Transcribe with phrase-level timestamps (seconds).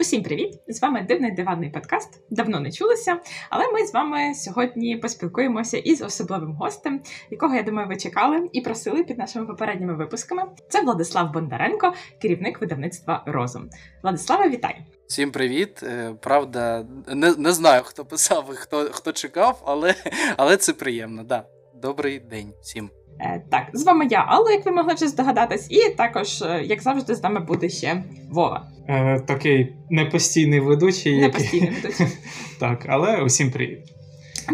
[0.00, 0.54] Усім привіт!
[0.68, 2.22] З вами дивний диванний подкаст.
[2.30, 3.20] Давно не чулися,
[3.50, 8.60] але ми з вами сьогодні поспілкуємося із особливим гостем, якого я думаю, ви чекали і
[8.60, 10.42] просили під нашими попередніми випусками.
[10.68, 11.92] Це Владислав Бондаренко,
[12.22, 13.70] керівник видавництва Розум.
[14.02, 14.76] Владиславе, вітаю!
[15.06, 15.82] Всім привіт!
[15.82, 19.94] Е, правда, не не знаю, хто писав і хто хто чекав, але
[20.36, 21.24] але це приємно.
[21.24, 21.44] Да.
[21.74, 22.90] Добрий день всім.
[23.20, 26.82] Е, так, з вами я, Алла, як ви могли вже здогадатись, і також, е, як
[26.82, 28.68] завжди, з нами буде ще Вова.
[28.88, 31.20] Е, Такий непостійний ведучий.
[31.20, 32.06] Непостійний ведучий.
[32.60, 33.78] Так, але усім привіт.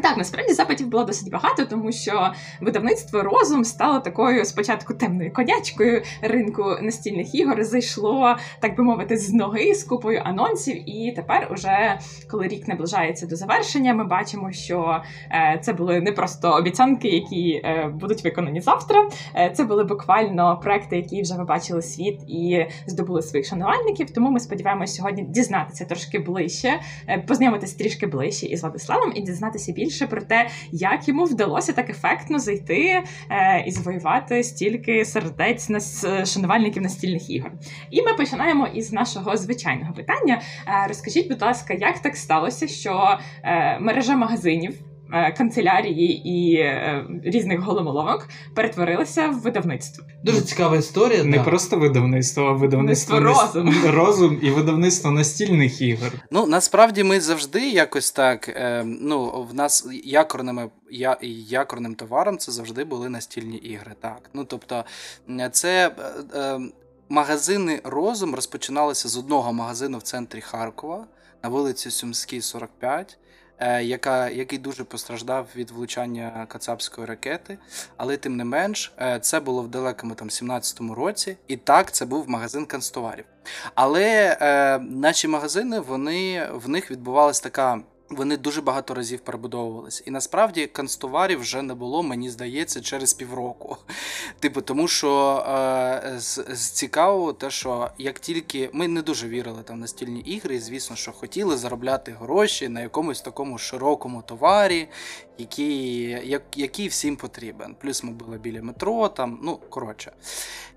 [0.03, 6.03] Так, насправді запитів було досить багато, тому що видавництво розум стало такою спочатку темною конячкою
[6.23, 7.65] ринку настільних ігор.
[7.65, 10.91] Зайшло, так би мовити, з ноги з купою анонсів.
[10.91, 11.98] І тепер, уже
[12.30, 17.51] коли рік наближається до завершення, ми бачимо, що е, це були не просто обіцянки, які
[17.65, 19.09] е, будуть виконані завтра.
[19.37, 24.11] Е, це були буквально проекти, які вже побачили світ і здобули своїх шанувальників.
[24.11, 26.81] Тому ми сподіваємося сьогодні дізнатися трошки ближче,
[27.29, 31.90] познайомитися трішки ближче із Владиславом і дізнатися більше більше про те, як йому вдалося так
[31.90, 35.80] ефектно зайти е, і завоювати стільки сердець на
[36.27, 37.52] шанувальників настільних ігор.
[37.90, 40.40] І ми починаємо із нашого звичайного питання.
[40.66, 44.94] Е, розкажіть, будь ласка, як так сталося, що е, мережа магазинів?
[45.17, 50.05] Е, канцелярії і е, різних голомоловок перетворилися в видавництво.
[50.25, 51.25] Дуже цікава історія.
[51.25, 51.45] Не да.
[51.45, 53.75] просто видавництво, а видавництво розум.
[53.87, 56.12] розум і видавництво настільних ігор.
[56.31, 58.48] Ну насправді ми завжди якось так.
[58.48, 61.17] Е, ну в нас якорними я,
[61.48, 63.92] якорним товаром це завжди були настільні ігри.
[64.01, 64.85] Так, ну тобто,
[65.53, 65.91] це.
[66.35, 66.61] Е, е,
[67.09, 71.07] Магазини розум розпочиналися з одного магазину в центрі Харкова
[71.42, 73.19] на вулиці Сумській, 45.
[73.58, 77.58] Е, яка, який дуже постраждав від влучання кацапської ракети.
[77.96, 82.06] Але тим не менш, е, це було в далекому там 17-му році, і так це
[82.06, 83.24] був магазин канцтоварів.
[83.74, 87.80] Але е, наші магазини вони в них відбувалася така.
[88.15, 90.05] Вони дуже багато разів перебудовувалися.
[90.07, 93.77] І насправді канцтоварів вже не було, мені здається, через півроку.
[94.41, 99.63] Типу, тому що е, з, з цікавого, те, що як тільки ми не дуже вірили
[99.63, 104.89] там настільні ігри, і звісно, що хотіли заробляти гроші на якомусь такому широкому товарі,
[105.39, 107.77] який як, який всім потрібен.
[107.80, 110.13] Плюс ми були біля метро, там, ну коротше.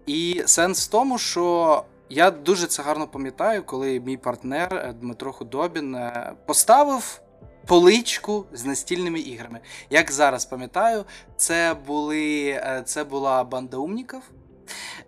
[0.05, 1.83] І сенс в тому, що.
[2.09, 7.21] Я дуже це гарно пам'ятаю, коли мій партнер е, Дмитро Худобін е, поставив
[7.67, 9.59] поличку з настільними іграми.
[9.89, 11.05] Як зараз пам'ятаю,
[11.37, 14.21] це були, е, це була банда умніків.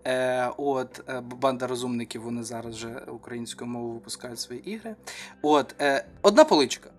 [0.05, 4.95] Е, от, Банда розумників, вони зараз вже українською мовою випускають свої ігри.
[5.41, 6.89] От, е, Одна поличка.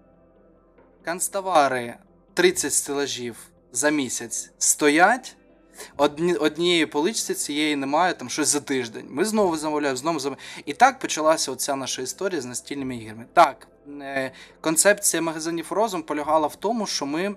[1.03, 1.95] Канцтовари
[2.35, 3.37] 30 стелажів
[3.73, 5.37] за місяць стоять.
[5.97, 9.07] Одні, Однієї поличці цієї немає, там щось за тиждень.
[9.11, 10.63] Ми знову замовляємо, знову замовляємо.
[10.67, 13.27] І так почалася оця наша історія з настільними іграми.
[13.33, 13.80] Так, е,
[14.61, 17.35] концепція магазинів розум полягала в тому, що ми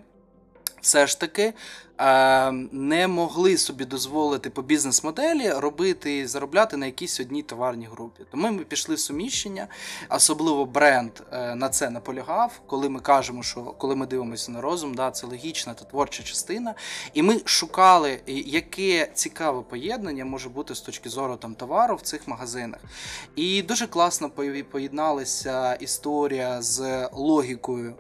[0.82, 1.54] все ж таки е,
[2.72, 8.24] не могли собі дозволити по бізнес-моделі робити і заробляти на якійсь одній товарній групі.
[8.32, 9.68] Тому ми пішли в суміщення,
[10.10, 14.94] особливо бренд е, на це наполягав, коли ми кажемо, що коли ми дивимося на розум,
[14.94, 16.76] да, це логічна та творча частина.
[17.14, 22.28] І ми шукали, яке цікаве поєднання може бути з точки зору там товару в цих
[22.28, 22.80] магазинах.
[23.36, 24.30] І дуже класно
[24.72, 27.96] поєдналася історія з логікою.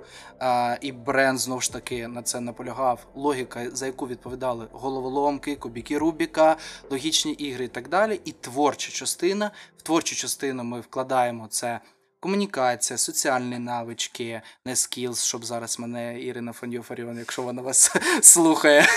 [0.81, 3.07] І бренд знову ж таки на це наполягав.
[3.15, 6.57] Логіка, за яку відповідали головоломки, кубіки Рубіка,
[6.89, 8.21] логічні ігри і так далі.
[8.25, 9.51] І творча частина.
[9.77, 11.79] В творчу частину ми вкладаємо це.
[12.19, 18.87] Комунікація, соціальні навички, не скілз, щоб зараз мене Ірина Фаньофаріон, якщо вона вас слухає.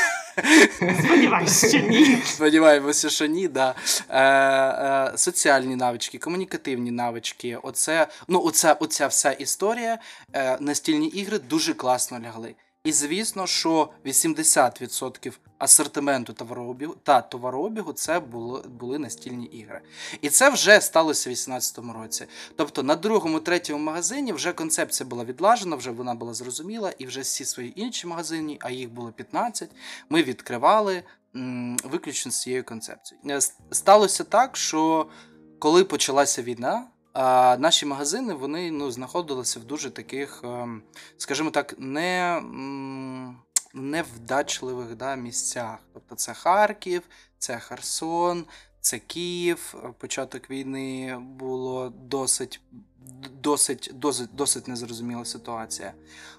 [1.05, 2.23] Сподіваюся, що ні.
[2.25, 3.75] Сподіваємося, що ні, да.
[4.09, 4.23] Е,
[5.13, 7.59] е, Соціальні навички, комунікативні навички.
[7.63, 9.99] Оце, ну, оця, оця вся історія.
[10.33, 12.55] Е, Настільні ігри дуже класно лягли.
[12.87, 19.81] І звісно, що 80% асортименту товарообігу та товарообігу це були, були настільні ігри.
[20.21, 22.27] І це вже сталося в 2018 році.
[22.56, 27.21] Тобто на другому, третьому магазині вже концепція була відлажена, вже вона була зрозуміла, і вже
[27.21, 29.71] всі свої інші магазини, а їх було 15,
[30.11, 31.03] ми відкривали
[31.37, 33.23] м, виключно з цією концепцією.
[33.29, 33.41] Е,
[33.71, 35.06] сталося так, що
[35.59, 36.87] коли почалася війна.
[37.19, 40.83] А наші магазини вони ну, знаходилися в дуже таких, ем,
[41.17, 42.43] скажімо так, не
[43.75, 45.79] невдачливих да, місцях.
[45.93, 47.03] Тобто це Харків,
[47.39, 48.45] це Херсон,
[48.81, 52.61] Це Київ, початок війни було досить
[53.43, 55.93] досить досить, досить незрозуміла ситуація.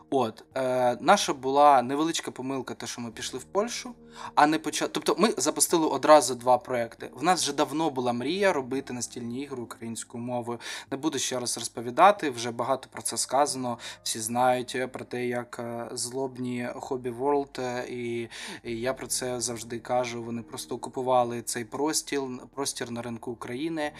[0.09, 3.93] От, е, Наша була невеличка помилка, те, що ми пішли в Польщу,
[4.35, 4.91] а не почали.
[4.93, 7.09] Тобто ми запустили одразу два проекти.
[7.13, 10.59] В нас вже давно була мрія робити настільні ігри українською мовою.
[10.91, 13.77] Не буду ще раз розповідати, вже багато про це сказано.
[14.03, 17.13] Всі знають е, про те, як е, злобні хобі
[17.59, 18.29] е, і,
[18.63, 20.23] і я про це завжди кажу.
[20.23, 22.21] Вони просто окупували цей простір
[22.55, 23.91] простір на ринку України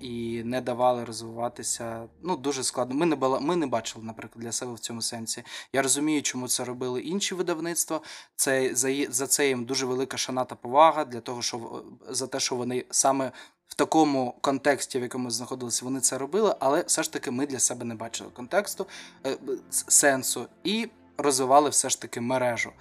[0.00, 2.08] і не давали розвиватися.
[2.22, 2.94] Ну, дуже складно.
[2.94, 5.42] Ми не ми не бачили, наприклад, для себе в цьому сенсі.
[5.72, 8.00] Я розумію, чому це робили інші видавництва.
[8.36, 12.40] Це за, за це їм дуже велика шана та повага для того, що за те,
[12.40, 13.32] що вони саме.
[13.68, 17.58] В такому контексті, в якому знаходилися, вони це робили, але все ж таки ми для
[17.58, 18.86] себе не бачили контексту,
[19.26, 19.36] е,
[19.70, 20.88] сенсу і
[21.18, 22.72] розвивали все ж таки мережу.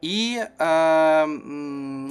[0.00, 1.26] І е,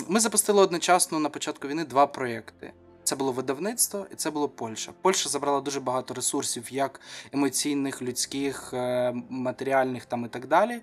[0.07, 2.73] ми запустили одночасно на початку війни два проєкти.
[3.03, 4.91] Це було видавництво, і це було Польща.
[5.01, 10.81] Польща забрала дуже багато ресурсів, як емоційних, людських, е, матеріальних там і так далі.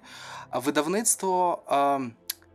[0.51, 2.01] А видавництво е,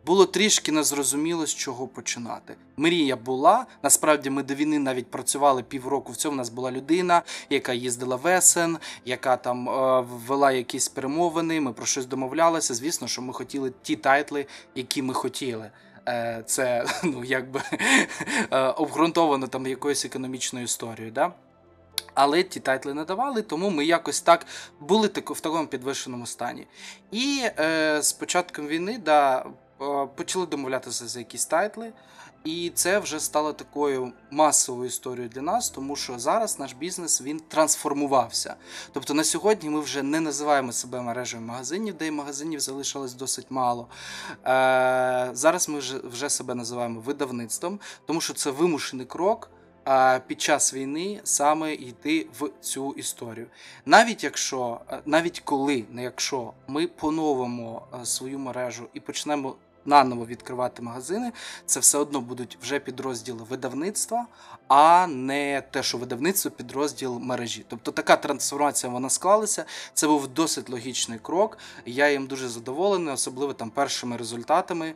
[0.05, 2.55] було трішки незрозуміло, з чого починати.
[2.77, 3.65] Мрія була.
[3.83, 6.11] Насправді, ми до війни навіть працювали півроку.
[6.11, 10.87] В цьому у нас була людина, яка їздила в Есен, яка там е, ввела якісь
[10.87, 11.61] перемовини.
[11.61, 12.73] Ми про щось домовлялися.
[12.73, 15.71] Звісно, що ми хотіли ті тайтли, які ми хотіли.
[16.07, 17.61] Е, це ну, якби
[18.51, 21.11] е, обґрунтовано там якоюсь економічною історією.
[21.11, 21.33] Да?
[22.13, 24.45] Але ті тайтли не давали, тому ми якось так
[24.79, 26.67] були в такому підвищеному стані.
[27.11, 29.45] І е, з початком війни да,
[30.15, 31.93] почали домовлятися за якісь тайтли.
[32.45, 37.39] І це вже стало такою масовою історією для нас, тому що зараз наш бізнес він
[37.39, 38.55] трансформувався.
[38.91, 43.45] Тобто на сьогодні ми вже не називаємо себе мережею магазинів, де і магазинів залишилось досить
[43.49, 43.87] мало.
[44.45, 49.49] Е, Зараз ми вже, себе називаємо видавництвом, тому що це вимушений крок.
[50.27, 53.47] Під час війни саме йти в цю історію,
[53.85, 60.25] навіть якщо, е, навіть коли, не якщо ми поновимо е, свою мережу і почнемо наново
[60.25, 61.31] відкривати магазини,
[61.65, 64.27] це все одно будуть вже підрозділи видавництва,
[64.67, 67.65] а не те, що видавництво підрозділ мережі.
[67.67, 69.65] Тобто така трансформація вона склалася.
[69.93, 71.57] Це був досить логічний крок.
[71.85, 74.93] Я їм дуже задоволений, особливо там першими результатами,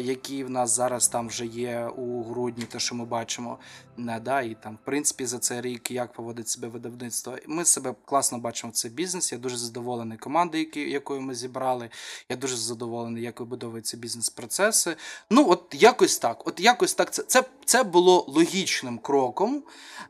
[0.00, 3.58] які в нас зараз там вже є у грудні, те, що ми бачимо.
[3.98, 7.36] Да, І там, в принципі, за цей рік як поводить себе видавництво.
[7.46, 9.32] Ми себе класно бачимо в цей бізнес.
[9.32, 11.90] Я дуже задоволений командою, якою ми зібрали.
[12.28, 14.96] Я дуже задоволений, як вибудовується бізнес-процеси.
[15.30, 16.46] Ну, от якось так.
[16.46, 17.10] От якось так.
[17.10, 19.62] Це, це, Це було логічним кроком,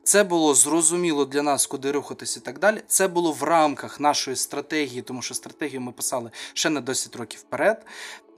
[0.02, 2.82] це було зрозуміло для нас, куди рухатися і так далі.
[2.86, 7.40] Це було в рамках нашої стратегії, тому що стратегію ми писали ще на 10 років
[7.40, 7.86] вперед.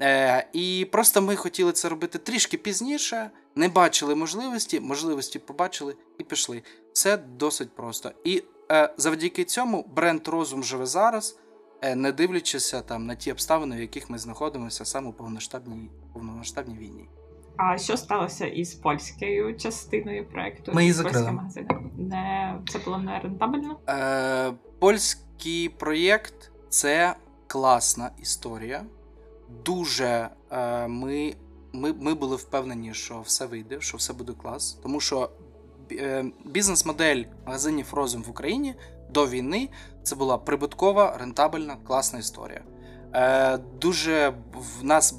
[0.02, 6.24] Е, І просто ми хотіли це робити трішки пізніше, не бачили можливості, можливості побачили і
[6.24, 6.62] пішли.
[6.92, 8.12] Це досить просто.
[8.24, 8.42] І
[8.72, 11.38] е, завдяки цьому бренд розум живе зараз.
[11.82, 16.78] Е, не дивлячися там на ті обставини, в яких ми знаходимося саме у повномасштабній повномасштабній
[16.78, 17.08] війні.
[17.56, 20.72] А що сталося із польською частиною проекту?
[20.74, 21.40] Ми її закрили.
[21.98, 23.78] Не це було не рентабельно?
[23.88, 27.14] Е, Польський проєкт це
[27.46, 28.84] класна історія.
[29.64, 31.34] Дуже е, ми,
[31.72, 35.30] ми, ми були впевнені, що все вийде, що все буде клас, тому що
[35.92, 38.74] е, бізнес-модель магазинів розум в Україні
[39.10, 39.68] до війни
[40.02, 42.62] це була прибуткова, рентабельна, класна історія.
[43.14, 44.34] Е, Дуже
[44.80, 45.14] в нас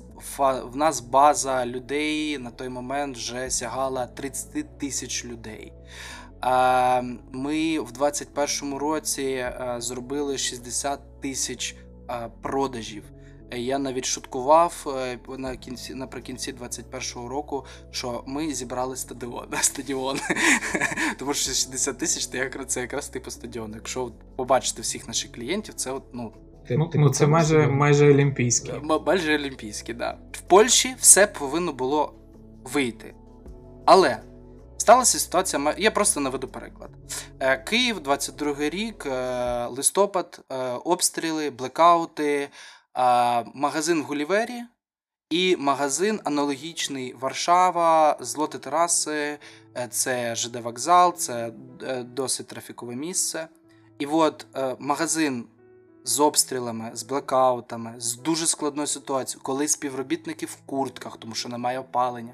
[0.63, 5.73] в нас база людей на той момент вже сягала 30 тисяч людей.
[6.43, 7.01] Е,
[7.31, 11.75] Ми в 2021 році е, зробили 60 тисяч
[12.09, 13.03] е, продажів.
[13.55, 20.19] Я навіть шуткував е, на кінці наприкінці 21-го року, що ми зібрали стадіон стадіон.
[21.17, 22.27] Тому що 60 тисяч
[22.67, 23.73] це якраз типу стадіон.
[23.75, 26.33] Якщо побачити всіх наших клієнтів, це от, ну.
[26.69, 28.71] Ну, ну це майже майже олімпійські.
[29.05, 30.17] Майже олімпійські, да.
[30.31, 32.13] В Польщі все повинно було
[32.63, 33.15] вийти.
[33.85, 34.17] Але
[34.77, 35.75] сталася ситуація.
[35.77, 36.89] Я просто наведу переклад.
[37.39, 40.41] Е, Київ, 22 рік, е, листопад,
[40.83, 42.49] обстріли, блекаути
[43.53, 44.63] магазин Гулівері
[45.31, 49.39] і магазин аналогічний Варшава, Злоти Тераси,
[49.77, 51.51] е, це ЖД вокзал, це
[51.83, 53.47] е, досить трафікове місце.
[53.99, 55.45] І от е, магазин
[56.03, 61.79] з обстрілами, з блекаутами, з дуже складною ситуацією, коли співробітники в куртках, тому що немає
[61.79, 62.33] опалення,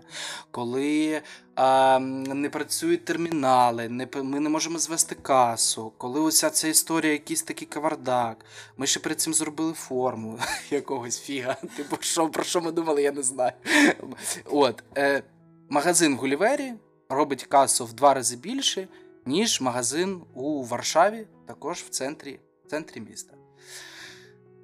[0.52, 1.22] коли
[1.56, 7.44] а, не працюють термінали, не, ми не можемо звести касу, коли уся ця історія, якийсь
[7.44, 8.46] такий кавардак.
[8.78, 11.54] Ми ще перед цим зробили форму якогось фіга.
[11.78, 13.52] Типу, що, про що ми думали, я не знаю.
[14.46, 15.24] От, е,
[15.70, 16.74] Магазин в Гулівері
[17.10, 18.88] робить касу в два рази більше,
[19.26, 23.37] ніж магазин у Варшаві, також в центрі, в центрі міста.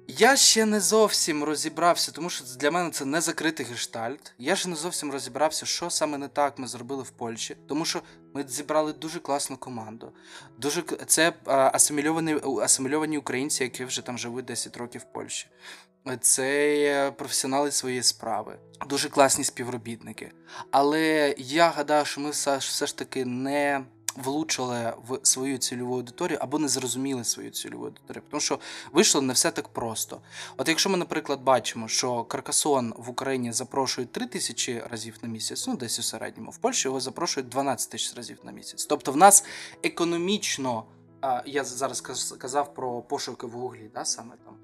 [0.08, 4.34] Я ще не зовсім розібрався, тому що для мене це не закритий гештальт.
[4.38, 8.02] Я ще не зовсім розібрався, що саме не так ми зробили в Польщі, тому що
[8.34, 10.12] ми зібрали дуже класну команду.
[10.58, 15.48] Дуже Це асимільовані асимільовані українці, які вже там живуть 10 років в Польщі.
[16.20, 18.58] Це професіонали своєї справи,
[18.88, 20.32] дуже класні співробітники.
[20.70, 23.84] Але я гадаю, що ми все, ж таки не
[24.16, 28.22] влучили в свою цільову аудиторію або не зрозуміли свою цільову аудиторію.
[28.30, 28.58] Тому що
[28.92, 30.20] вийшло не все так просто.
[30.56, 35.66] От якщо ми, наприклад, бачимо, що Каркасон в Україні запрошують 3 тисячі разів на місяць,
[35.66, 38.86] ну десь у середньому, в Польщі його запрошують 12 тисяч разів на місяць.
[38.86, 39.44] Тобто, в нас
[39.82, 40.84] економічно,
[41.46, 42.00] я зараз
[42.38, 44.54] казав про пошуки в Гуглі, да, саме там.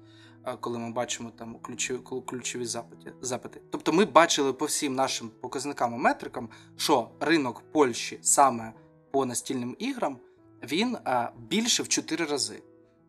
[0.59, 3.61] Коли ми бачимо там ключові ключові запити, запити.
[3.71, 8.73] Тобто ми бачили по всім нашим показникам і метрикам, що ринок Польщі саме
[9.11, 10.17] по настільним іграм,
[10.63, 12.61] він а, більше в 4 рази.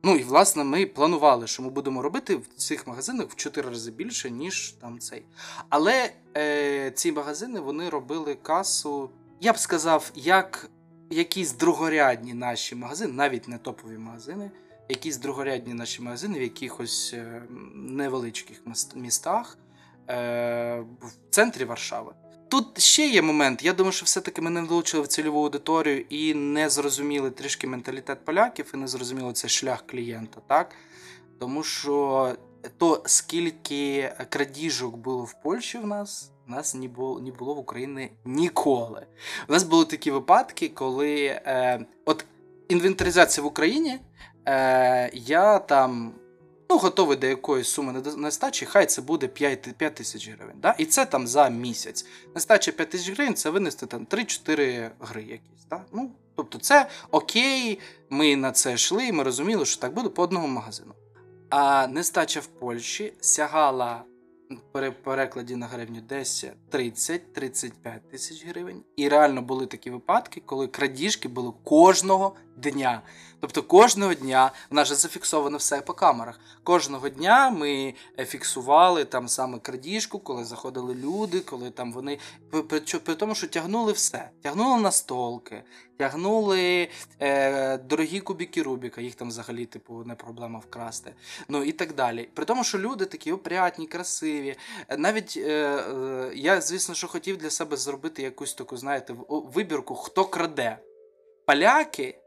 [0.04, 3.90] Ну і власне ми планували, що ми будемо робити в цих магазинах в 4 рази
[3.90, 5.24] більше, ніж там цей.
[5.68, 10.70] Але е, ці магазини вони робили касу, я б сказав, як
[11.10, 14.50] якісь другорядні наші магазини, навіть не топові магазини,
[14.88, 17.42] якісь другорядні наші магазини в якихось е,
[17.74, 18.62] невеличких
[18.94, 19.58] містах
[20.08, 22.12] е, в центрі Варшави.
[22.52, 23.62] Тут ще є момент.
[23.62, 28.24] Я думаю, що все-таки ми не влучили в цільову аудиторію і не зрозуміли трішки менталітет
[28.24, 30.74] поляків, і не зрозуміли цей шлях клієнта, так?
[31.38, 32.36] Тому що
[32.78, 37.58] то, скільки крадіжок було в Польщі в нас, у нас не було не було в
[37.58, 39.06] Україні ніколи.
[39.48, 42.24] У нас були такі випадки, коли е, от
[42.68, 43.98] інвентаризація в Україні,
[44.48, 46.14] е, я там
[46.72, 50.56] ну, готовий до якоїсь суми нестачі, хай це буде 5 5 тисяч гривень.
[50.62, 50.74] Да?
[50.78, 52.06] І це там за місяць.
[52.34, 55.66] Нестача 5 тисяч гривень це винести там 3-4 гри якісь.
[55.70, 55.84] Да?
[55.92, 57.78] Ну, Тобто, це окей,
[58.10, 60.94] ми на це йшли, ми розуміли, що так буде по одному магазину.
[61.50, 64.04] А нестача в Польщі сягала
[64.72, 67.70] при перекладі на гривню десь 30-35
[68.10, 68.82] тисяч гривень.
[68.96, 73.02] І реально були такі випадки, коли крадіжки були кожного дня.
[73.42, 76.40] Тобто кожного дня в нас же зафіксовано все по камерах.
[76.64, 82.18] Кожного дня ми е, фіксували там саме крадіжку, коли заходили люди, коли там вони
[82.50, 84.30] при, тому, що тягнули все.
[84.42, 85.62] Тягнули настолки,
[85.98, 86.88] тягнули
[87.20, 91.14] е, дорогі кубіки Рубіка, їх там взагалі типу не проблема вкрасти.
[91.48, 92.28] Ну і так далі.
[92.34, 94.56] При тому, що люди такі опрятні, красиві.
[94.98, 100.24] Навіть е, е, я, звісно, що хотів для себе зробити якусь таку, знаєте, вибірку, хто
[100.24, 100.78] краде.
[101.46, 102.21] Поляки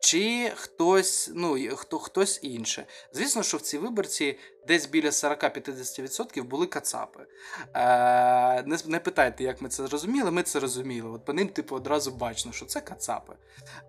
[0.00, 2.86] чи хтось ну, хто, хтось інше.
[3.12, 4.38] Звісно, що в цій виборці
[4.68, 7.26] десь біля 40-50% були кацапи.
[7.74, 11.10] Е, Не не питайте, як ми це зрозуміли, ми це розуміли.
[11.10, 13.32] От По ним, типу, одразу бачно, що це кацапи.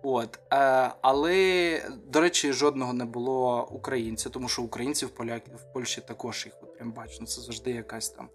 [0.02, 0.38] От.
[0.52, 6.46] Е, Але, до речі, жодного не було українця, тому що українців Поляки, в Польщі також
[6.46, 7.26] їх от прям бачно.
[7.26, 8.28] Це завжди якась там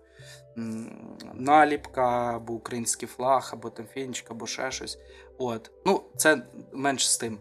[1.33, 4.97] наліпка, або український флаг, або там фенічка, або ще щось.
[5.37, 5.71] От.
[5.85, 6.41] Ну, Це
[6.73, 7.39] менш з тим.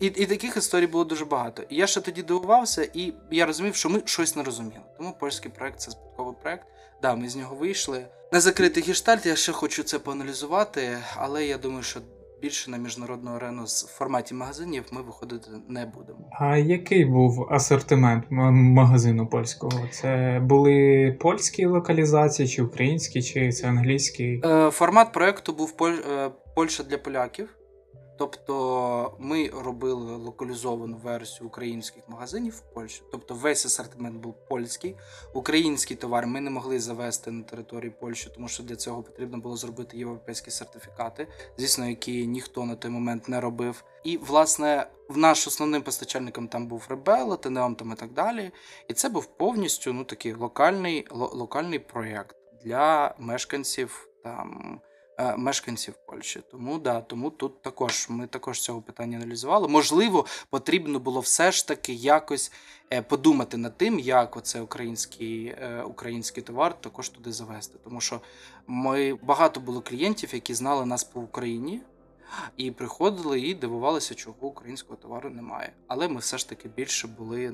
[0.00, 1.62] І і таких історій було дуже багато.
[1.68, 4.82] І я ще тоді дивувався, і я розумів, що ми щось не розуміли.
[4.96, 6.66] Тому польський проект це збитковий проект.
[7.02, 8.06] Да, ми з нього вийшли.
[8.32, 12.00] Не закритий гештальт, я ще хочу це поаналізувати, але я думаю, що
[12.42, 16.18] більше на міжнародну арену з форматі магазинів ми виходити не будемо.
[16.40, 19.88] А який був асортимент магазину польського?
[19.92, 24.40] Це були польські локалізації, чи українські, чи це англійський?
[24.44, 27.48] Е, формат проекту був е, Польща для поляків.
[28.16, 33.02] Тобто ми робили локалізовану версію українських магазинів в Польщі.
[33.12, 34.96] Тобто весь асортимент був польський.
[35.34, 39.56] Український товар ми не могли завести на території Польщі, тому що для цього потрібно було
[39.56, 41.28] зробити європейські сертифікати,
[41.58, 43.84] звісно, які ніхто на той момент не робив.
[44.04, 48.50] І, власне, в наш основним постачальником там був Ребело, Тенеом там і так далі.
[48.88, 54.80] І це був повністю ну, такий локальний, локальний проєкт для мешканців там.
[55.18, 56.42] Е, мешканців Польщі.
[56.50, 59.68] Тому да, тому тут також ми також цього питання аналізували.
[59.68, 62.52] Можливо, потрібно було все ж таки якось
[62.92, 67.78] е, подумати над тим, як оце український е, український товар також туди завести.
[67.84, 68.20] Тому що
[68.66, 71.80] ми багато було клієнтів, які знали нас по Україні.
[72.56, 75.72] І приходили і дивувалися, чого українського товару немає.
[75.88, 77.52] Але ми все ж таки більше були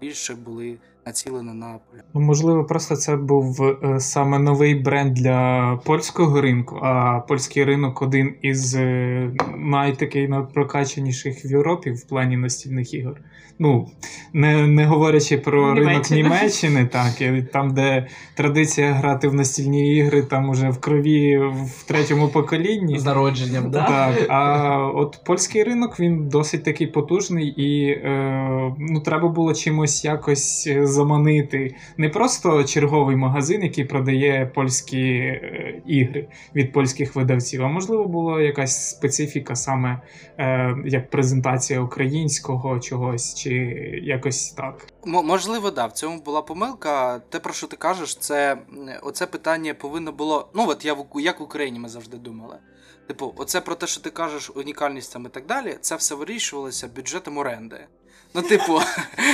[0.00, 2.02] більше були націлені на поля.
[2.14, 8.02] Ну, можливо, просто це був е, саме новий бренд для польського ринку, а польський ринок
[8.02, 13.20] один із е, найтакий найпрокачаніших в Європі в плані настільних ігор.
[13.58, 13.88] Ну,
[14.32, 15.92] не не говорячи про Німеччина.
[15.92, 21.38] ринок Німеччини, так, і там, де традиція грати в настільні ігри, там уже в крові
[21.38, 22.98] в третьому поколінні.
[22.98, 23.84] З народженням, да?
[23.84, 30.04] Так, а от польський ринок він досить такий потужний, і е, ну, треба було чимось
[30.04, 31.74] якось заманити.
[31.96, 38.42] Не просто черговий магазин, який продає польські е, ігри від польських видавців, а можливо, була
[38.42, 40.00] якась специфіка, саме
[40.38, 43.47] е, як презентація українського чогось, чи
[44.02, 44.86] якось так.
[45.04, 47.18] Можливо, да, в цьому була помилка.
[47.18, 48.58] Те, про що ти кажеш, це
[49.02, 50.50] оце питання повинно було.
[50.54, 52.58] Ну, от я як в Україні ми завжди думали.
[53.06, 56.88] Типу, оце про те, що ти кажеш, унікальність там і так далі, це все вирішувалося
[56.88, 57.86] бюджетом оренди.
[58.34, 58.80] Ну, типу,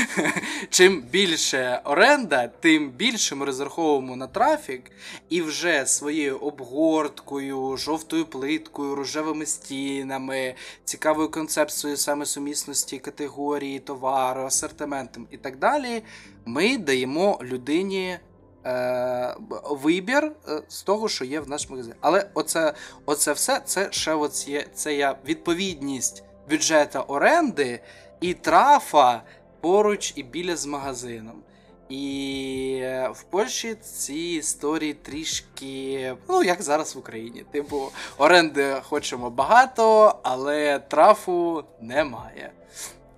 [0.71, 4.91] чим більше оренда, тим більше ми розраховуємо на трафік,
[5.29, 15.27] і вже своєю обгорткою, жовтою плиткою, рожевими стінами, цікавою концепцією саме сумісності категорії, товару, асортиментом
[15.31, 16.03] і так далі,
[16.45, 18.19] ми даємо людині.
[18.67, 19.35] Е,
[19.71, 21.97] вибір е, з того, що є в нашому магазині.
[22.01, 22.75] Але оце,
[23.07, 27.81] оце все це ще є, це є відповідність бюджета оренди
[28.25, 29.23] і трафа
[29.61, 31.43] поруч і біля з магазином.
[31.89, 37.45] І е, в Польщі ці історії трішки, ну як зараз в Україні.
[37.53, 37.89] Типу,
[38.19, 42.53] оренди хочемо багато, але трафу немає.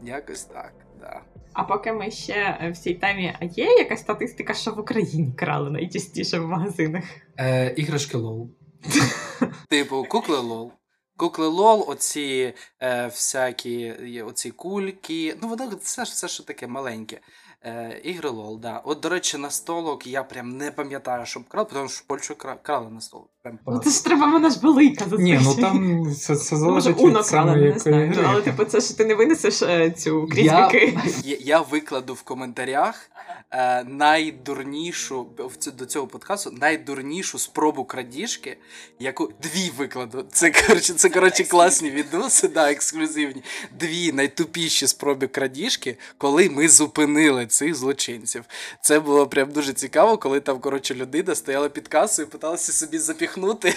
[0.02, 1.20] Якось так, да.
[1.52, 5.70] А поки ми ще в цій темі, а є якась статистика, що в Україні крали
[5.70, 7.04] найчастіше в магазинах?
[7.38, 8.50] Е, іграшки лол.
[9.68, 10.72] Типу, кукли лол.
[11.16, 13.92] Кукли лол, оці е, всякі
[14.26, 15.36] оці кульки.
[15.42, 17.20] Ну, воно це ж все, що таке маленьке.
[17.66, 18.82] Е, ігри лол, да.
[18.84, 22.34] От, до речі, на столок я прям не пам'ятаю, щоб крали, тому що в Польщу
[22.62, 23.28] крали на столок.
[23.42, 23.58] Прям.
[23.66, 27.20] Ну це ж треба, вона ж велика Ні, ну там це, це Може, залежить Уно
[27.20, 28.14] від крала, самої не знаю.
[28.26, 30.98] Але типу, це ж ти не винесеш е, цю крізь Я- віки.
[31.24, 33.10] Я, я викладу в коментарях
[33.50, 35.26] е, найдурнішу
[35.78, 38.56] до цього подкасту найдурнішу спробу крадіжки,
[38.98, 40.26] яку дві викладу.
[40.32, 43.42] Це коротше, це коротше класні відоси, да, ексклюзивні.
[43.80, 48.44] Дві найтупіші спроби крадіжки, коли ми зупинили цих злочинців.
[48.80, 53.74] Це було прям дуже цікаво, коли там коротше людина стояла під касою, питалася собі запіхнути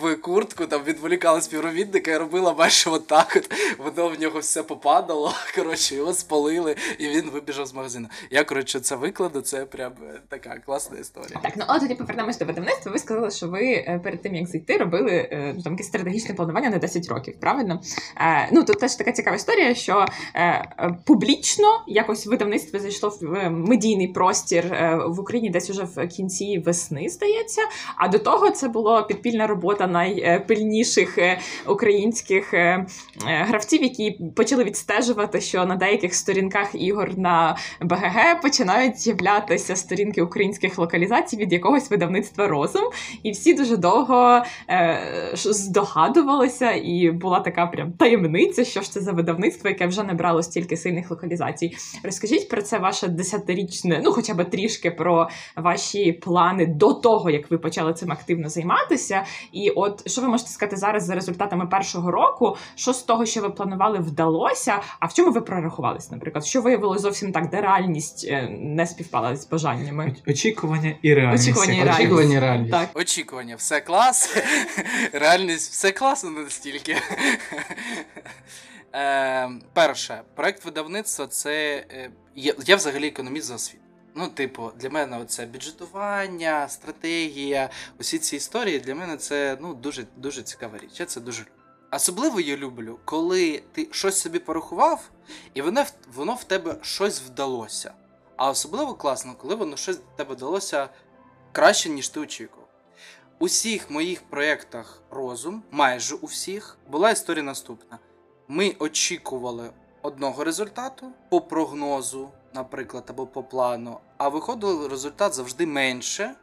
[0.00, 3.36] в куртку, там відволікала співробітника і робила майже отак.
[3.36, 5.34] От воно в нього все попадало.
[5.54, 8.08] Коротше, його спалили, і він вибіжав з магазину.
[8.30, 9.40] Я коротше це викладу.
[9.40, 11.40] Це прям е, така класна історія.
[11.42, 12.92] Так, ну але тоді повернемось до видавництва.
[12.92, 16.34] Ви сказали, що ви е, перед тим як зайти, робили е, ну, там якесь стратегічне
[16.34, 17.80] планування на 10 років, правильно?
[18.52, 20.06] Ну тут теж така цікава історія, що
[21.04, 24.64] публічно якось видавництво зайшло в медійний простір
[25.06, 27.62] в Україні десь уже в кінці весни, здається.
[27.96, 31.18] А до того це була підпільна робота найпильніших
[31.66, 32.54] українських
[33.24, 40.78] гравців, які почали відстежувати, що на деяких сторінках ігор на БГГ починають з'являтися сторінки українських
[40.78, 42.84] локалізацій від якогось видавництва розум,
[43.22, 49.12] і всі дуже довго е, здогадувалися, і була така прям таємниця, що ж це за
[49.12, 51.76] видавництво, яке вже не брало стільки сильних локалізацій.
[52.04, 57.50] Розкажіть про це ваше десятирічне, ну хоча б трішки про ваші плани до того, як
[57.50, 59.24] ви почали цим активно займатися.
[59.52, 62.56] І от що ви можете сказати зараз за результатами першого року?
[62.74, 64.80] Що з того, що ви планували, вдалося?
[65.00, 66.44] А в чому ви прорахувались, наприклад?
[66.44, 70.16] Що виявилося зовсім так, де реальність е, не співпала з бажаннями?
[70.28, 71.44] Очікування і реальність.
[71.48, 72.00] Очікування і реальність.
[72.00, 72.70] Очікування реальність.
[72.72, 72.88] Так.
[72.94, 74.36] Очікування, все клас.
[75.12, 76.96] Реальність, все класно настільки.
[78.94, 81.84] Е, перше, проект видавництва це.
[81.92, 83.82] е, Я, я взагалі економіст за освіту.
[84.14, 87.70] Ну, типу, для мене це бюджетування, стратегія,
[88.00, 90.90] усі ці історії для мене це ну, дуже, дуже цікава річ.
[91.00, 91.52] Я це дуже люблю.
[91.92, 95.10] Особливо я люблю, коли ти щось собі порахував,
[95.54, 97.92] і воно, воно в тебе щось вдалося.
[98.38, 100.88] А особливо класно, коли воно щось в тебе вдалося
[101.52, 102.68] краще, ніж ти очікував.
[103.38, 107.98] У всіх моїх проєктах розум, майже у всіх, була історія наступна.
[108.48, 109.70] Ми очікували
[110.02, 116.34] одного результату по прогнозу, наприклад, або по плану, а виходив результат завжди менше,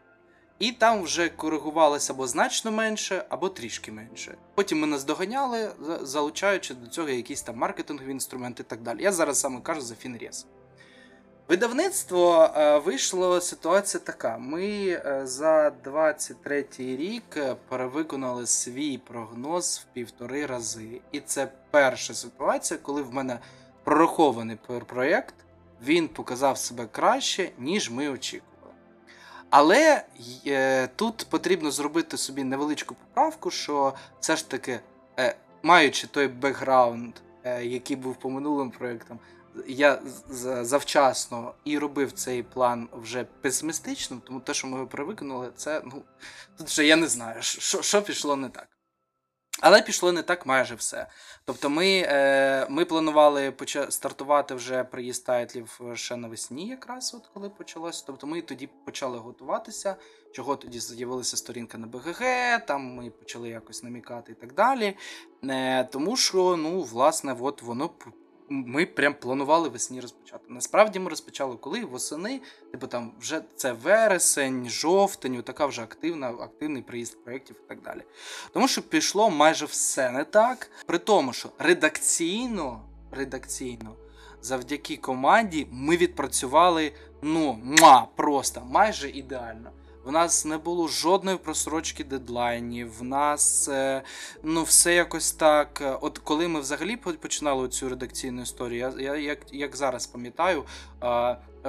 [0.60, 4.38] і там вже коригувалося або значно менше, або трішки менше.
[4.56, 9.04] Потім ми наздоганяли, за- залучаючи до цього якісь там маркетингові інструменти і так далі.
[9.04, 10.46] Я зараз саме кажу за Фінрєс.
[11.48, 14.38] Видавництво е, вийшло ситуація така.
[14.38, 21.02] Ми е, за 23 рік е, перевиконали свій прогноз в півтори рази.
[21.12, 23.40] І це перша ситуація, коли в мене
[23.84, 25.36] прорахований проєкт
[25.84, 28.74] він показав себе краще, ніж ми очікували.
[29.50, 30.04] Але
[30.48, 34.80] е, тут потрібно зробити собі невеличку поправку, що все ж таки,
[35.20, 39.20] е, маючи той бекграунд, е, який був по минулим проєктам,
[39.68, 40.02] я
[40.62, 46.04] завчасно і робив цей план вже песимістичним, тому те, що ми його привикнули, це ну
[46.58, 48.68] тут вже я не знаю, що, що пішло не так.
[49.62, 51.08] Але пішло не так майже все.
[51.46, 57.50] Тобто, ми е, ми планували поча- стартувати вже приїзд тайтлів ще навесні, якраз от коли
[57.50, 58.04] почалося.
[58.08, 59.96] Тобто ми тоді почали готуватися,
[60.34, 62.22] чого тоді з'явилася сторінка на БГГ,
[62.66, 64.98] там ми почали якось намікати і так далі.
[65.44, 67.90] Е, Тому що, ну, власне, от воно
[68.50, 70.44] ми прям планували весні розпочати.
[70.50, 76.82] Насправді ми розпочали коли восени, типу там вже це вересень, жовтень, така вже активна, активний
[76.82, 78.02] приїзд проєктів і так далі.
[78.54, 80.72] Тому що пішло майже все не так.
[80.86, 82.82] При тому, що редакційно,
[83.12, 83.96] редакційно,
[84.42, 89.72] завдяки команді, ми відпрацювали ну, ма, просто майже ідеально.
[90.06, 93.00] В нас не було жодної просрочки дедлайнів.
[93.00, 94.02] В нас е,
[94.44, 95.82] ну все якось так.
[95.82, 100.64] Е, от коли ми взагалі починали цю редакційну історію, я, я як як зараз пам'ятаю,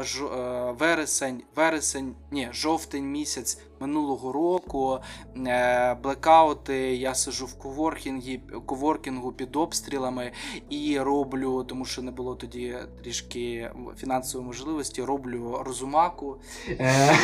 [0.02, 4.98] ж, е, вересень, вересень, ні, жовтень місяць минулого року,
[5.46, 6.76] е, блекаути.
[6.96, 10.32] Я сижу в коворкінгі, коворкінгу під обстрілами
[10.70, 15.02] і роблю, тому що не було тоді трішки фінансової можливості.
[15.02, 16.36] Роблю розумаку.
[16.68, 17.16] Е,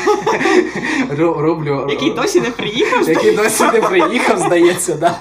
[1.18, 1.86] роблю...
[1.90, 3.08] Який досі не приїхав.
[3.08, 5.18] Який досі не приїхав, здається, да.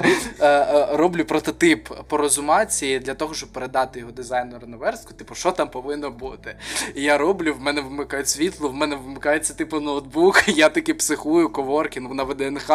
[0.93, 5.13] роблю прототип по розумації для того, щоб передати його дизайнеру на верстку.
[5.13, 6.55] Типу, що там повинно бути.
[6.95, 11.49] І я роблю, в мене вмикають світло, в мене вмикається типу ноутбук, я такий психую,
[11.49, 12.71] коворкінг на ВДНХ.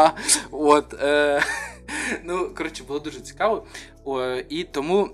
[0.51, 1.43] От, е,
[2.25, 3.67] Ну, коротше, було дуже цікаво.
[4.05, 5.11] О, І тому,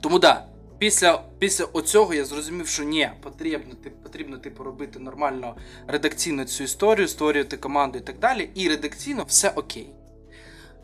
[0.00, 0.46] тому да.
[0.78, 7.08] Після після оцього я зрозумів, що ні, потрібно потрібно типу, робити нормально редакційно цю історію,
[7.08, 8.50] створювати команду і так далі.
[8.54, 9.90] І редакційно все окей.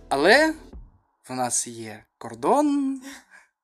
[0.09, 0.55] Але
[1.29, 3.01] в нас є кордон,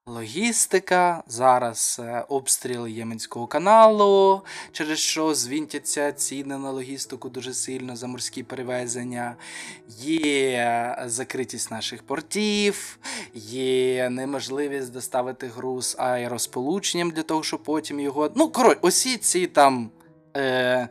[0.08, 4.42] Логістика, зараз е, обстріл Єменського каналу,
[4.72, 9.36] через що звінтяться ціни на логістику дуже сильно за морські перевезення,
[9.98, 12.98] є закритість наших портів,
[13.34, 18.30] є неможливість доставити груз аеросполученням для того, щоб потім його.
[18.34, 19.90] Ну, коротше, усі ці там.
[20.36, 20.88] Е,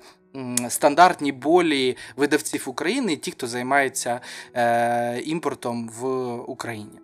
[0.70, 4.22] Стандартні болі видавців України, ті, хто займається
[4.54, 7.00] е, імпортом в Україні.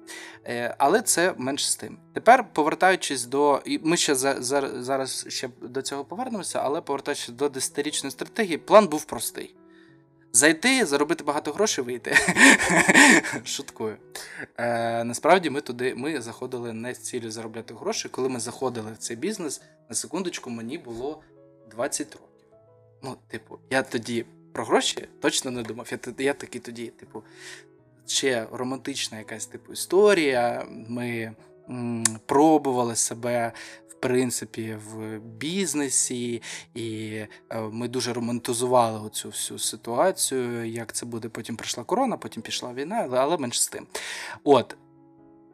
[0.47, 1.97] Е, але це менш з тим.
[2.13, 3.62] Тепер повертаючись до.
[3.65, 8.58] І Ми ще за, за, зараз ще до цього повернемося, але повертаючись до десятирічної стратегії,
[8.58, 9.56] план був простий.
[10.36, 12.17] Зайти, заробити багато грошей, вийти.
[13.45, 13.97] Шуткую.
[14.58, 18.10] Е, Насправді ми туди ми заходили не з цілею заробляти гроші.
[18.10, 21.21] Коли ми заходили в цей бізнес, на секундочку, мені було
[21.71, 22.27] 20 років.
[23.03, 25.88] Ну, типу, я тоді про гроші точно не думав.
[25.91, 27.23] Я я такий тоді, типу,
[28.08, 30.66] ще романтична якась типу історія.
[30.88, 31.32] Ми
[31.70, 33.52] м, пробували себе.
[33.89, 36.42] В принципі, в бізнесі,
[36.74, 37.13] і
[37.50, 40.66] е, ми дуже романтизували оцю всю ситуацію.
[40.66, 41.30] Як це буде?
[41.30, 43.88] Потім прийшла корона, потім пішла війна, але, менш з тим.
[44.44, 44.78] От.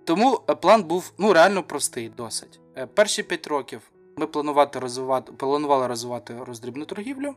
[0.05, 2.59] Тому е, план був ну, реально простий, досить.
[2.77, 3.81] Е, перші 5 років
[4.17, 7.35] ми планувати розвивати, планували розвивати роздрібну торгівлю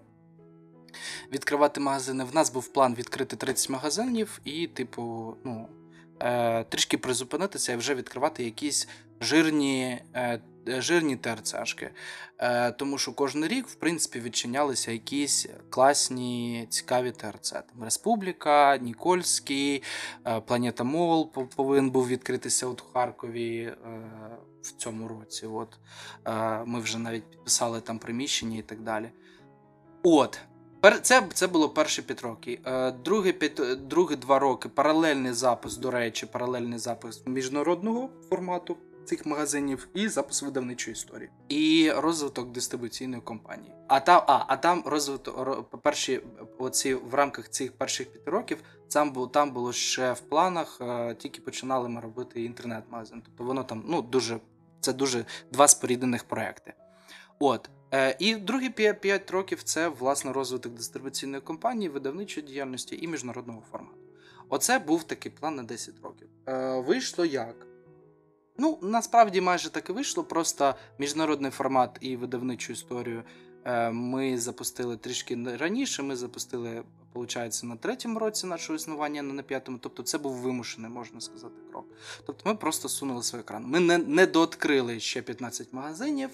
[1.33, 2.25] відкривати магазини.
[2.25, 5.69] В нас був план відкрити 30 магазинів і, типу, ну,
[6.21, 8.89] е, трішки призупинитися і вже відкривати якісь
[9.21, 11.91] жирні е, жирні ТРЦшки.
[12.39, 17.51] Е, Тому що кожен рік, в принципі, відчинялися якісь класні, цікаві ТРЦ.
[17.51, 19.83] Там Республіка, Нікольський,
[20.27, 23.63] е, Планета Мол повинен був відкритися от у Харкові.
[23.63, 23.77] Е,
[24.63, 25.79] в цьому році, от
[26.27, 29.11] е, ми вже навіть підписали там приміщення і так далі.
[30.03, 30.41] От,
[31.03, 32.59] це це було перші 5 років.
[32.67, 39.27] Е, другі, п'ять, другі два роки паралельний запис, до речі, паралельний запис міжнародного формату цих
[39.27, 41.31] магазинів і запис видавничої історії.
[41.49, 43.75] І розвиток дистрибуційної компанії.
[43.89, 46.21] А там а, а там розвиток перші
[46.59, 48.59] оці в рамках цих перших п'яти років
[48.93, 53.23] там було там було ще в планах, е, тільки починали ми робити інтернет-магазин.
[53.25, 54.41] Тобто воно там ну дуже
[54.81, 56.75] це дуже два споріднених проекти.
[57.39, 57.71] От.
[57.95, 63.99] Е, і другі 5 років це власне розвиток дистрибуційної компанії, видавничої діяльності і міжнародного формату.
[64.49, 66.29] Оце був такий план на 10 років.
[66.47, 67.67] Е, вийшло як?
[68.59, 70.25] Ну, насправді майже так і вийшло.
[70.25, 73.23] Просто міжнародний формат і видавничу історію
[73.93, 76.03] Ми запустили трішки раніше.
[76.03, 76.83] Ми запустили,
[77.15, 79.79] виходить, на третьому році нашого існування, не на п'ятому.
[79.79, 81.87] Тобто, це був вимушений, можна сказати, крок.
[82.27, 83.65] Тобто, ми просто сунули свій екран.
[83.67, 86.31] Ми не, не дооткрили ще 15 магазинів,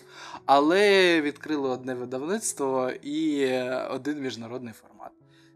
[0.47, 5.13] але відкрили одне видавництво і е, один міжнародний формат.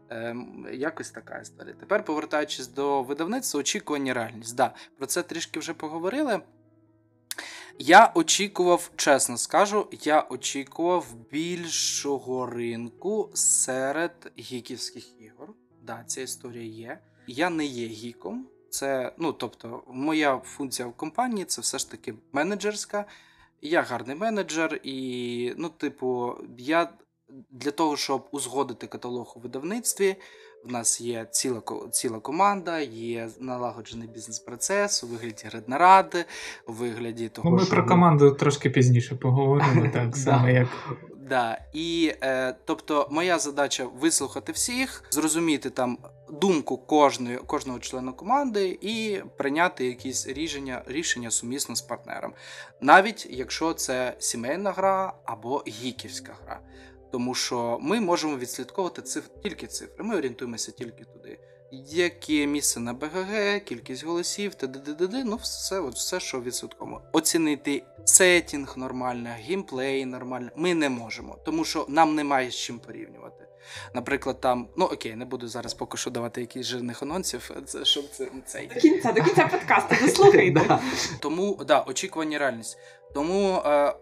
[0.09, 1.75] Ем, якось така історія.
[1.79, 4.55] Тепер, повертаючись до видавництва, очікування реальність.
[4.55, 6.41] Да, про це трішки вже поговорили.
[7.79, 15.49] Я очікував, чесно скажу, я очікував більшого ринку серед гіківських ігор.
[15.81, 16.99] Да, ця історія є.
[17.27, 18.47] Я не є гіком.
[18.69, 23.05] Це, ну, тобто, моя функція в компанії це все ж таки менеджерська.
[23.61, 26.89] Я гарний менеджер, і, ну, типу, я
[27.49, 30.15] для того, щоб узгодити каталог у видавництві,
[30.65, 36.25] в нас є ціла ціла команда, є налагоджений бізнес-процес у вигляді граднаради,
[36.67, 40.67] у вигляді того, Ну, ми що про команду трошки пізніше поговоримо, так само як.
[41.29, 41.57] Да.
[41.73, 45.97] І е, тобто, моя задача вислухати всіх, зрозуміти там
[46.29, 52.33] думку кожної, кожного члена команди і прийняти якісь рішення, рішення сумісно з партнером,
[52.81, 56.59] навіть якщо це сімейна гра або гіківська гра.
[57.13, 59.23] Тому що ми можемо відслідковувати циф...
[59.43, 60.03] тільки цифри.
[60.03, 61.39] Ми орієнтуємося тільки туди.
[61.71, 65.23] Яке місце на БГГ, кількість голосів, т.д.
[65.25, 67.01] ну все, от все, що відсотково.
[67.11, 70.49] Оцінити сетінг нормально, геймплей нормально.
[70.55, 73.47] Ми не можемо, тому що нам немає з чим порівнювати.
[73.93, 78.09] Наприклад, там, ну окей, не буду зараз поки що давати якісь жирних анонсів, це щоб
[78.11, 78.67] це цей.
[78.67, 80.79] До кінця, до кінця подкасту, дослухайте.
[81.19, 82.77] Тому да, очікування реальність.
[83.13, 83.95] Тому е,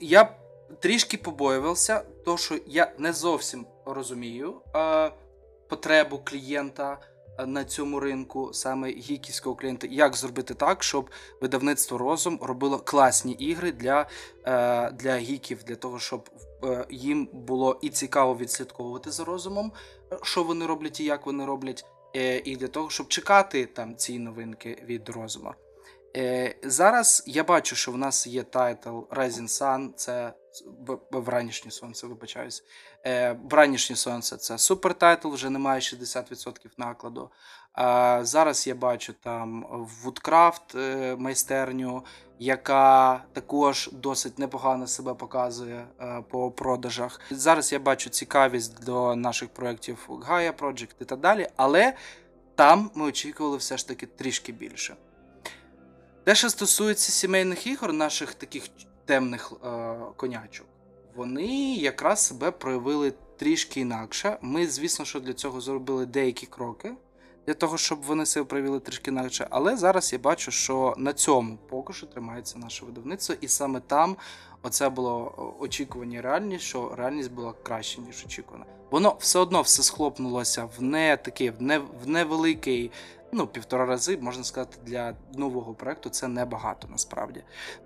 [0.00, 0.36] я
[0.80, 5.12] трішки побоювався, то що я не зовсім розумію е,
[5.68, 6.98] потребу клієнта
[7.46, 13.72] на цьому ринку, саме гіківського клієнта, як зробити так, щоб видавництво розум робило класні ігри
[13.72, 14.06] для,
[14.44, 16.30] е, для гіків, для того, щоб
[16.64, 19.72] е, їм було і цікаво відслідковувати за розумом,
[20.22, 21.84] що вони роблять і як вони роблять,
[22.16, 25.54] е, і для того, щоб чекати там ці новинки від розуму.
[26.16, 30.32] Е, зараз я бачу, що в нас є тайтл Rising Sun, це
[31.10, 32.64] вранішнє сонце, вибачаюсь.
[33.06, 37.30] Е, вранішнє сонце це супер тайтл, вже немає 60% накладу.
[37.72, 39.66] А зараз я бачу там
[40.04, 42.04] Woodcraft е, майстерню,
[42.38, 47.20] яка також досить непогано себе показує е, по продажах.
[47.30, 51.94] Зараз я бачу цікавість до наших проєктів Gaia Project і так далі, але
[52.54, 54.96] там ми очікували все ж таки трішки більше.
[56.24, 58.68] Те, що стосується сімейних ігор, наших таких
[59.08, 60.66] темних е, конячок,
[61.16, 64.38] вони якраз себе проявили трішки інакше.
[64.42, 66.92] Ми, звісно, що для цього зробили деякі кроки,
[67.46, 69.46] для того, щоб вони себе проявили трішки інакше.
[69.50, 74.16] Але зараз я бачу, що на цьому поки що тримається наше видавництво, і саме там
[74.62, 78.64] оце було очікування реальність, що реальність була краще, ніж очікувана.
[78.90, 82.90] Воно все одно все схлопнулося в не такий, в, не, в невеликий
[83.32, 87.40] ну, півтора рази, можна сказати, для нового проекту це небагато насправді.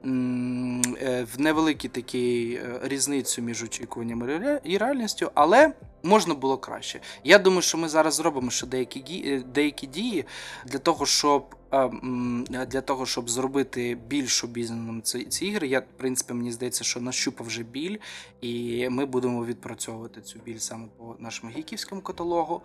[0.05, 7.01] Е, В невеликій такій е, різницю між очікуваннями і реальністю, але можна було краще.
[7.25, 10.25] Я думаю, що ми зараз зробимо ще деякі, е, деякі дії
[10.67, 11.55] для того, щоб.
[11.75, 11.91] е,
[12.67, 17.01] Для того, щоб зробити більш обізнаним ці, ці ігри, я, в принципі, мені здається, що
[17.01, 17.97] нащупав вже біль,
[18.41, 22.63] і ми будемо відпрацьовувати цю біль саме по нашому гіківському каталогу.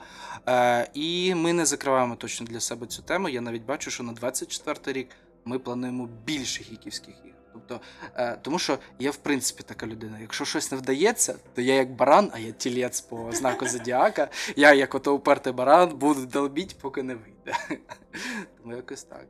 [0.48, 3.30] Е, і ми не закриваємо точно для себе цю тему.
[3.30, 5.10] Я навіть бачу, що на 24 рік
[5.46, 7.37] ми плануємо більше гіківських ігор.
[7.68, 10.20] Тобто, е, тому що я, в принципі, така людина.
[10.22, 14.74] Якщо щось не вдається, то я як баран, а я тілець по знаку Зодіака, я,
[14.74, 17.58] як ото упертий баран, буду долбіть, поки не вийде.
[18.62, 19.26] Тому якось так.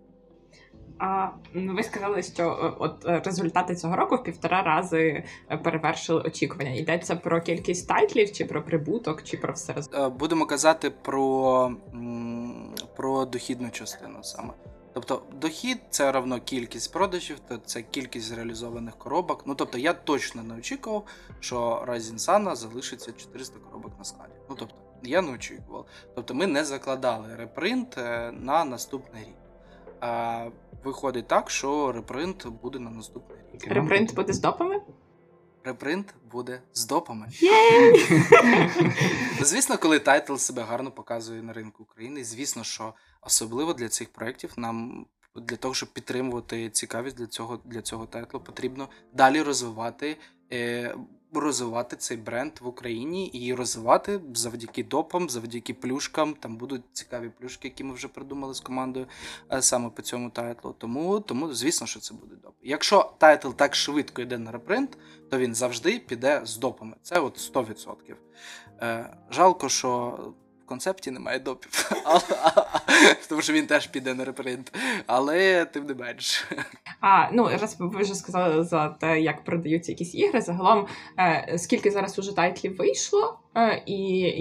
[1.00, 5.58] А ну, ви сказали, що е, от е, результати цього року в півтора рази е,
[5.58, 6.72] перевершили очікування.
[6.72, 9.76] Йдеться про кількість тайтлів, чи про прибуток, чи про все?
[10.20, 11.72] Будемо казати про,
[12.96, 14.54] про дохідну частину саме.
[14.98, 19.44] Тобто дохід це равно кількість продажів, то це кількість реалізованих коробок.
[19.46, 21.06] Ну тобто я точно не очікував,
[21.40, 24.34] що Rising Sun залишиться 400 коробок на складі.
[24.50, 25.86] Ну тобто я не очікував.
[26.16, 29.36] Тобто ми не закладали репринт е, на наступний рік.
[30.00, 30.46] А
[30.84, 33.68] виходить так, що репринт буде на наступний рік.
[33.68, 34.82] Репринт буде з допами?
[35.64, 37.28] Репринт буде з допами.
[39.42, 44.54] Звісно, коли тайтл себе гарно показує на ринку України, звісно, що особливо для цих проєктів
[44.58, 50.18] нам для того, щоб підтримувати цікавість для цього, для цього тайтлу, потрібно далі розвивати
[50.54, 50.96] е,
[51.34, 56.34] розвивати цей бренд в Україні і розвивати завдяки допам, завдяки плюшкам.
[56.34, 59.08] Там будуть цікаві плюшки, які ми вже придумали з командою
[59.54, 60.76] е, саме по цьому тайтлу.
[60.78, 62.56] Тому, тому звісно, що це буде доп.
[62.62, 64.98] Якщо тайтл так швидко йде на репринт,
[65.30, 66.96] то він завжди піде з допами.
[67.02, 68.16] Це от 100%.
[68.82, 70.18] Е, Жалко, що
[70.68, 71.92] концепті немає допів,
[73.30, 74.76] тому що він теж піде на репринт.
[75.08, 76.46] Але тим не менш.
[77.02, 80.42] А ну раз ви вже сказали за те, як продаються якісь ігри.
[80.42, 80.88] Загалом
[81.20, 83.40] е, скільки зараз уже тайтлів вийшло,
[83.86, 83.98] і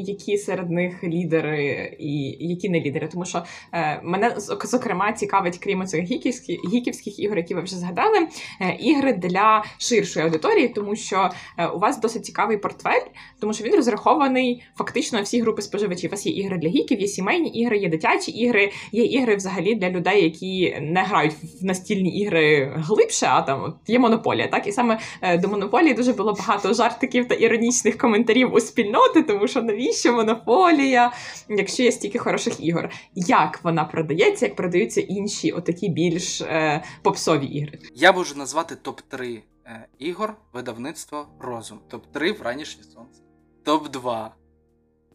[0.06, 3.08] які серед них лідери, і які не лідери.
[3.12, 8.18] Тому що е, мене зокрема цікавить, крім цих гіківських гіківських ігор, які ви вже згадали,
[8.60, 13.06] е, ігри для ширшої аудиторії, тому що е, у вас досить цікавий портфель,
[13.40, 16.10] тому що він розрахований фактично на всі групи споживачів.
[16.10, 19.74] У вас є ігри для гіків, є сімейні ігри, є дитячі ігри, є ігри взагалі
[19.74, 24.46] для людей, які не грають в настільні ігри глибше, а там є монополія.
[24.46, 24.98] Так і саме
[25.38, 28.60] до монополії дуже було багато жартиків та іронічних коментарів у
[29.06, 31.12] спільноти, тому що навіщо монополія,
[31.48, 37.46] якщо є стільки хороших ігор, як вона продається, як продаються інші, отакі більш е, попсові
[37.46, 37.78] ігри?
[37.94, 41.80] Я можу назвати топ 3 е, ігор видавництва розум.
[41.88, 43.22] Топ 3 вранішнє сонце.
[43.64, 44.34] Топ 2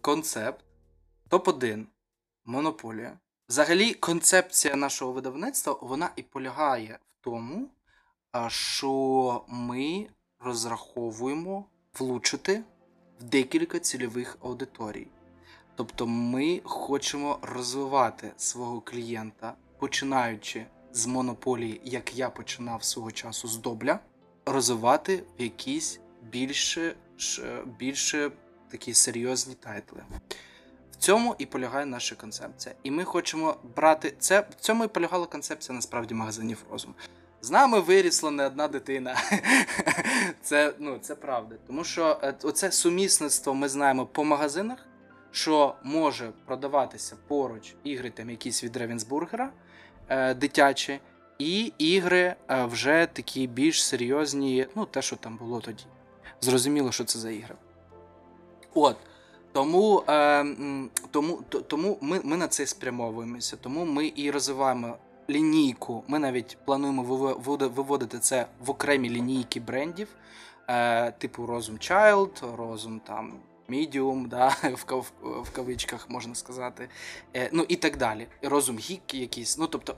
[0.01, 0.65] концепт.
[1.29, 1.87] Топ 1
[2.45, 3.19] монополія.
[3.49, 7.69] Взагалі, концепція нашого видавництва вона і полягає в тому,
[8.47, 10.07] що ми
[10.39, 11.65] розраховуємо
[11.99, 12.63] влучити
[13.21, 15.07] в декілька цільових аудиторій.
[15.75, 23.57] Тобто ми хочемо розвивати свого клієнта, починаючи з монополії, як я починав свого часу з
[23.57, 23.99] добля,
[24.45, 25.99] розвивати в якісь
[26.31, 26.95] більше,
[27.79, 28.31] більше
[28.71, 30.03] такі серйозні тайтли
[30.91, 32.75] В цьому і полягає наша концепція.
[32.83, 34.41] І ми хочемо брати це.
[34.41, 36.95] В цьому і полягала концепція насправді магазинів розум.
[37.41, 39.15] З нами вирісла не одна дитина.
[40.41, 41.55] Це ну, це правда.
[41.67, 44.77] Тому що е, оце сумісництво ми знаємо по магазинах,
[45.31, 49.51] що може продаватися поруч ігри, там якісь від Ревенсбургера
[50.35, 50.99] дитячі,
[51.37, 55.83] і ігри е, вже такі більш серйозні, ну, те, що там було тоді.
[56.41, 57.55] Зрозуміло, що це за ігри.
[58.73, 58.97] От.
[59.53, 60.45] Тому е,
[61.11, 64.97] тому, тому ми ми на це спрямовуємося, тому ми і розвиваємо
[65.31, 66.03] лінійку.
[66.07, 67.03] Ми навіть плануємо
[67.75, 70.07] виводити це в окремі лінійки брендів,
[70.67, 73.33] е, типу Розум Child, Розум там
[73.69, 74.55] Medium, да,
[75.21, 76.89] в, кавичках можна сказати,
[77.35, 78.27] е, ну і так далі.
[78.41, 79.57] Розум Гік якийсь.
[79.57, 79.95] Ну, тобто,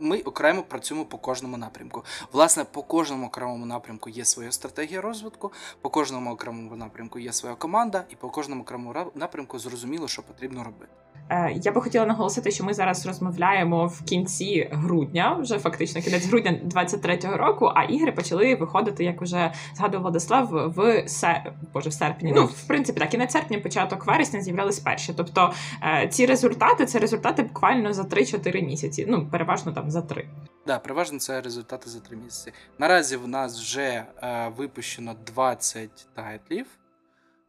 [0.00, 2.04] ми окремо працюємо по кожному напрямку.
[2.32, 7.54] Власне, по кожному окремому напрямку є своя стратегія розвитку, по кожному окремому напрямку є своя
[7.54, 10.92] команда, і по кожному окремому напрямку зрозуміло, що потрібно робити.
[11.30, 16.26] Е, я би хотіла наголосити, що ми зараз розмовляємо в кінці грудня, вже фактично кінець
[16.26, 17.72] грудня 23-го року.
[17.74, 21.52] А ігри почали виходити, як вже згадував Владислав, в се...
[21.74, 22.32] Боже, в серпні.
[22.36, 25.14] Ну в принципі, так кінець серпня, початок вересня з'являлись перші.
[25.16, 29.06] Тобто е, ці результати це результати буквально за 3-4 місяці.
[29.08, 30.28] Ну переважно там за 3.
[30.66, 32.52] Да, переважно це результати за 3 місяці.
[32.78, 36.66] Наразі в нас вже е, випущено 20 тайтлів.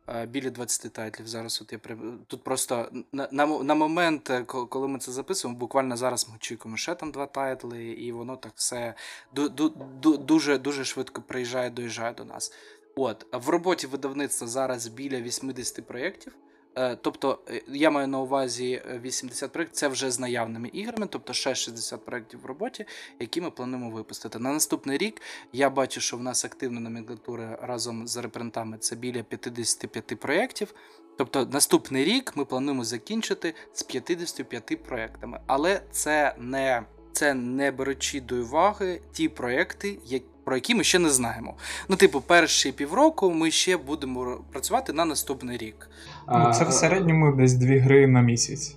[0.08, 1.62] Е, біля 20 тайтлів зараз.
[1.62, 1.98] От я при...
[2.28, 6.78] Тут просто на, на на, момент, е, коли ми це записуємо, буквально зараз ми очікуємо
[6.78, 8.94] ще там два тайтли, і воно так все
[9.34, 12.54] дуже дуже швидко приїжджає, доїжджає до нас.
[12.96, 16.36] От в роботі видавництва зараз біля 80 проєктів.
[16.78, 21.08] Е, тобто, е, я маю на увазі 80 е, проєктів, це вже з наявними іграми,
[21.08, 22.86] тобто ще 60 проєктів в роботі,
[23.20, 24.40] які ми плануємо випустити.
[24.40, 25.22] На наступний рік
[25.54, 30.74] я бачу, що в нас активна номенклатура разом з репринтами це біля 55 проєктів.
[31.18, 35.40] Тобто наступний рік ми плануємо закінчити з 55 проєктами.
[35.48, 41.00] Але це не це не беручи до уваги ті проєкти, які про які ми ще
[41.00, 41.54] не знаємо.
[41.90, 45.90] Ну, типу, перші півроку ми ще будемо працювати на наступний рік.
[46.28, 48.76] Ну, Це в середньому десь дві гри на місяць.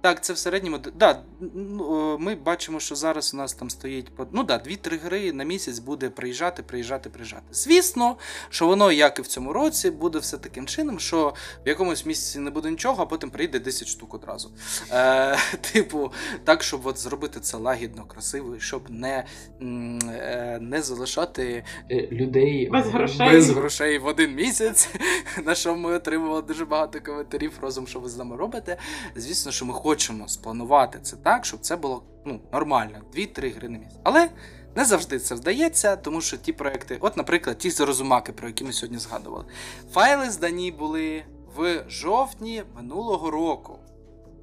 [0.00, 0.78] Так, це в середньому.
[0.94, 1.22] Да,
[1.54, 5.78] ну, Ми бачимо, що зараз у нас там стоїть ну да, 2-3 гри на місяць
[5.78, 7.42] буде приїжджати, приїжджати, приїжджати.
[7.52, 8.16] Звісно,
[8.48, 11.34] що воно, як і в цьому році, буде все таким чином, що
[11.64, 14.50] в якомусь місяці не буде нічого, а потім прийде 10 штук одразу.
[14.92, 15.38] Е,
[15.72, 16.12] Типу,
[16.44, 19.24] так, щоб от зробити це лагідно, красиво, і щоб не
[19.62, 24.88] е, не залишати е, людей без грошей без грошей в один місяць,
[25.44, 28.76] на що ми отримували дуже багато коментарів розум, що ви з нами робите.
[29.14, 33.68] Звісно, що ми хочемо хочемо спланувати це так, щоб це було ну, нормально, 2-3 гри
[33.68, 33.98] на місяць.
[34.02, 34.30] Але
[34.76, 38.72] не завжди це вдається, тому що ті проекти, от, наприклад, ті зарозумаки, про які ми
[38.72, 39.44] сьогодні згадували.
[39.92, 41.24] Файли здані були
[41.56, 43.78] в жовтні минулого року.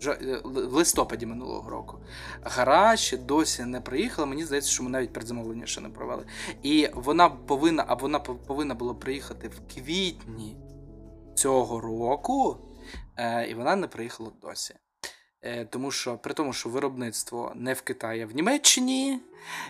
[0.06, 2.00] Е, в листопаді минулого року.
[2.44, 4.28] Гра ще досі не приїхала.
[4.28, 6.26] Мені здається, що ми навіть передзамовлення ще не провели.
[6.64, 10.58] І вона повинна, а вона повинна була приїхати в квітні
[11.36, 12.58] цього року,
[13.18, 14.76] е, і вона не приїхала досі.
[15.42, 19.20] Е, тому що при тому, що виробництво не в Китаї, а в Німеччині,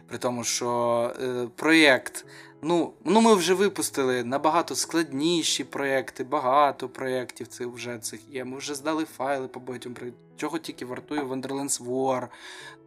[0.08, 2.26] при тому, що е, проєкт,
[2.62, 8.46] ну, ну ми вже випустили набагато складніші проєкти, багато проєктів це вже цих є.
[8.46, 9.96] Ми вже здали файли по багатьом.
[10.38, 12.28] Чого тільки вартує Wonderlands War,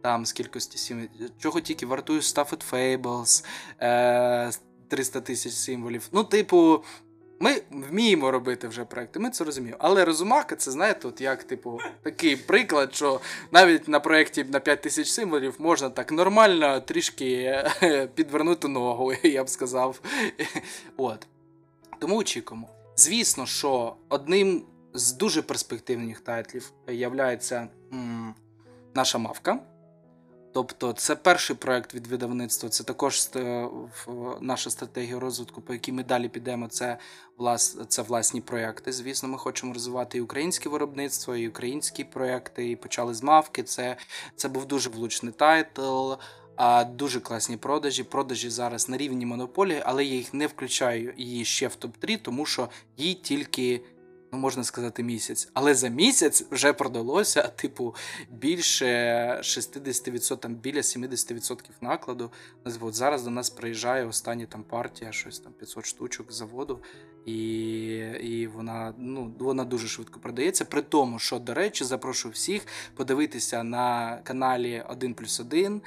[0.01, 1.09] там з кількості сім,
[1.39, 3.45] чого тільки вартує Stuffed Fables,
[3.81, 4.51] е,
[4.87, 6.09] 300 тисяч символів.
[6.11, 6.83] Ну, типу,
[7.41, 9.77] ми вміємо робити вже проекти, ми це розуміємо.
[9.81, 13.21] Але розумака, це знаєте, от як, типу, такий приклад, що
[13.51, 17.63] навіть на проєкті на 5 тисяч символів можна так нормально трішки
[18.15, 20.01] підвернути ногу, я б сказав.
[20.97, 21.27] От.
[21.99, 22.69] Тому очікуємо.
[22.95, 27.39] Звісно, що одним з дуже перспективних тайтлів є
[28.95, 29.59] наша мавка.
[30.53, 33.29] Тобто це перший проект від видавництва, це також
[34.41, 36.67] наша стратегія розвитку, по якій ми далі підемо.
[36.67, 36.97] Це
[37.37, 38.91] влас, це власні проекти.
[38.91, 42.69] Звісно, ми хочемо розвивати і українське виробництво, і українські проекти.
[42.69, 43.63] І почали з мавки.
[43.63, 43.97] Це
[44.35, 46.13] це був дуже влучний тайтл,
[46.55, 48.03] а дуже класні продажі.
[48.03, 52.17] Продажі зараз на рівні монополії, але я їх не включаю її ще в топ 3
[52.17, 53.81] тому що їй тільки
[54.31, 55.49] ну можна сказати, місяць.
[55.53, 57.95] Але за місяць вже продалося, типу,
[58.29, 58.85] більше
[59.43, 62.31] 60%, там біля 70% накладу.
[62.81, 66.79] От зараз до нас приїжджає остання там партія, щось там 500 штучок заводу.
[67.25, 67.33] І
[68.21, 70.65] і вона ну, вона дуже швидко продається.
[70.65, 72.61] При тому, що, до речі, запрошую всіх
[72.95, 75.81] подивитися на каналі 1 плюс 1 Е,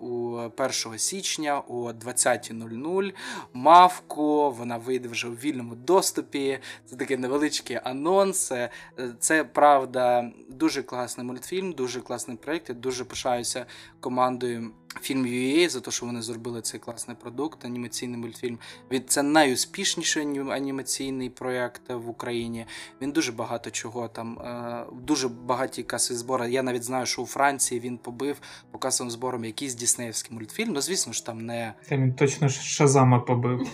[0.00, 3.14] у 1 січня о 20.00
[3.52, 4.50] мавку.
[4.50, 6.58] Вона вийде вже у вільному доступі.
[6.86, 8.52] Це такий невеличкий анонс.
[8.52, 8.70] Е,
[9.18, 12.68] це правда дуже класний мультфільм, дуже класний проєкт.
[12.68, 13.66] Я дуже пишаюся
[14.00, 14.70] командою.
[15.02, 18.58] Фільм UA за те, що вони зробили цей класний продукт, анімаційний мультфільм.
[19.06, 22.66] Це найуспішніший анімаційний проєкт в Україні.
[23.02, 26.50] Він дуже багато чого там, е, дуже багаті каси збори.
[26.50, 28.36] Я навіть знаю, що у Франції він побив
[28.70, 30.72] по касовим зборам якийсь діснеївський мультфільм.
[30.72, 31.74] Ну, звісно ж, там не.
[31.88, 33.68] Та він точно Шазама побив.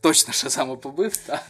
[0.00, 1.44] Точно Шазама побив, так.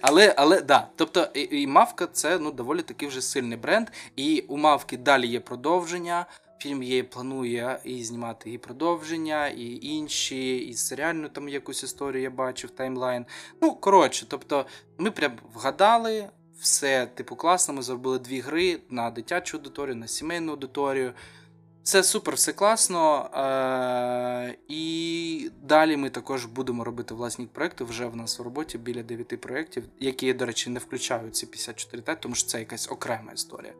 [0.00, 0.88] Але, але да.
[0.96, 3.88] Тобто, і, і Мавка це ну, доволі такий вже сильний бренд.
[4.16, 6.26] І у Мавки далі є продовження.
[6.58, 12.30] Фільм є, планує і знімати і продовження, і інші, і серіальну там якусь історію я
[12.30, 13.26] бачив, таймлайн.
[13.62, 14.66] Ну, коротше, тобто,
[14.98, 16.28] ми прям вгадали,
[16.60, 17.74] все типу класно.
[17.74, 21.12] Ми зробили дві гри на дитячу аудиторію, на сімейну аудиторію.
[21.84, 23.30] Все супер, все класно.
[23.34, 27.84] Е- І далі ми також будемо робити власні проекти.
[27.84, 32.02] Вже в нас в роботі біля 9 проєктів, які, до речі, не включають ці 54
[32.02, 33.72] т тому що це якась окрема історія.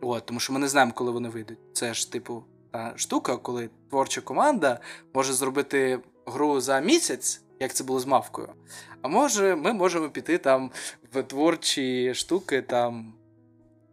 [0.00, 1.58] От, Тому що ми не знаємо, коли вони вийдуть.
[1.72, 4.80] Це ж, типу, та штука, коли творча команда
[5.14, 8.48] може зробити гру за місяць, як це було з мавкою.
[9.02, 10.70] А може, ми можемо піти там
[11.12, 13.14] в творчі штуки там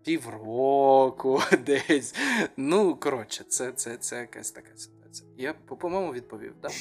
[0.04, 2.16] півроку десь.
[2.58, 5.30] Ну, коротше, це це, це якась така ситуація.
[5.38, 6.72] Я, по-моєму, відповів, так?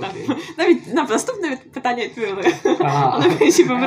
[0.58, 2.42] Навіть на наступне питання відповіли.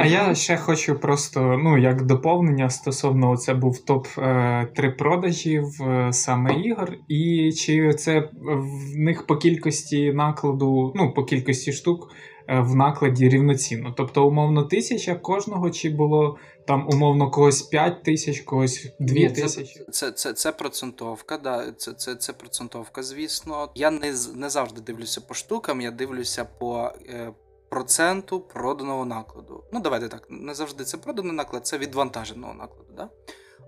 [0.02, 6.14] А я ще хочу просто, ну, як доповнення стосовно це був топ-3 е, продажів е,
[6.14, 12.12] саме ігор, і чи це в них по кількості накладу, ну, по кількості штук.
[12.52, 13.94] Е, в накладі рівноцінно.
[13.98, 16.38] Тобто, умовно, тисяча кожного, чи було
[16.68, 19.80] там умовно когось 5 тисяч, когось 2 тисячі.
[19.80, 23.70] Це це, це, це процентовка, да, це це, це процентовка, звісно.
[23.76, 26.92] Я не не завжди дивлюся по штукам, я дивлюся по.
[27.10, 27.32] Е,
[27.70, 29.64] Проценту проданого накладу.
[29.72, 32.94] Ну, давайте так, не завжди це проданий наклад, це відвантаженого накладу.
[32.98, 33.10] Да?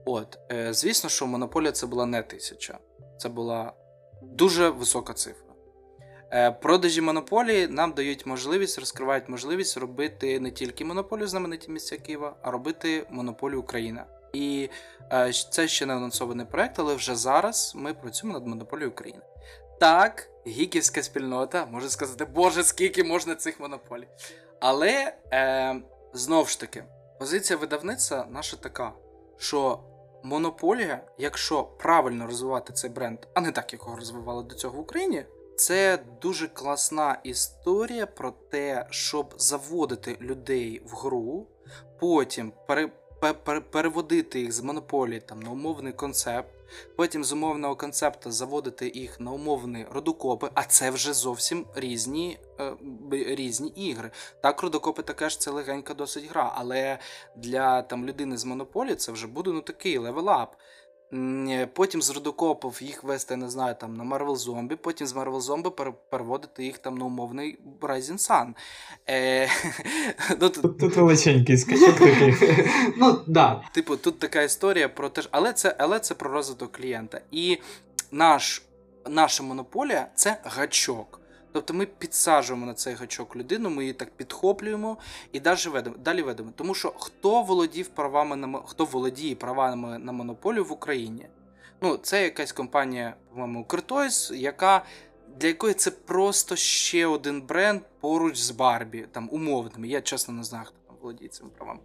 [0.06, 2.78] От, е, Звісно, що монополія це була не тисяча,
[3.18, 3.74] це була
[4.22, 5.53] дуже висока цифра.
[6.36, 12.36] Е, продажі монополії нам дають можливість, розкривають можливість робити не тільки монополію знамениті місця Києва,
[12.42, 14.06] а робити монополію Україна.
[14.34, 14.70] І
[15.12, 19.22] е, це ще не анонсований проект, але вже зараз ми працюємо над монополією України.
[19.80, 24.08] Так, гіківська спільнота може сказати, Боже, скільки можна цих монополій.
[24.60, 25.76] Але е,
[26.14, 26.84] знову ж таки,
[27.20, 28.94] позиція видавництва наша така,
[29.38, 29.80] що
[30.24, 34.80] монополія, якщо правильно розвивати цей бренд, а не так, як його розвивали до цього в
[34.80, 35.26] Україні,
[35.56, 41.48] це дуже класна історія про те, щоб заводити людей в гру,
[42.00, 42.92] потім пере,
[43.44, 46.64] пере, переводити їх з монополії там, на умовний концепт,
[46.96, 52.74] Потім з умовного концепту заводити їх на умовні родокопи, а це вже зовсім різні е,
[53.12, 54.12] різні ігри.
[54.42, 57.00] Так, родокопи таке ж це легенька досить гра, але
[57.36, 60.56] для там людини з монополії це вже буде ну такий level up.
[61.14, 65.42] Е, Потім з родокопів їх вести, не знаю, там на Marvel Zombie, потім з Marvel
[65.42, 68.54] Zombie пере- переводити їх там на умовний Rising Sun.
[69.10, 69.50] Е,
[70.42, 72.34] ну, тут, Тут, величенький скачок такий.
[72.98, 73.62] Ну, да.
[73.74, 77.22] Типу, тут така історія про те, але це, але це про розвиток клієнта.
[77.32, 77.58] І
[78.12, 78.62] наш,
[79.10, 81.20] наша монополія це гачок.
[81.54, 84.98] Тобто ми підсаджуємо на цей гачок людину, ми її так підхоплюємо
[85.32, 85.96] і далі ведемо.
[85.98, 86.52] Далі ведемо.
[86.56, 91.28] Тому що хто володів правами на хто володіє правами на монополію в Україні?
[91.82, 94.86] Ну, це якась компанія, по-моєму, Укртойс, яка
[95.38, 99.88] для якої це просто ще один бренд поруч з Барбі, там умовними.
[99.88, 101.80] Я чесно не знаю, хто там володіє цими правами.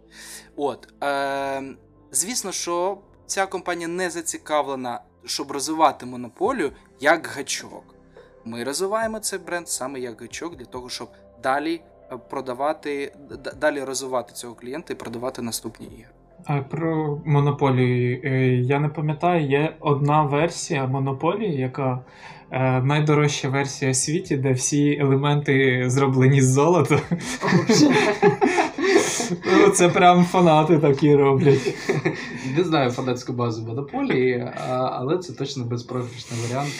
[0.55, 0.93] От.
[1.03, 1.63] Е,
[2.11, 7.98] звісно, що ця компанія не зацікавлена, щоб розвивати монополію як гачок.
[8.45, 11.07] Ми розвиваємо цей бренд саме як гачок для того, щоб
[11.43, 11.81] далі
[12.11, 13.11] е, продавати,
[13.43, 16.63] д- далі розвивати цього клієнта і продавати наступні ігри.
[16.69, 21.99] Про монополію е, я не пам'ятаю, є одна версія монополії, яка
[22.51, 26.99] е, найдорожча версія у світі, де всі елементи зроблені з золота.
[29.45, 31.73] Ну, Це прям фанати такі роблять.
[32.57, 36.73] Не знаю фанатську базу монополії, але це точно безпрограшний варіант.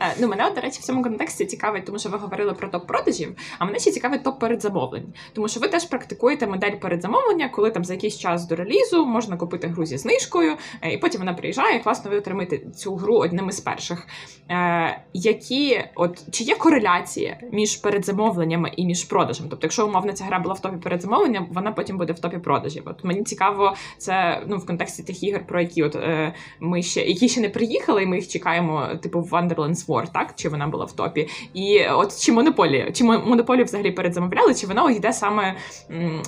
[0.00, 2.86] Е, Ну, мене, до речі, в цьому контексті цікавить, тому що ви говорили про топ
[2.86, 5.04] продажів, а мене ще цікавить топ передзамовлень.
[5.32, 9.36] Тому що ви теж практикуєте модель передзамовлення, коли там за якийсь час до релізу можна
[9.36, 10.52] купити гру зі знижкою,
[10.82, 14.06] е, і потім вона приїжджає, і класно ви отримаєте цю гру одним із перших.
[14.50, 19.46] Е, які, от, чи є кореляція між передзамовленнями і між продажем?
[19.50, 22.82] Тобто, якщо умовно ця гра була в топі передзамовлення, вона потім буде в топі продажів.
[22.86, 27.00] От мені цікаво, це ну в контексті тих ігор, про які от е, ми ще
[27.04, 30.32] які ще не приїхали, і ми їх чекаємо, типу в Wonderlands War, так?
[30.36, 31.28] Чи вона була в топі?
[31.54, 35.56] І от чи монополія, чи мо- монополію взагалі передзамовляли, чи вона йде саме,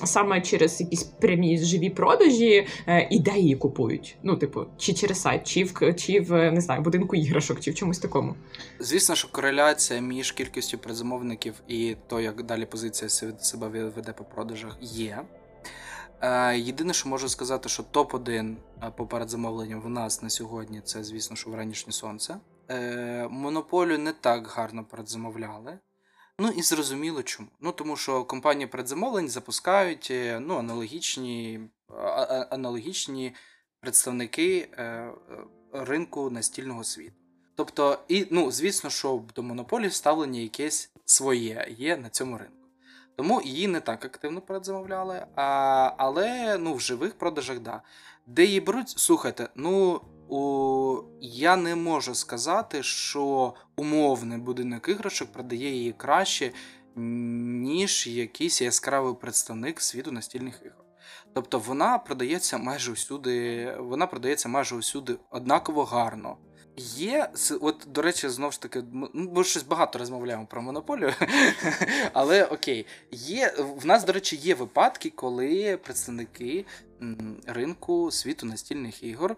[0.03, 3.19] саме через якісь прямі живі продажі, е, і
[3.55, 4.17] купують?
[4.23, 7.75] Ну, типу, чи через сайт, чи в чи в не знаю, будинку іграшок, чи в
[7.75, 8.35] чомусь такому.
[8.79, 14.23] Звісно, що кореляція між кількістю призамовників і то, як далі позиція се- себе веде по
[14.23, 15.21] продажах, є.
[16.21, 21.03] Е, Єдине, що можу сказати, що топ-1 е, по передзамовленням в нас на сьогодні це,
[21.03, 22.37] звісно, що вранішнє сонце.
[22.69, 25.79] Е, Монополію не так гарно передзамовляли.
[26.39, 27.49] Ну і зрозуміло чому.
[27.59, 31.59] Ну тому що компанії передзамовлень запускають ну, аналогічні,
[32.49, 33.35] аналогічні
[33.79, 34.69] представники
[35.71, 37.15] ринку настільного світу.
[37.55, 42.64] Тобто, і, ну, звісно, що до монополії ставлення якесь своє є на цьому ринку.
[43.15, 47.81] Тому її не так активно передзамовляли, а, але ну, в живих продажах, да.
[48.25, 55.71] Де її беруть, слухайте, ну у, я не можу сказати, що умовний будинок іграшок продає
[55.71, 56.51] її краще,
[56.95, 60.85] ніж якийсь яскравий представник світу настільних ігор.
[61.33, 66.37] Тобто вона продається майже усюди, вона продається майже усюди однаково гарно.
[66.77, 67.29] Є,
[67.61, 71.13] от, до речі, знову ж таки, ну, ми щось багато розмовляємо про монополію,
[72.13, 76.65] але окей, є, в нас, до речі, є випадки, коли представники
[77.47, 79.35] ринку світу настільних ігор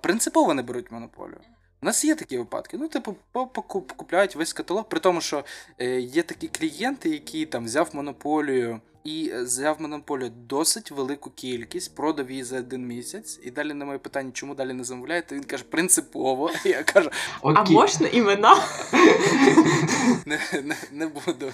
[0.00, 1.40] принципово не беруть монополію.
[1.82, 2.76] У нас є такі випадки.
[2.78, 5.44] Ну, типу, по- покуп- весь каталог, при тому, що
[5.78, 12.30] е, є такі клієнти, які там взяв монополію і взяв монополію досить велику кількість, продав
[12.30, 13.40] її за один місяць.
[13.42, 16.50] І далі на моє питання, чому далі не замовляєте, він каже, принципово.
[16.64, 17.10] Я кажу,
[17.42, 18.56] А можна імена?
[20.26, 21.52] не, не, не буду,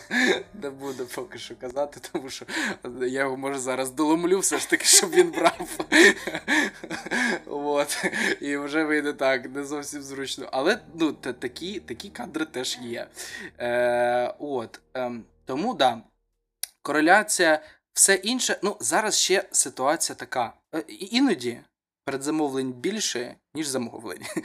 [0.62, 2.46] не буду поки що казати, тому що
[3.01, 5.86] я його може зараз доломлю, все ж таки, щоб він брав.
[7.46, 8.05] От.
[8.40, 10.49] І вже вийде так, не зовсім зручно.
[10.53, 13.07] Але ну, такі, такі кадри теж є.
[13.59, 14.80] Е, от.
[14.94, 16.03] Ем, тому да.
[16.83, 17.62] Кореляція,
[17.93, 18.59] все інше.
[18.62, 20.53] Ну, зараз ще ситуація така.
[20.74, 21.61] Е, іноді
[22.09, 24.22] передзамовлень більше, ніж замовлень.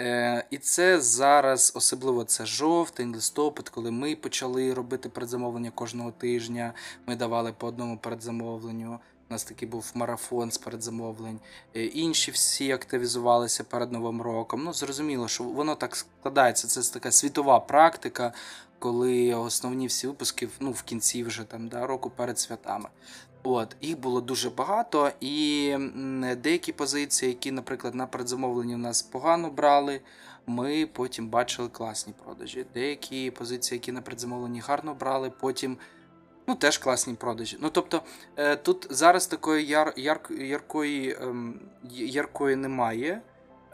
[0.00, 6.74] Е, і це зараз, особливо це жовтень, листопад, коли ми почали робити передзамовлення кожного тижня.
[7.06, 9.00] Ми давали по одному передзамовленню.
[9.30, 11.40] У нас такий був марафон з передзамовлень.
[11.76, 14.64] Е, Інші всі активізувалися перед Новим роком.
[14.64, 16.68] Ну, зрозуміло, що воно так складається.
[16.68, 18.32] Це така світова практика,
[18.78, 22.88] коли основні всі випуски ну, в кінці вже там, да, року перед святами.
[23.42, 25.76] От, їх було дуже багато, і
[26.36, 30.00] деякі позиції, які, наприклад, на передзамовленні у нас погано брали,
[30.46, 32.66] ми потім бачили класні продажі.
[32.74, 35.76] Деякі позиції, які на предзамовленні гарно брали, потім
[36.46, 37.58] ну, теж класні продажі.
[37.60, 38.02] Ну, тобто,
[38.36, 41.60] е, тут зараз такої яр, яр, яркої, ем,
[41.90, 43.22] яркої немає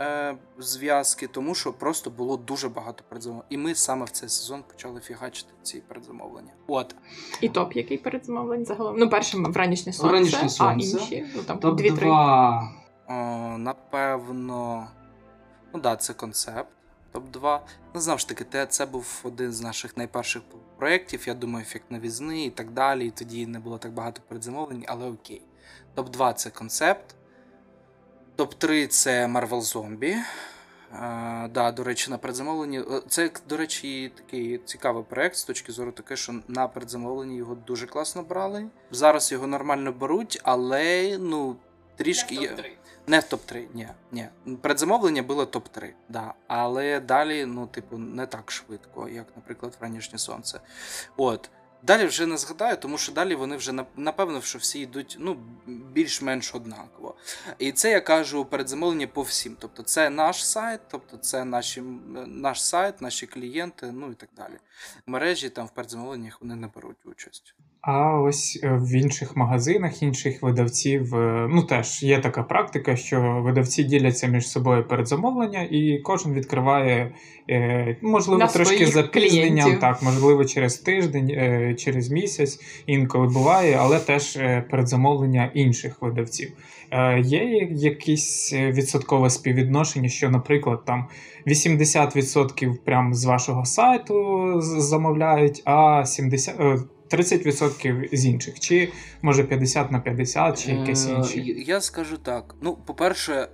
[0.01, 3.47] е, зв'язки, тому що просто було дуже багато передзамовлень.
[3.51, 6.53] І ми саме в цей сезон почали фігачити ці передзамовлення.
[6.67, 6.95] От.
[7.41, 8.97] І топ, який передзамовлень загалом.
[8.99, 12.09] Ну, першим вранішнє сонце, Вранішнє а інші, ну там дві-три.
[12.09, 12.69] Топ-2.
[13.09, 13.15] О,
[13.59, 14.89] напевно.
[15.75, 16.71] Ну да, це концепт.
[17.13, 17.59] Топ-2.
[17.95, 20.43] Ну, знову ж таки, це був один з наших найперших
[20.77, 21.29] проєктів.
[21.29, 23.07] Я думаю, ефект новізни і так далі.
[23.07, 25.43] І тоді не було так багато передзамовлень, але окей.
[25.97, 27.15] Топ-2 це концепт.
[28.37, 30.17] Топ-3 це Marvel Zombie.
[31.01, 32.81] А, да, до речі, на передзамовленні.
[32.81, 37.55] е, Це, до речі, такий цікавий проект з точки зору таке, що на передзамовленні його
[37.55, 38.67] дуже класно брали.
[38.91, 41.57] Зараз його нормально беруть, але ну,
[41.97, 42.57] трішки є.
[43.07, 44.29] Не в топ-3, ні, ні.
[44.61, 46.35] Предзамовлення було топ-3, да.
[46.47, 50.61] Але далі, ну, типу, не так швидко, як, наприклад, вранішнє сонце.
[51.17, 51.51] От.
[51.87, 56.55] Далі вже не згадаю, тому що далі вони вже напевно, що всі йдуть ну, більш-менш
[56.55, 57.15] однаково.
[57.59, 59.57] І це я кажу передзамовлення по всім.
[59.61, 61.81] Тобто, це наш сайт, тобто це наші,
[62.27, 64.59] наш сайт, наші клієнти, ну і так далі.
[65.07, 67.55] Мережі там в передзамовленнях вони не беруть участь.
[67.87, 73.41] А ось е, в інших магазинах, інших видавців, е, ну теж є така практика, що
[73.45, 77.15] видавці діляться між собою передзамовлення, і кожен відкриває,
[77.51, 84.39] е, можливо, На трошки запізненням, так, можливо, через тиждень, через місяць, інколи буває, але теж
[84.71, 86.53] передзамовлення інших видавців.
[87.25, 91.07] Є якесь е, відсоткове співвідношення, що, наприклад, там
[91.47, 96.79] 80% прямо з вашого сайту замовляють, а 70, е,
[97.17, 98.93] 30% з інших, чи
[99.23, 101.41] може 50 на 50, чи якесь Е, інше.
[101.67, 102.55] Я скажу так.
[102.61, 103.49] Ну, по-перше,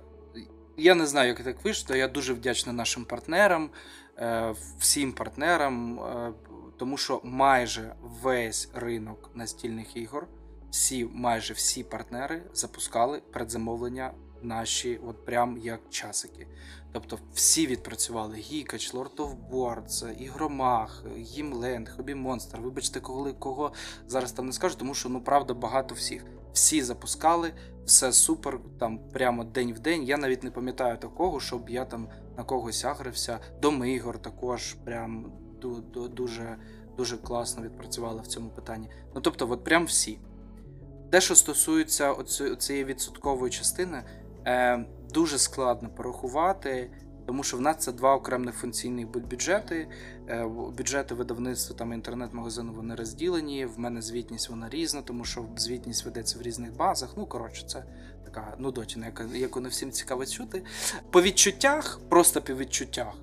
[0.77, 1.95] я не знаю, як так вийшло.
[1.95, 3.69] Я дуже вдячний нашим партнерам,
[4.17, 6.33] е, всім партнерам, е,
[6.77, 10.27] тому що майже весь ринок настільних ігор,
[10.71, 14.11] всі, майже всі партнери запускали предзамовлення
[14.43, 16.47] наші, от прям як часики.
[16.93, 22.59] Тобто всі відпрацювали Гікач, Lord of Boards, Ігромах, Гімленд, Хобі Монстр.
[22.59, 23.73] Вибачте, кого, кого
[24.07, 26.25] зараз там не скажу, тому що ну правда багато всіх.
[26.53, 27.53] Всі запускали,
[27.85, 30.03] все супер, там прямо день в день.
[30.03, 33.39] Я навіть не пам'ятаю такого, щоб я там на когось агрився.
[33.61, 35.31] Домигор також прям
[35.61, 36.57] ду- ду- дуже,
[36.97, 38.89] дуже класно відпрацювали в цьому питанні.
[39.15, 40.19] Ну тобто, от прям всі.
[41.11, 44.03] Те, що стосується оцю- цієї відсоткової частини,
[44.45, 46.91] е, дуже складно порахувати,
[47.27, 49.87] тому що в нас це два окремих функційних бюджети.
[50.29, 50.45] Е,
[50.77, 53.65] бюджети видавництва там інтернет-магазину вони розділені.
[53.65, 57.13] В мене звітність вона різна, тому що звітність ведеться в різних базах.
[57.17, 57.83] Ну, коротше, це
[58.25, 60.63] така нудотіна, яка, яку не всім цікаво чути.
[61.11, 63.13] По відчуттях, просто по відчуттях.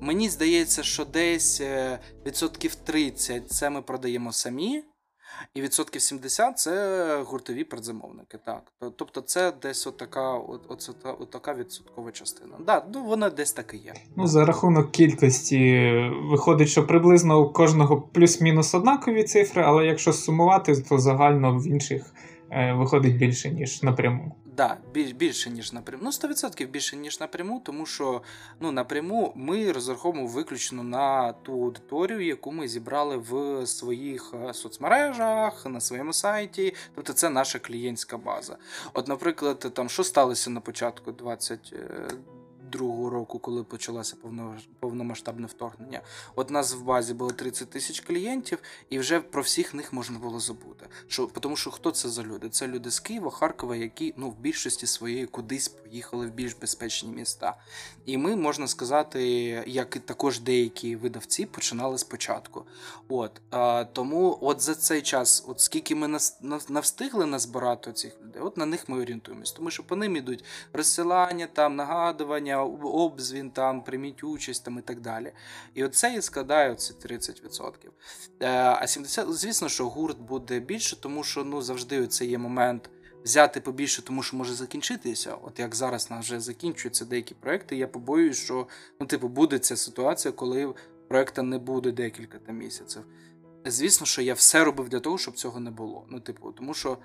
[0.00, 4.84] Мені здається, що десь е, відсотків 30 це ми продаємо самі,
[5.54, 8.38] і відсотків 70 це гуртові предзамовники.
[8.44, 8.62] Так.
[8.96, 12.52] Тобто це десь отака, от, от, от, отака відсоткова частина.
[12.66, 13.94] Да, ну вона десь так і є.
[14.16, 15.92] Ну, за рахунок кількості
[16.30, 22.14] виходить, що приблизно у кожного плюс-мінус однакові цифри, але якщо сумувати, то загально в інших
[22.50, 24.34] е, виходить більше, ніж напряму.
[24.58, 26.02] Да, біль, більше, ніж напряму.
[26.04, 28.22] Ну, 100% більше, ніж напряму, тому що
[28.60, 35.66] ну, напряму ми розраховуємо виключно на ту аудиторію, яку ми зібрали в своїх е, соцмережах,
[35.66, 36.74] на своєму сайті.
[36.94, 38.56] Тобто це наша клієнтська база.
[38.92, 41.12] От, наприклад, там що сталося на початку
[42.70, 44.16] 22 року, коли почалося
[44.80, 46.00] повномасштабне вторгнення.
[46.36, 48.58] От нас в базі було 30 тисяч клієнтів,
[48.90, 50.86] і вже про всіх них можна було забути.
[51.08, 52.48] Що, тому що хто це за люди?
[52.48, 57.10] Це люди з Києва, Харкова, які ну, в більшості своєї кудись поїхали в більш безпечні
[57.10, 57.54] міста.
[58.06, 59.22] І ми, можна сказати,
[59.66, 62.64] як і також деякі видавці, починали спочатку.
[63.08, 66.38] От, а, тому от за цей час, от скільки ми нас,
[66.68, 69.52] навстигли назбирати цих людей, от на них ми орієнтуємось.
[69.52, 74.82] Тому що по ним ідуть розсилання, там, нагадування, об- обзвін, там, прийміть участь там, і
[74.82, 75.32] так далі.
[75.74, 77.90] І оце і складає оці 30%.
[78.40, 82.90] Е, А 70, звісно, що гурт буде більше, тому що ну, завжди це є момент
[83.24, 85.34] взяти побільше, тому що може закінчитися.
[85.42, 88.66] От як зараз нас вже закінчуються деякі проекти, я побоююсь, що
[89.00, 90.74] ну, типу, буде ця ситуація, коли
[91.08, 93.02] проекта не буде декілька там місяців.
[93.64, 96.06] Звісно, що я все робив для того, щоб цього не було.
[96.10, 96.98] Ну, типу, тому що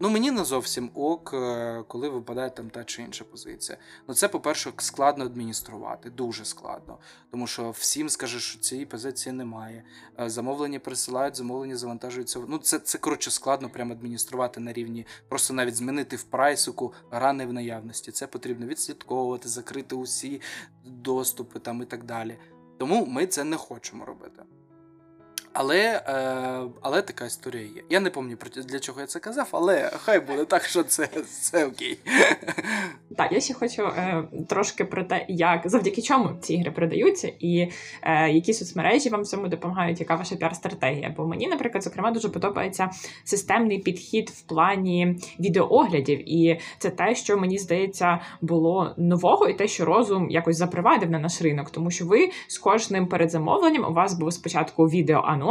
[0.00, 3.78] ну, мені не зовсім ок, е, коли випадає там та чи інша позиція.
[4.08, 6.98] Ну, це, по-перше, складно адмініструвати, дуже складно.
[7.30, 9.84] Тому що всім скажеш, що цієї позиції немає.
[10.20, 12.40] Е, Замовлення присилають, замовлення завантажуються.
[12.48, 17.46] Ну, це, це коротше складно прямо адмініструвати на рівні, просто навіть змінити в прайсику рани
[17.46, 18.12] в наявності.
[18.12, 20.40] Це потрібно відслідковувати, закрити усі
[20.84, 22.38] доступи там і так далі.
[22.78, 24.42] Тому ми це не хочемо робити.
[25.58, 27.82] Але, е, але така історія є.
[27.90, 31.66] Я не пам'ятаю, для чого я це казав, але хай буде так, що це, це
[31.66, 31.98] окей.
[33.16, 37.70] Так, я ще хочу е, трошки про те, як завдяки чому ці ігри продаються, і
[38.02, 41.14] е, які соцмережі вам цьому допомагають, яка ваша піар-стратегія.
[41.16, 42.90] Бо мені, наприклад, зокрема, дуже подобається
[43.24, 49.68] системний підхід в плані відеооглядів, і це те, що мені здається було нового, і те,
[49.68, 54.14] що розум якось запровадив на наш ринок, тому що ви з кожним передзамовленням у вас
[54.14, 55.45] був спочатку відеоанонс,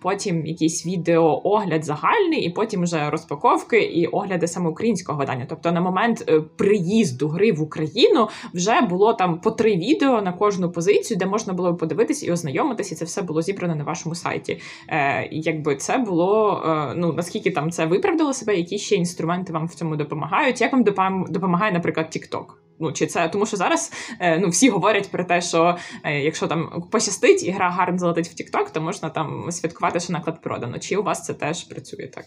[0.00, 5.46] потім якийсь відеоогляд загальний, і потім вже розпаковки і огляди саме українського видання.
[5.48, 10.32] Тобто на момент е, приїзду гри в Україну вже було там по три відео на
[10.32, 14.14] кожну позицію, де можна було подивитись і ознайомитись, і це все було зібрано на вашому
[14.14, 14.60] сайті.
[14.88, 19.66] Е, Якби це було е, ну наскільки там це виправдало себе, які ще інструменти вам
[19.66, 20.60] в цьому допомагають?
[20.60, 20.84] Як вам
[21.28, 22.65] допомагає, наприклад, TikTok?
[22.80, 26.46] Ну, чи це тому, що зараз е, ну всі говорять про те, що е, якщо
[26.46, 30.78] там пощастить і гра гарно залетить в TikTok, то можна там святкувати, що наклад продано.
[30.78, 32.24] Чи у вас це теж працює так?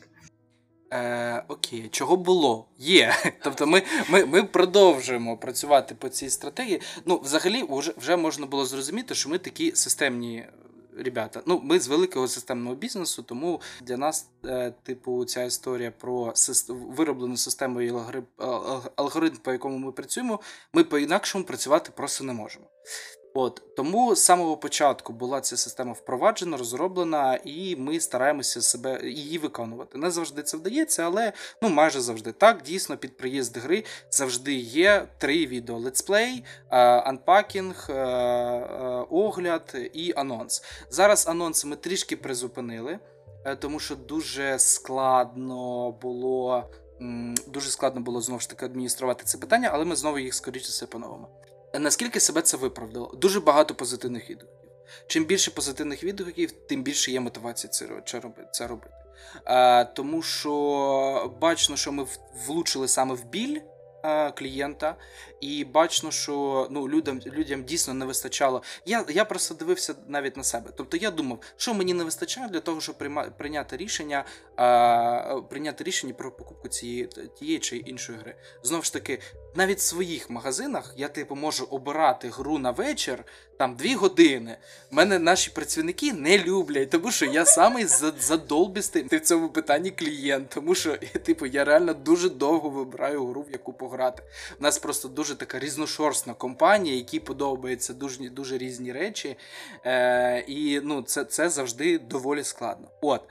[0.93, 2.67] Е, Окей, чого було?
[2.77, 3.13] Є.
[3.43, 6.81] Тобто ми ми, ми продовжуємо працювати по цій стратегії.
[7.05, 10.45] Ну, взагалі, вже вже можна було зрозуміти, що ми такі системні
[10.97, 11.41] ребята.
[11.45, 16.33] Ну, ми з великого системного бізнесу, тому для нас, е, типу, ця історія про
[16.69, 17.93] вироблену систему і
[18.95, 20.39] алгоритм, по якому ми працюємо,
[20.73, 22.65] ми по-інакшому працювати просто не можемо.
[23.39, 29.37] От Тому з самого початку була ця система впроваджена, розроблена, і ми стараємося себе її
[29.37, 29.97] виконувати.
[29.97, 32.31] Не завжди це вдається, але ну майже завжди.
[32.31, 37.89] Так, дійсно, під приїзд гри завжди є три відео: let's play, unpacking,
[39.09, 40.63] огляд і анонс.
[40.89, 42.99] Зараз анонси ми трішки призупинили,
[43.45, 46.69] е, тому що дуже складно було.
[47.47, 50.85] Дуже складно було знову ж таки адмініструвати це питання, але ми знову їх скоріше все
[50.85, 51.27] по-новому.
[51.73, 53.11] Наскільки себе це виправдало?
[53.15, 54.69] Дуже багато позитивних відгуків.
[55.07, 57.71] Чим більше позитивних відгуків, тим більше є мотивація
[58.51, 58.95] це робити.
[59.45, 62.07] А, Тому що бачно, що ми
[62.47, 63.59] влучили саме в біль
[64.35, 64.95] клієнта,
[65.41, 68.63] і бачно, що ну, людям людям дійсно не вистачало.
[68.85, 70.71] Я я просто дивився навіть на себе.
[70.77, 72.95] Тобто я думав, що мені не вистачає для того, щоб
[73.37, 77.09] прийняти рішення а, прийняти рішення про покупку цієї
[77.39, 78.35] тієї чи іншої гри.
[78.63, 79.19] Знову ж таки,
[79.55, 83.23] навіть в своїх магазинах я типу можу обирати гру на вечір
[83.57, 84.57] там дві години.
[84.91, 87.85] Мене наші працівники не люблять, тому що я самий
[88.19, 93.51] задолбістий в цьому питанні клієнт, тому що типу я реально дуже довго вибираю гру, в
[93.51, 94.23] яку пограти.
[94.59, 99.37] У нас просто дуже така різношорстна компанія, якій подобаються дуже дуже різні речі.
[99.85, 102.87] Е, І ну, це, це завжди доволі складно.
[103.01, 103.21] От.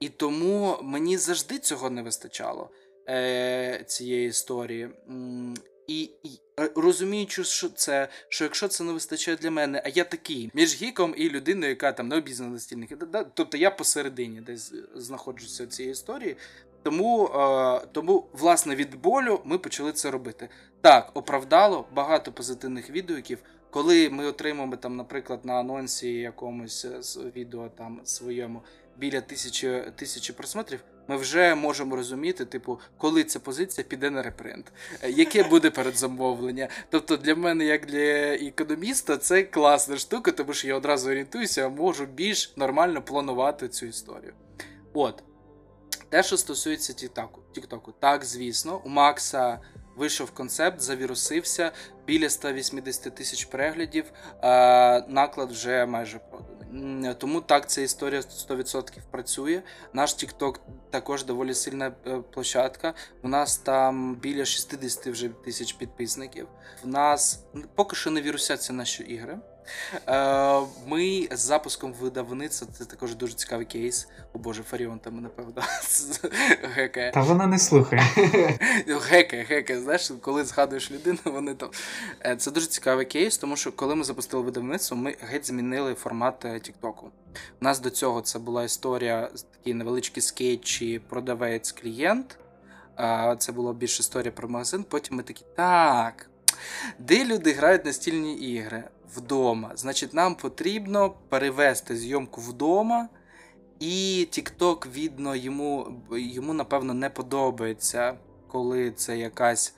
[0.00, 2.70] І тому мені завжди цього не вистачало
[3.08, 4.88] е, цієї історії.
[5.86, 10.04] І, і е, розуміючи, що це, що якщо це не вистачає для мене, а я
[10.04, 12.90] такий між гіком і людиною, яка там не обізнана настільних,
[13.34, 16.36] тобто я посередині десь знаходжуся в цій історії.
[16.82, 20.48] Тому, е, тому, власне, від болю ми почали це робити.
[20.80, 23.38] Так, оправдало багато позитивних відгуків.
[23.70, 27.00] Коли ми отримаємо там, наприклад, на анонсі якомусь е,
[27.36, 28.62] відео там своєму
[28.96, 34.72] біля тисячі тисячі просмотрів, ми вже можемо розуміти, типу, коли ця позиція піде на репринт,
[35.02, 36.68] е, яке буде передзамовлення.
[36.90, 42.06] Тобто для мене, як для економіста, це класна штука, тому що я одразу орієнтуюся, можу
[42.06, 44.34] більш нормально планувати цю історію.
[44.92, 45.22] От.
[46.08, 46.92] Те, що стосується
[47.52, 49.58] Тіктоку, так, звісно, у Макса
[49.96, 51.72] вийшов концепт, завірусився
[52.06, 54.04] біля 180 тисяч переглядів,
[55.08, 56.51] наклад вже майже проданий.
[57.18, 59.62] Тому так ця історія 100% працює.
[59.92, 60.58] Наш TikTok
[60.90, 62.94] також доволі сильна е, площадка.
[63.22, 66.48] У нас там біля 60 вже тисяч підписників.
[66.84, 67.44] В нас
[67.74, 69.38] поки що не вірусяться наші ігри.
[70.08, 74.08] Е, ми з запуском видавництва, це також дуже цікавий кейс.
[74.32, 75.62] О Боже, Фаріон там, напевно,
[76.62, 77.12] гекає.
[77.12, 78.02] Та вона не слухає.
[78.86, 79.80] Гекає, гекає.
[79.80, 81.70] Знаєш, коли згадуєш людину, вони там.
[82.24, 86.44] Е, це дуже цікавий кейс, тому що коли ми запустили видавництво, ми геть змінили формат
[86.44, 87.10] е, Тіктоку.
[87.60, 92.36] У нас до цього це була історія, такі невеличкі скетчі, продавець-клієнт.
[93.38, 94.84] Це була більш історія про магазин.
[94.88, 96.28] Потім ми такі, так.
[96.98, 98.84] Де люди грають настільні ігри?
[99.16, 99.70] Вдома.
[99.74, 103.08] Значить, нам потрібно перевести зйомку вдома.
[103.80, 108.14] І TikTok, видно, йому, йому, напевно, не подобається,
[108.48, 109.74] коли це якась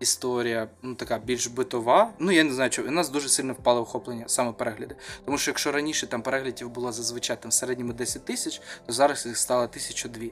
[0.00, 2.12] історія, ну така більш битова.
[2.18, 2.88] Ну, я не знаю, чого.
[2.88, 4.96] У нас дуже сильно впало охоплення саме перегляди.
[5.24, 9.26] Тому що якщо раніше там переглядів було зазвичай там в середньому 10 тисяч, то зараз
[9.26, 10.24] їх стало 1002.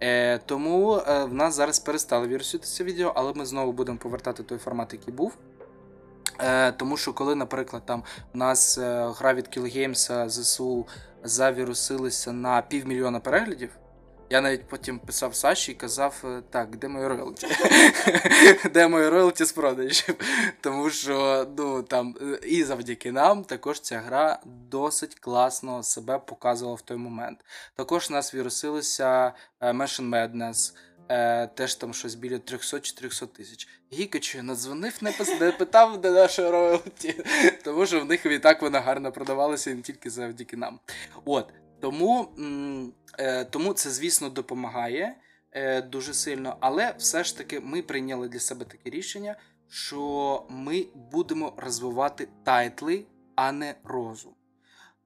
[0.00, 4.58] Е, Тому е, в нас зараз перестали віруситися відео, але ми знову будемо повертати той
[4.58, 5.36] формат, який був.
[6.38, 8.02] Е, Тому що, коли, наприклад, там
[8.34, 10.86] у нас е, гра від Killgames ЗСУ
[11.24, 13.70] завірусилися на півмільйона переглядів,
[14.30, 17.46] Я навіть потім писав Саші і казав: е, так, де моє роялті?
[18.74, 20.14] Де моє роялті з продажів?
[20.60, 24.38] Тому що ну, там е, і завдяки нам також ця гра
[24.70, 27.44] досить класно себе показувала в той момент.
[27.76, 30.74] Також нас вірусилися Machine Madness,
[31.08, 33.68] Е, Теж там щось біля 300-400 тисяч.
[33.92, 34.98] Гікачу надзвонив,
[35.40, 37.24] не, питав, де наша роялті,
[37.64, 40.80] тому що в них і так вона гарно продавалася і не тільки завдяки нам.
[41.24, 42.28] От, Тому
[43.18, 45.16] е, тому це, звісно, допомагає
[45.52, 49.36] е, дуже сильно, але все ж таки ми прийняли для себе таке рішення,
[49.68, 53.04] що ми будемо розвивати тайтли,
[53.36, 54.34] а не розум.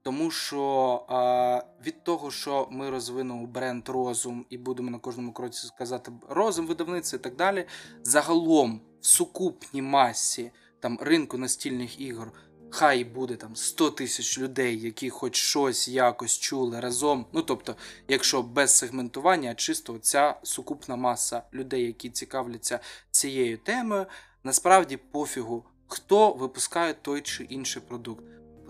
[0.08, 5.66] Тому що а, від того, що ми розвинемо бренд розум і будемо на кожному кроці
[5.66, 7.66] сказати розум, видавництво і так далі,
[8.02, 10.50] загалом в сукупній масі
[10.80, 12.32] там ринку настільних ігор.
[12.70, 17.26] Хай буде там 100 тисяч людей, які хоч щось якось чули разом.
[17.32, 17.76] Ну тобто,
[18.08, 22.80] якщо без сегментування, а чисто ця сукупна маса людей, які цікавляться
[23.10, 24.06] цією темою,
[24.44, 28.24] насправді пофігу, хто випускає той чи інший продукт.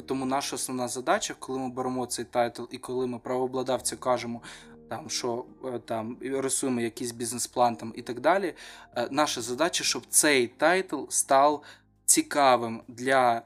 [0.06, 4.42] Тому наша основна задача, коли ми беремо цей тайтл і коли ми правообладавцю кажемо,
[4.88, 8.54] там що е, там рисуємо якийсь бізнес-план там і так далі.
[8.96, 11.62] Е, наша задача, щоб цей тайтл став
[12.04, 13.42] цікавим для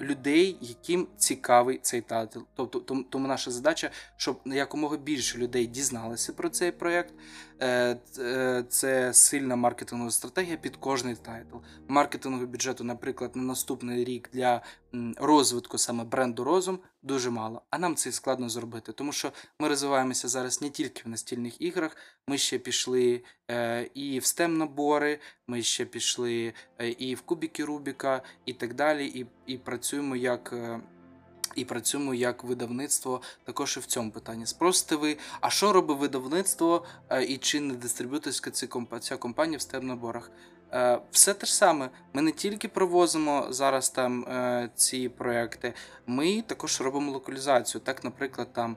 [0.00, 2.38] людей, яким цікавий цей тайтл.
[2.54, 7.14] Тобто, тому наша задача, щоб якомога більше людей дізналися про цей проєкт.
[7.60, 11.56] Е, е, це сильна маркетингова стратегія під кожний тайтл.
[11.88, 14.62] Маркетингового бюджету, наприклад, на наступний рік для
[15.16, 17.62] розвитку саме бренду розум дуже мало.
[17.70, 21.96] А нам це складно зробити, тому що ми розвиваємося зараз не тільки в настільних іграх.
[22.28, 26.54] Ми ще пішли е, і в stem набори, ми ще пішли
[26.98, 29.06] і в кубіки Рубіка, і так далі.
[29.06, 30.54] І, і працюємо як
[31.58, 34.46] і працюємо як видавництво також і в цьому питанні.
[34.46, 38.50] Спросите ви, а що робить видавництво е, і чи не дистриб'юторська
[39.00, 40.30] ця компанія в степ-наборах?
[40.72, 41.90] Е, все те ж саме.
[42.12, 45.74] Ми не тільки провозимо зараз там е, ці проекти,
[46.06, 47.80] ми також робимо локалізацію.
[47.84, 48.76] Так, наприклад, там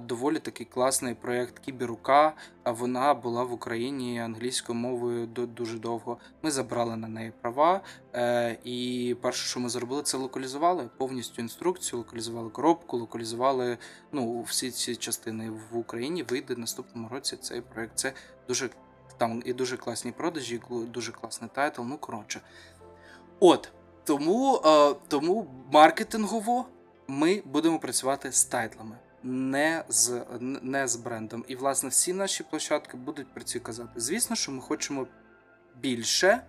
[0.00, 2.32] доволі такий класний проєкт Кіберука.
[2.64, 6.18] Вона була в Україні англійською мовою дуже довго.
[6.42, 7.80] Ми забрали на неї права.
[8.14, 13.78] Е, і перше, що ми зробили, це локалізували повністю інструкцію, локалізували коробку, локалізували
[14.12, 16.22] ну, всі ці частини в Україні.
[16.22, 17.92] Вийде в наступному році цей проєкт.
[17.98, 18.12] Це
[18.48, 18.70] дуже
[19.18, 21.82] там і дуже класні продажі, дуже класний тайтл.
[21.82, 22.40] Ну коротше.
[23.40, 23.72] От.
[24.04, 26.66] Тому, е, тому маркетингово
[27.08, 30.22] ми будемо працювати з тайтлами не з
[30.62, 31.44] не з брендом.
[31.48, 33.90] І, власне, всі наші площадки будуть про це казати.
[33.96, 35.06] Звісно, що ми хочемо
[35.80, 36.42] більше,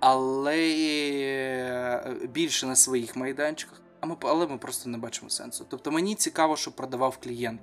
[0.00, 0.58] але
[2.32, 5.66] більше на своїх майданчиках, а ми, але ми просто не бачимо сенсу.
[5.68, 7.60] Тобто мені цікаво, щоб продавав клієнт.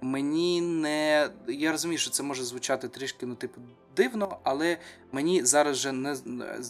[0.00, 1.30] Мені не.
[1.48, 3.60] Я розумію, що це може звучати трішки ну, типу,
[3.96, 4.78] дивно, але
[5.12, 6.16] мені зараз вже не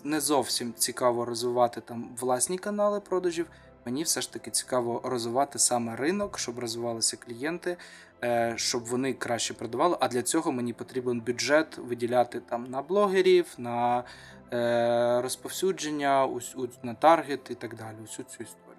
[0.05, 3.47] не зовсім цікаво розвивати там власні канали продажів.
[3.85, 7.77] Мені все ж таки цікаво розвивати саме ринок, щоб розвивалися клієнти,
[8.25, 9.97] е, щоб вони краще продавали.
[10.01, 14.05] А для цього мені потрібен бюджет виділяти там на блогерів, на
[14.53, 16.29] е, розповсюдження,
[16.83, 17.97] на таргет і так далі.
[18.05, 18.72] Усю цю історію.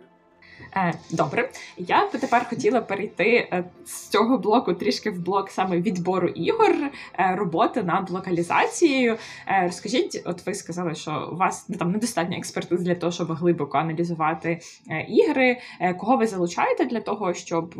[0.75, 5.81] Е, добре, я би тепер хотіла перейти е, з цього блоку трішки в блок саме
[5.81, 9.17] відбору ігор, е, роботи над локалізацією.
[9.63, 13.77] Розкажіть, от ви сказали, що у вас ну, там недостатньо експертиз для того, щоб глибоко
[13.77, 14.59] аналізувати
[15.07, 15.57] ігри.
[15.99, 17.75] Кого ви залучаєте для того, щоб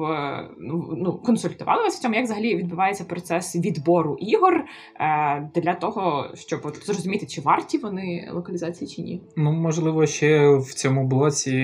[0.57, 2.15] ну, ну, консультували вас в цьому?
[2.15, 4.65] Як взагалі відбувається процес відбору ігор
[5.55, 9.21] для того, щоб от, зрозуміти, чи варті вони локалізації чи ні?
[9.37, 11.55] Ну можливо, ще в цьому блоці,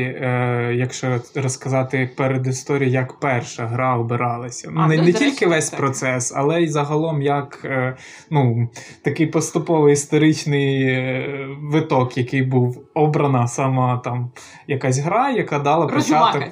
[0.75, 4.71] якщо розказати перед історією, як перша гра обиралася.
[4.75, 5.79] А, не не тільки весь так.
[5.79, 7.97] процес, але й загалом як е,
[8.29, 8.69] ну,
[9.01, 14.31] такий поступовий історичний е, виток, який був обрана сама там
[14.67, 16.43] якась гра, яка дала початок.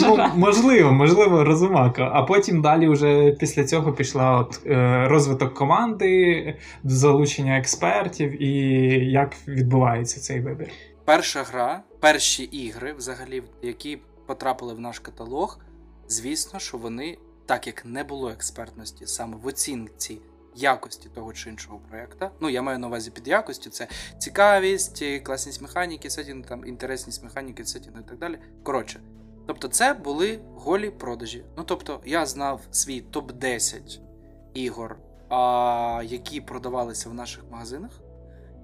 [0.00, 2.10] Ну, Можливо, можливо, розумака.
[2.12, 8.52] А потім далі, вже після цього пішла от е, розвиток команди, залучення експертів і
[9.10, 10.68] як відбувається цей вибір.
[11.12, 15.58] Перша гра, перші ігри, взагалі, які потрапили в наш каталог,
[16.08, 20.20] звісно, що вони, так як не було експертності саме в оцінці
[20.54, 22.30] якості того чи іншого проєкта.
[22.40, 23.88] Ну, я маю на увазі під якостю, це
[24.18, 28.38] цікавість, класність механіки, сетінг, там, інтересність механіки, сетінг і так далі.
[28.62, 29.00] Коротше,
[29.46, 31.44] тобто, це були голі продажі.
[31.56, 34.00] Ну, тобто, я знав свій топ-10
[34.54, 34.98] ігор,
[35.28, 38.00] а, які продавалися в наших магазинах.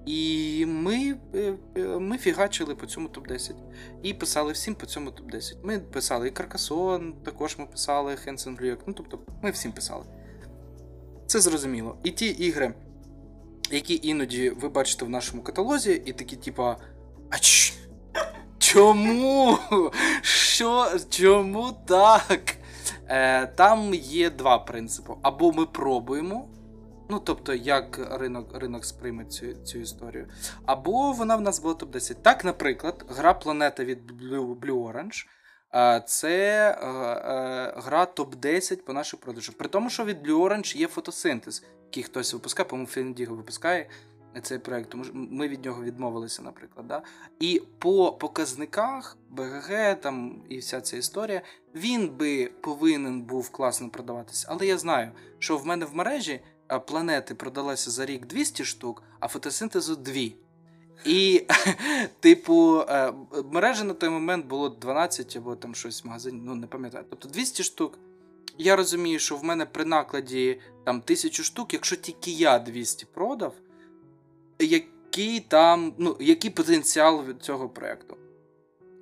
[0.09, 3.53] І ми е, е, ми фігачили по цьому топ-10.
[4.03, 5.53] І писали всім по цьому топ-10.
[5.63, 8.79] Ми писали і Каркасон, також ми писали Хенсен Блюк.
[8.87, 10.05] Ну, тобто, ми всім писали.
[11.27, 11.97] Це зрозуміло.
[12.03, 12.73] І ті ігри,
[13.71, 16.77] які іноді ви бачите в нашому каталозі, і такі, типа,
[17.29, 17.73] а ч...
[18.57, 19.57] чому?
[20.21, 20.91] Що?
[21.09, 22.57] Чому так?
[23.07, 25.13] Е, Там є два принципи.
[25.21, 26.49] Або ми пробуємо.
[27.11, 30.27] Ну, тобто, як ринок ринок сприйме цю цю історію.
[30.65, 32.15] Або вона в нас була топ-10.
[32.21, 35.25] Так, наприклад, гра Планета від Blue, Blue Orange.
[36.05, 36.71] Це
[37.77, 39.55] гра топ-10 по наших продажах.
[39.55, 43.89] При тому, що від Blue Orange є фотосинтез, який хтось випускає, по-моєму, Фіндіго випускає
[44.41, 46.87] цей проект, тому ми від нього відмовилися, наприклад.
[46.87, 47.01] Да?
[47.39, 51.41] І по показниках БГГ там і вся ця історія,
[51.75, 54.47] він би повинен був класно продаватися.
[54.49, 56.41] Але я знаю, що в мене в мережі
[56.77, 60.13] планети продалося за рік 200 штук, а фотосинтезу 2.
[61.05, 61.45] І,
[62.19, 63.13] типу, е,
[63.51, 67.05] мережі на той момент було 12 або там щось в магазині, ну не пам'ятаю.
[67.09, 67.99] Тобто 200 штук.
[68.57, 73.53] Я розумію, що в мене при накладі там 1000 штук, якщо тільки я 200 продав,
[74.59, 78.17] який там, ну, який потенціал від цього проєкту.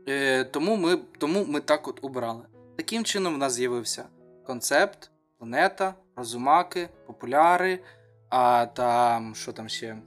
[0.08, 2.46] Е, Тому ми тому ми так от обрали.
[2.76, 4.06] Таким чином, в нас з'явився
[4.46, 7.80] концепт, планета, розумаки, популяри,
[8.30, 9.98] а там, що там ще?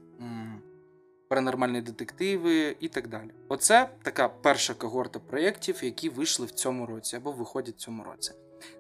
[1.29, 3.31] Паранормальні детективи і так далі.
[3.49, 8.33] Оце така перша когорта проєктів, які вийшли в цьому році або виходять в цьому році.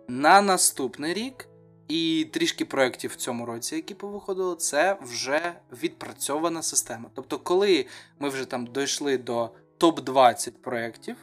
[0.08, 1.48] На наступний рік
[1.88, 5.52] і трішки проєктів в цьому році, які повиходили, це вже
[5.82, 7.10] відпрацьована система.
[7.14, 7.86] Тобто, коли
[8.18, 11.16] ми вже там дійшли до топ-20 проєктів,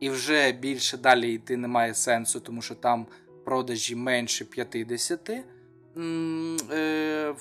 [0.00, 3.06] і вже більше далі йти немає сенсу, тому що там
[3.44, 5.44] продажі менше 50 е,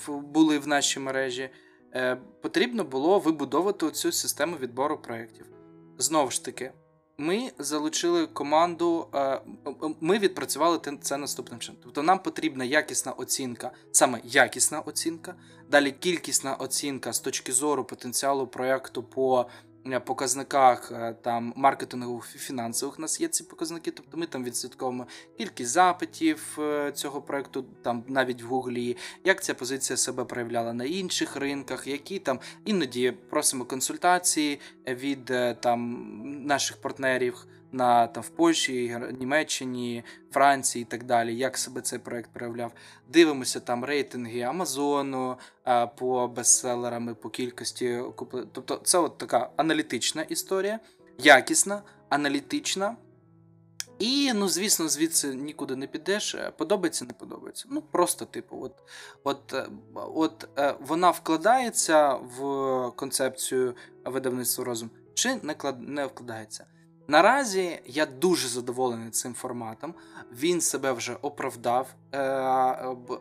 [0.08, 1.50] були в нашій мережі.
[1.96, 5.46] Е, потрібно було вибудовувати цю систему відбору проєктів.
[5.98, 6.72] Знову ж таки,
[7.18, 9.42] ми залучили команду, е,
[10.02, 11.82] ми відпрацювали це наступним чином.
[11.84, 15.36] Тобто нам потрібна якісна оцінка, саме якісна оцінка,
[15.70, 19.67] далі кількісна оцінка з точки зору потенціалу проєкту по Е,
[20.06, 23.92] показниках е, там маркетингових фінансових у нас є ці показники.
[23.92, 25.08] Тобто ми там відслідковуємо
[25.38, 30.84] кількість запитів е, цього проекту, там навіть в Гуглі, як ця позиція себе проявляла на
[30.84, 35.26] інших ринках, які там іноді просимо консультації від
[35.60, 36.08] там
[36.46, 37.48] наших партнерів
[37.78, 42.72] на там в Польщі, Німеччині, Франції і так далі, як себе цей проект проявляв.
[43.10, 45.38] Дивимося там рейтинги Амазону
[45.98, 48.02] по бестселерам, по кількості.
[48.52, 50.80] Тобто, це от така аналітична історія,
[51.18, 52.96] якісна, аналітична.
[54.00, 56.36] І, ну, звісно, звідси нікуди не підеш.
[56.58, 57.66] Подобається, не подобається.
[57.72, 58.74] Ну, просто, типу, от
[59.24, 62.42] от, е, от е, вона вкладається в
[62.96, 63.76] концепцію
[64.06, 66.66] видавництва розум, чи не, не вкладається.
[67.08, 69.94] Наразі я дуже задоволений цим форматом.
[70.32, 71.88] Він себе вже оправдав.
[72.14, 72.20] Е,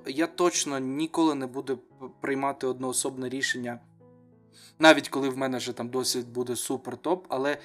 [0.07, 1.78] я точно ніколи не буду
[2.20, 3.80] приймати одноособне рішення,
[4.78, 7.26] навіть коли в мене вже там досвід буде супер топ.
[7.28, 7.59] Але,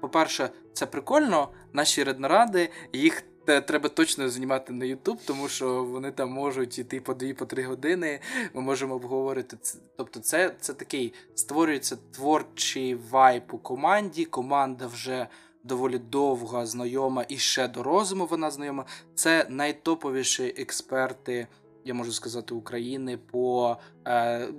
[0.00, 1.48] по-перше, це прикольно.
[1.72, 7.12] Наші реднаради, їх треба точно знімати на YouTube, тому що вони там можуть іти по
[7.12, 8.20] 2-3 години.
[8.54, 9.56] Ми можемо обговорити.
[9.96, 14.24] Тобто, це, це такий створюється творчий вайп у команді.
[14.24, 15.26] Команда вже
[15.68, 18.84] доволі довга знайома і ще до розуму вона знайома.
[19.14, 21.46] Це найтоповіші експерти,
[21.84, 23.76] я можу сказати, України, по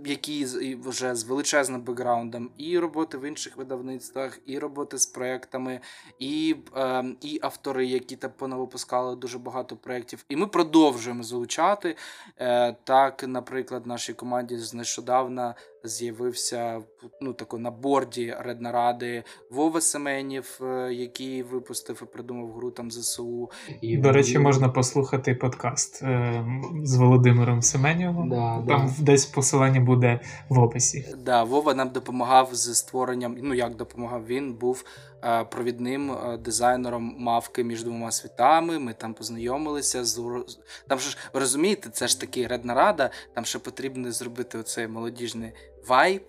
[0.06, 0.46] які
[0.84, 5.80] вже з величезним бекграундом і роботи в інших видавництвах, і роботи з проектами,
[6.20, 10.26] і е, і автори, які там понавипускали дуже багато проєктів.
[10.30, 11.96] І ми продовжуємо залучати.
[12.38, 16.82] Е, Так, наприклад, нашій команді з нещодавна з'явився
[17.22, 23.52] ну, тако, на борді Реднаради Вова Семенів, е, який випустив і придумав гру там ЗСУ.
[23.82, 26.46] І До речі, можна послухати подкаст е,
[26.84, 28.30] з Володимиром Семенєвим.
[28.30, 29.04] Да, Там да.
[29.04, 30.20] десь посилання буде
[30.50, 31.06] в описі.
[31.18, 33.38] Да, Вова нам допомагав з створенням.
[33.42, 34.84] Ну як допомагав, він був
[35.24, 38.80] Е, провідним е, дизайнером мавки між двома світами.
[38.80, 40.44] Ми там познайомилися з
[40.88, 43.10] там ж розумієте, це ж таки редна рада.
[43.34, 45.52] Там ще потрібно зробити оцей молодіжний
[45.88, 46.24] вайб.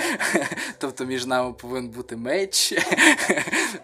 [0.78, 2.72] Тобто між нами повинен бути меч.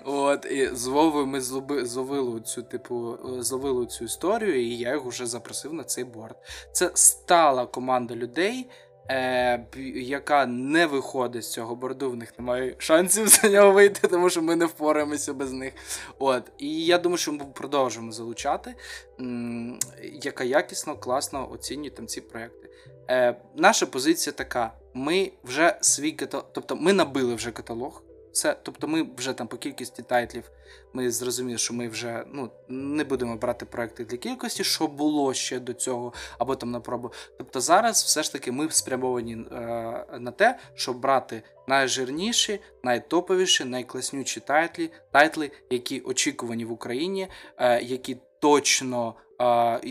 [0.05, 1.41] От, І з Вовою ми
[1.85, 6.37] зловили цю типу, зловили цю історію, і я їх вже запросив на цей борт.
[6.73, 8.71] Це стала команда людей
[9.11, 14.31] е, яка не виходить з цього борду, в них немає шансів за нього вийти, тому
[14.31, 15.73] що ми не впораємося без них.
[16.19, 16.43] От.
[16.59, 18.75] І я думаю, що ми продовжимо залучати,
[19.21, 22.71] м- яка якісно, класно оцінює там ці проекти.
[23.11, 28.03] Е, Наша позиція така: ми вже свій каталог, тобто ми набили вже каталог.
[28.35, 30.51] Все, тобто, ми вже там по кількості тайтлів
[30.93, 35.61] ми зрозуміли, що ми вже ну, не будемо брати проекти для кількості, що було ще
[35.61, 37.13] до цього, або там на пробу.
[37.39, 39.39] Тобто зараз все ж таки ми спрямовані е,
[40.19, 47.29] на те, щоб брати найжирніші, найтоповіші, найкласніші тайтлі, тайтли, які очікувані в Україні,
[47.59, 49.15] е, які точно.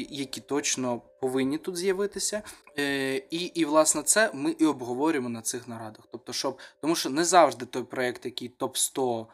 [0.10, 2.42] Які точно повинні тут з'явитися,
[2.80, 6.08] Е, і, і власне це ми і обговорюємо на цих нарадах.
[6.12, 9.28] Тобто, щоб тому що не завжди той проєкт, який топ 100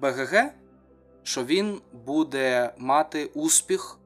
[0.00, 0.52] БГГ,
[1.22, 3.98] що він буде мати успіх,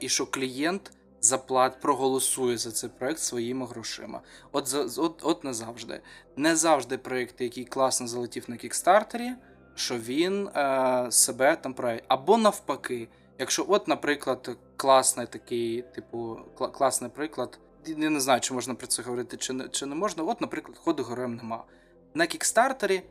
[0.00, 4.20] і що клієнт заплат проголосує за цей проект своїми грошима.
[4.52, 6.00] От от, от не завжди.
[6.36, 9.30] Не завжди проєкт, який класно залетів на кікстартері,
[9.74, 12.04] що він е, себе там проявить.
[12.08, 13.08] Або навпаки,
[13.38, 17.58] якщо, от, наприклад, класний такий, типу, класний приклад.
[17.86, 20.24] Я не знаю, чи можна про це говорити, чи не, чи не можна.
[20.24, 21.64] От, наприклад, ходу героєм нема.
[22.14, 23.02] На кікстартері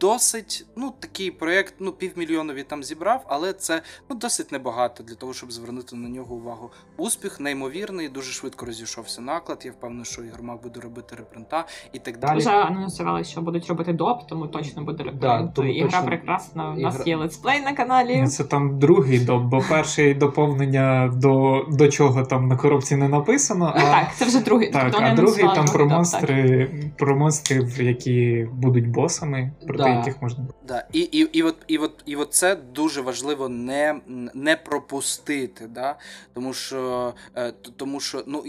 [0.00, 5.14] досить ну, такий проєкт, ну, півмільйона він там зібрав, але це ну, досить небагато для
[5.14, 6.70] того, щоб звернути на нього увагу.
[6.96, 9.62] Успіх неймовірний, дуже швидко розійшовся наклад.
[9.64, 12.38] Я впевнений, що Ігромак буде робити репринта і так далі.
[12.38, 15.20] Вже анонсували, що будуть робити доп, тому точно буде репринт.
[15.20, 16.06] Да, тому Ігра точно...
[16.06, 16.70] прекрасна.
[16.70, 17.04] У нас Ігра...
[17.06, 18.20] є летсплей на каналі.
[18.20, 23.08] Ну, це там другий доп, бо перший доповнення до до чого там на коробці не
[23.08, 23.72] написано.
[23.76, 24.70] А так, це вже другий.
[24.70, 29.52] Так, тобто а другий там про монстри, про монстрів, які будуть босами.
[29.66, 29.98] Про да.
[29.98, 30.46] яких можна.
[30.68, 30.86] Да.
[30.92, 34.00] І і, і, от і, от, і от це дуже важливо не
[34.34, 35.66] не пропустити.
[35.66, 35.98] Да?
[36.34, 38.44] Тому що, е, тому що ну,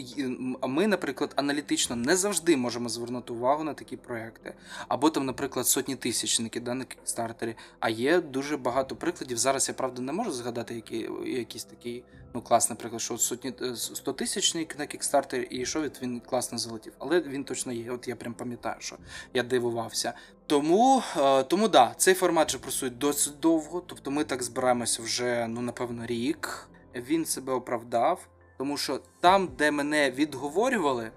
[0.67, 4.53] ми, наприклад, аналітично не завжди можемо звернути увагу на такі проекти.
[4.87, 7.55] Або там, наприклад, сотні тисячники да, на кікстартері.
[7.79, 9.37] А є дуже багато прикладів.
[9.37, 12.03] Зараз я правда не можу згадати які, якісь такі
[12.37, 16.93] ну, класний приклад, що сотні 100 тисячник на кікстартері, і що від він класно залетів.
[16.99, 17.91] Але він точно є.
[17.91, 18.95] От я прям пам'ятаю, що
[19.33, 20.13] я дивувався.
[20.47, 23.83] Тому е, тому да, цей формат же просують досить довго.
[23.87, 26.69] Тобто ми так збираємося вже, ну, напевно, рік.
[26.95, 28.27] Він себе оправдав,
[28.57, 31.11] тому що там, де мене відговорювали,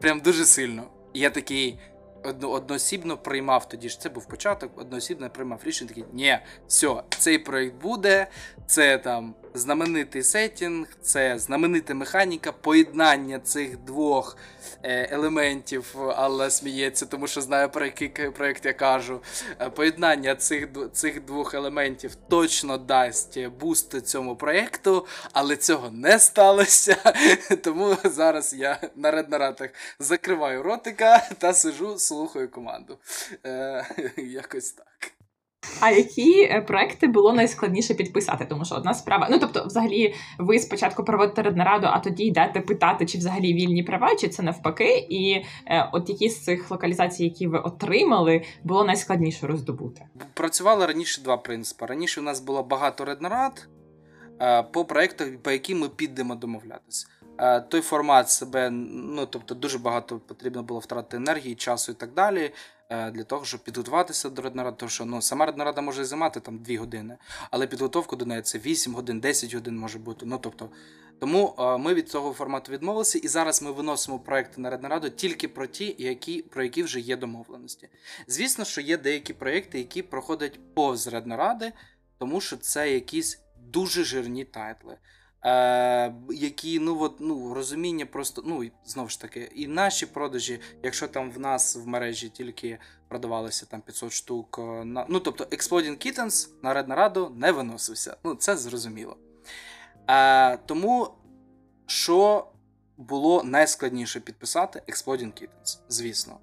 [0.00, 0.82] прям дуже сильно.
[1.14, 1.78] Я такий
[2.24, 4.00] одно, одноосібно приймав тоді ж.
[4.00, 8.26] Це був початок, одноосібно приймав рішення такий, ні, все, цей проєкт буде,
[8.66, 14.36] це там знаменитий сетінг, це знаменита механіка, поєднання цих двох
[14.82, 19.20] е, елементів, але сміється, тому що знаю, про який проєкт я кажу.
[19.60, 26.96] Е, поєднання цих цих двох елементів точно дасть буст цьому проєкту, але цього не сталося.
[27.62, 32.98] Тому зараз я на реднаратах закриваю ротика та сижу, слухаю команду.
[33.46, 33.86] Е,
[34.16, 35.23] Якось так.
[35.80, 38.46] А які е, проекти було найскладніше підписати?
[38.48, 43.06] Тому що одна справа, ну тобто, взагалі, ви спочатку проводите реднараду, а тоді йдете питати,
[43.06, 45.06] чи взагалі вільні права, чи це навпаки.
[45.08, 50.02] І е, от які з цих локалізацій, які ви отримали, було найскладніше роздобути?
[50.34, 51.86] Працювали раніше два принципи.
[51.86, 53.68] Раніше у нас було багато реднарад
[54.40, 57.06] е, по проектах, по яким ми підемо домовлятися.
[57.38, 62.14] Е, той формат себе, ну тобто, дуже багато потрібно було втратити енергії, часу і так
[62.14, 62.50] далі.
[62.94, 66.58] Е, для того, щоб підготуватися до реднаради, тому що ну, сама реднарада може займати там
[66.58, 67.16] 2 години,
[67.50, 70.26] але підготовка до неї це 8 годин, 10 годин може бути.
[70.26, 70.70] Ну, тобто,
[71.20, 75.48] Тому е, ми від цього формату відмовилися, і зараз ми виносимо проекти на реднараду тільки
[75.48, 77.88] про ті, які, про які вже є домовленості.
[78.26, 81.72] Звісно, що є деякі проекти, які проходять повз реднаради,
[82.18, 84.96] тому що це якісь дуже жирні тайтли
[85.44, 91.08] е, які ну от, ну, розуміння просто, ну знову ж таки, і наші продажі, якщо
[91.08, 92.78] там в нас в мережі тільки
[93.08, 98.16] продавалося там 500 штук, е, на, ну тобто Exploding Kittens на Red Раду не виносився.
[98.24, 99.16] Ну, це зрозуміло.
[100.10, 101.10] Е, Тому
[101.86, 102.46] що
[102.96, 106.38] було найскладніше підписати Exploding Kittens, звісно.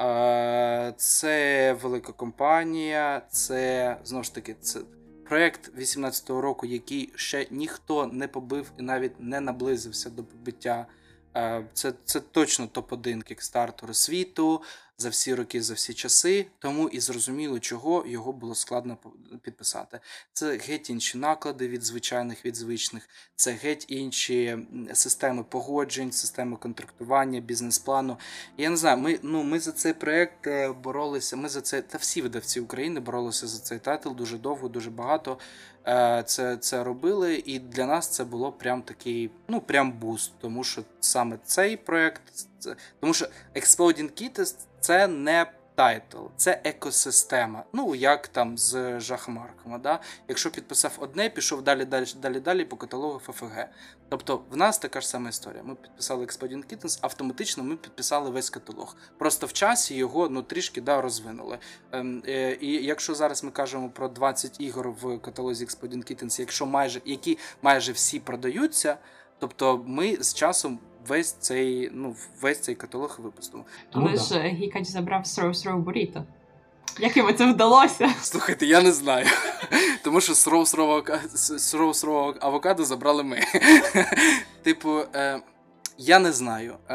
[0.00, 4.80] Е, це велика компанія, це знову ж таки, це
[5.28, 10.86] Проект 18-го року, який ще ніхто не побив і навіть не наблизився до побиття.
[11.36, 14.62] Е, це це точно топ-1 Kickstarter світу
[14.98, 18.96] за всі роки, за всі часи, тому і зрозуміло, чого його було складно
[19.42, 20.00] підписати.
[20.32, 24.58] Це геть інші наклади від звичайних від звичних, це геть інші
[24.92, 28.18] системи погоджень, системи контрактування, бізнес-плану.
[28.56, 31.36] Я не знаю, ми ну, ми за цей проект е, боролися.
[31.36, 35.38] Ми за це та всі видавці України боролися за цей тайтл дуже довго, дуже багато.
[35.88, 40.64] Е, це це робили, і для нас це було прям такий, ну прям буст, тому
[40.64, 42.22] що саме цей проект,
[43.00, 47.64] тому що Exploding Kittens це не тайтл, це екосистема.
[47.72, 49.78] Ну, як там з Жахом Аркхема.
[49.78, 50.00] Да?
[50.28, 53.68] Якщо підписав одне, пішов далі, далі, далі, далі по каталогу FFG.
[54.08, 55.62] Тобто в нас така ж сама історія.
[55.62, 58.96] Ми підписали Exploding Kittens, автоматично ми підписали весь каталог.
[59.18, 61.58] Просто в часі його ну, трішки да, розвинули.
[61.92, 66.66] Ем, е, І якщо зараз ми кажемо про 20 ігор в каталозі Exploding Kittens, якщо
[66.66, 68.96] майже, які майже всі продаються,
[69.38, 70.78] тобто ми з часом
[71.08, 73.64] весь цей ну, весь цей каталог випустимо.
[73.92, 74.18] Але да.
[74.18, 76.22] ж Гікач забрав Throw Throw Burrito.
[76.98, 78.14] Як йому це вдалося?
[78.22, 79.26] Слухайте, я не знаю.
[80.02, 80.34] Тому що
[81.94, 83.40] сроу авокадо забрали ми.
[84.62, 85.40] Типу, е,
[85.98, 86.74] я не знаю.
[86.88, 86.94] Е,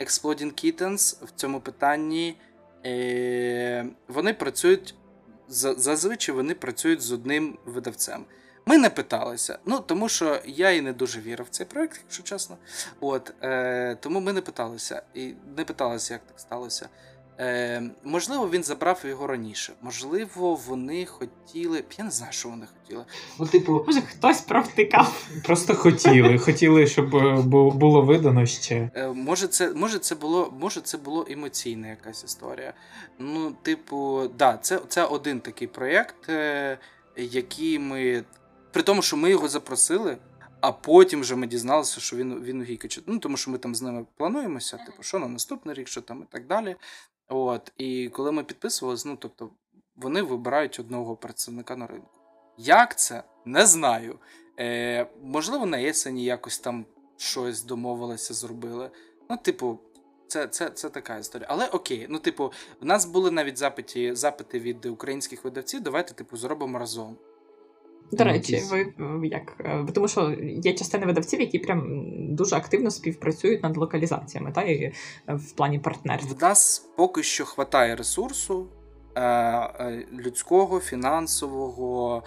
[0.00, 2.36] Exploding Kittens в цьому питанні
[2.86, 4.94] е, вони працюють
[5.48, 8.24] зазвичай вони працюють з одним видавцем.
[8.66, 9.58] Ми не питалися.
[9.66, 12.56] Ну, тому що я і не дуже вірив в цей проект, якщо чесно.
[13.00, 15.02] От, е, Тому ми не питалися.
[15.14, 16.88] І не питалися, як так сталося.
[17.40, 19.72] Е, Можливо, він забрав його раніше.
[19.82, 21.84] Можливо, вони хотіли.
[21.98, 23.04] Я не знаю, що вони хотіли.
[23.40, 25.26] Ну, типу, Може, хтось провтикав.
[25.44, 26.38] Просто хотіли.
[26.38, 27.42] Хотіли, щоб е,
[27.74, 28.90] було видано ще.
[28.94, 32.72] Е, Може, це може, це було може, це було емоційна якась історія.
[33.18, 36.78] Ну, типу, да, це це один такий проєкт, е,
[37.16, 38.24] який ми
[38.74, 40.18] при тому, що ми його запросили,
[40.60, 43.02] а потім вже ми дізналися, що він він у Гікачу.
[43.06, 46.22] Ну, тому що ми там з ними плануємося, типу, що на наступний рік, що там
[46.22, 46.76] і так далі.
[47.28, 49.50] От, І коли ми підписувалися, ну тобто
[49.96, 52.20] вони вибирають одного представника на ринку.
[52.58, 53.22] Як це?
[53.44, 54.18] Не знаю.
[54.60, 56.86] Е, Можливо, на Єсені якось там
[57.16, 58.90] щось домовилися, зробили.
[59.30, 59.78] Ну, типу,
[60.28, 61.46] це це, це така історія.
[61.50, 65.80] Але окей, ну, типу, в нас були навіть запити запити від українських видавців.
[65.80, 67.16] Давайте, типу, зробимо разом.
[68.12, 72.04] До речі, ви е, як е, тому, що є частина видавців, які прям
[72.34, 74.94] дуже активно співпрацюють над локалізаціями, та і е,
[75.28, 76.36] в плані партнерства.
[76.38, 78.68] В нас поки що хватає ресурсу
[80.12, 82.22] людського, фінансового,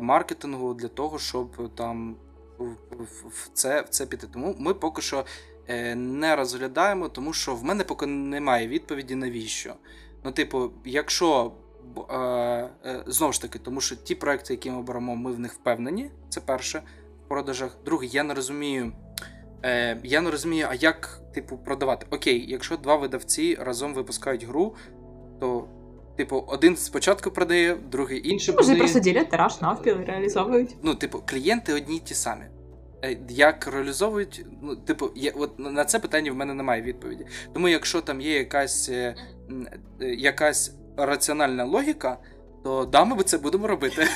[0.00, 2.16] маркетингу для того, щоб там
[2.58, 4.26] в це в це піти.
[4.32, 5.24] Тому ми поки що
[5.96, 9.74] не розглядаємо, тому що в мене поки немає відповіді навіщо.
[10.24, 11.69] Ну, типу, якщо Е, е,
[13.06, 16.10] знову ж таки, тому що ті проекти, які ми беремо, ми в них впевнені.
[16.28, 16.82] Це перше
[17.24, 17.76] в продажах.
[17.84, 18.92] Друге, я не розумію.
[19.64, 22.06] Е, Я не розумію, а як, типу, продавати.
[22.10, 24.74] Окей, якщо два видавці разом випускають гру,
[25.40, 25.68] то,
[26.16, 28.78] типу, один спочатку продає, другий інший продає.
[28.78, 30.76] Може, просто ділять тираж навпіл і реалізовують.
[30.82, 32.44] Ну, типу, клієнти одні й ті самі.
[33.04, 37.26] Е, як реалізовують, ну, типу, є, от на це питання в мене немає відповіді.
[37.52, 38.90] Тому, якщо там є якась
[40.00, 42.18] якась раціональна логіка,
[42.62, 44.06] то да, ми це будемо робити.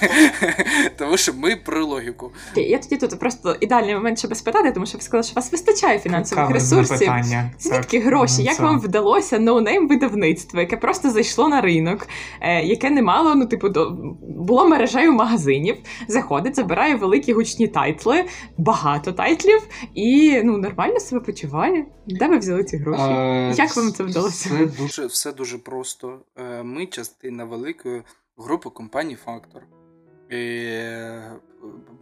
[0.98, 2.32] Тому що ми про логіку.
[2.56, 5.52] Я тоді тут просто ідеальний момент, щоб спитати, тому що ви сказали, що у вас
[5.52, 6.98] вистачає фінансових ресурсів.
[6.98, 7.50] Питання.
[7.58, 8.42] Звідки так, гроші?
[8.42, 8.62] Як це...
[8.62, 12.08] вам вдалося ноунейм видавництво, яке просто зайшло на ринок,
[12.40, 13.90] е, яке не мало, ну, типу, до...
[14.22, 15.76] було мережею магазинів,
[16.08, 18.24] заходить, забирає великі гучні тайтли,
[18.58, 19.60] багато тайтлів
[19.94, 21.86] і ну, нормально себе почуває.
[22.06, 23.02] Де ви взяли ці гроші?
[23.02, 24.48] А, Як вам це вдалося?
[24.54, 26.18] Все дуже, все дуже просто.
[26.36, 28.02] Е, ми частина великої
[28.36, 29.66] групи компаній Фактор.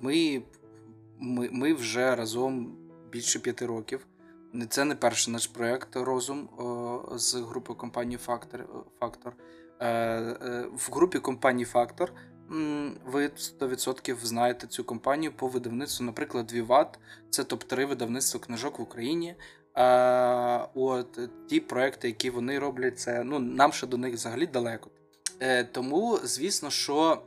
[0.01, 0.43] Ми
[1.19, 2.77] ми, ми вже разом
[3.11, 4.07] більше п'яти років.
[4.69, 6.49] Це не перший наш проєкт розум
[7.15, 9.35] з групи компанії Фактор.
[9.81, 12.13] Е, е, в групі компанії Фактор
[13.07, 16.99] ви 100% знаєте цю компанію по видавництву, наприклад, Віват
[17.31, 19.35] це топ-3 видавництво книжок в Україні.
[20.75, 21.19] От
[21.49, 24.91] Ті проекти, які вони роблять, це ну, нам ще до них взагалі далеко.
[25.43, 27.23] Е, Тому, звісно, що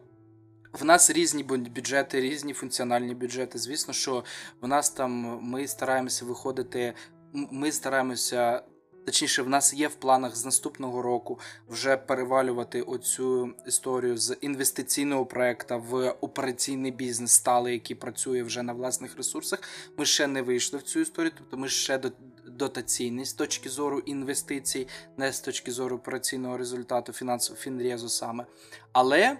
[0.73, 3.59] в нас різні бюджети, різні функціональні бюджети.
[3.59, 4.23] Звісно, що
[4.61, 6.93] в нас там ми стараємося виходити,
[7.33, 8.61] ми стараємося.
[9.05, 11.39] Точніше, в нас є в планах з наступного року
[11.69, 18.73] вже перевалювати оцю історію з інвестиційного проекту в операційний бізнес сталий, який працює вже на
[18.73, 19.61] власних ресурсах.
[19.97, 22.11] Ми ще не вийшли в цю історію, тобто ми ще до
[22.47, 28.45] дотаційний з точки зору інвестицій, не з точки зору операційного результату фінансового фінрезу саме.
[28.91, 29.37] Але.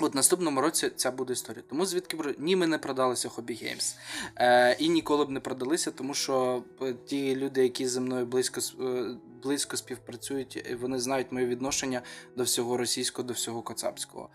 [0.00, 1.62] От наступному році ця буде історія.
[1.70, 3.96] Тому звідки ні, ми не продалися Hobby Games.
[4.36, 8.60] Е, І ніколи б не продалися, тому що е, ті люди, які зі мною близько
[8.60, 12.02] е, близько співпрацюють, вони знають моє відношення
[12.36, 14.28] до всього російського, до всього коцапського.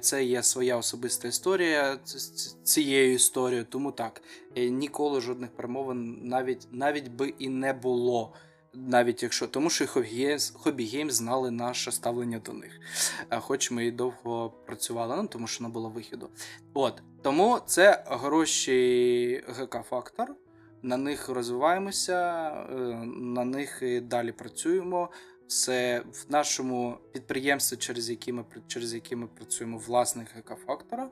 [0.00, 1.98] Це є своя особиста історія
[2.62, 3.64] цією історією.
[3.64, 4.22] Тому так
[4.56, 8.32] ніколи жодних перемовин навіть навіть би і не було
[8.74, 9.86] навіть якщо тому, що
[10.54, 12.80] Хобі Геймс знали наше ставлення до них,
[13.30, 16.28] хоч ми і довго працювали, ну тому що не було вихіду.
[16.74, 20.34] От тому це гроші ГК Фактор.
[20.82, 22.74] На них розвиваємося, е,
[23.16, 25.08] на них і далі працюємо.
[25.46, 31.08] Це в нашому підприємстві, через які ми через які ми працюємо, власник екофактора,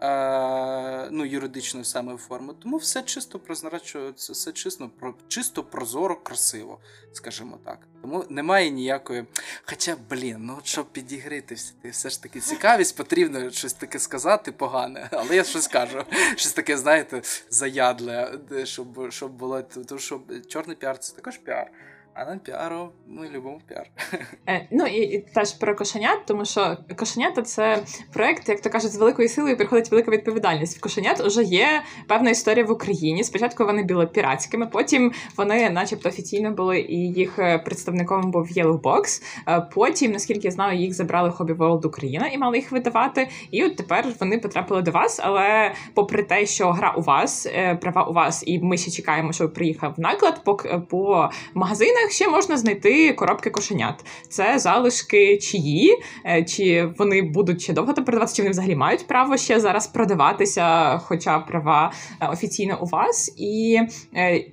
[0.00, 2.54] е, ну, юридичної саме форми.
[2.62, 4.90] Тому все чисто прозрачується, все чисто,
[5.28, 6.78] чисто прозоро, красиво,
[7.12, 7.78] скажімо так.
[8.02, 9.24] Тому немає ніякої.
[9.62, 15.36] Хоча, блін, ну щоб підігрити все ж таки цікавість, потрібно щось таке сказати погане, але
[15.36, 16.04] я щось кажу.
[16.36, 19.62] Щось таке, знаєте, заядле, щоб щоб було.
[19.62, 21.70] Тому що чорний піар це також піар.
[22.14, 23.86] А на піару ми любимо піар.
[24.48, 27.82] Е, Ну і, і теж про кошенят, тому що кошенята це
[28.12, 30.78] проект, як то кажуть, з великою силою приходить велика відповідальність.
[30.78, 33.24] В кошенят вже є певна історія в Україні.
[33.24, 38.80] Спочатку вони були піратськими, потім вони, начебто, офіційно були, і їх е, представником був Yellow
[38.80, 39.22] Box.
[39.48, 43.28] Е, потім, наскільки я знаю, їх забрали Hobby World Україна і мали їх видавати.
[43.50, 45.20] І от тепер вони потрапили до вас.
[45.22, 49.32] Але попри те, що гра у вас, е, права у вас, і ми ще чекаємо,
[49.32, 50.56] щоб приїхав наклад по,
[50.88, 54.04] по магазинах магазинах ще можна знайти коробки кошенят.
[54.28, 59.36] Це залишки чиї, е, чи вони будуть ще довго продаватися, чи вони взагалі мають право
[59.36, 63.34] ще зараз продаватися, хоча права е, офіційно у вас.
[63.36, 63.80] І
[64.16, 64.44] е,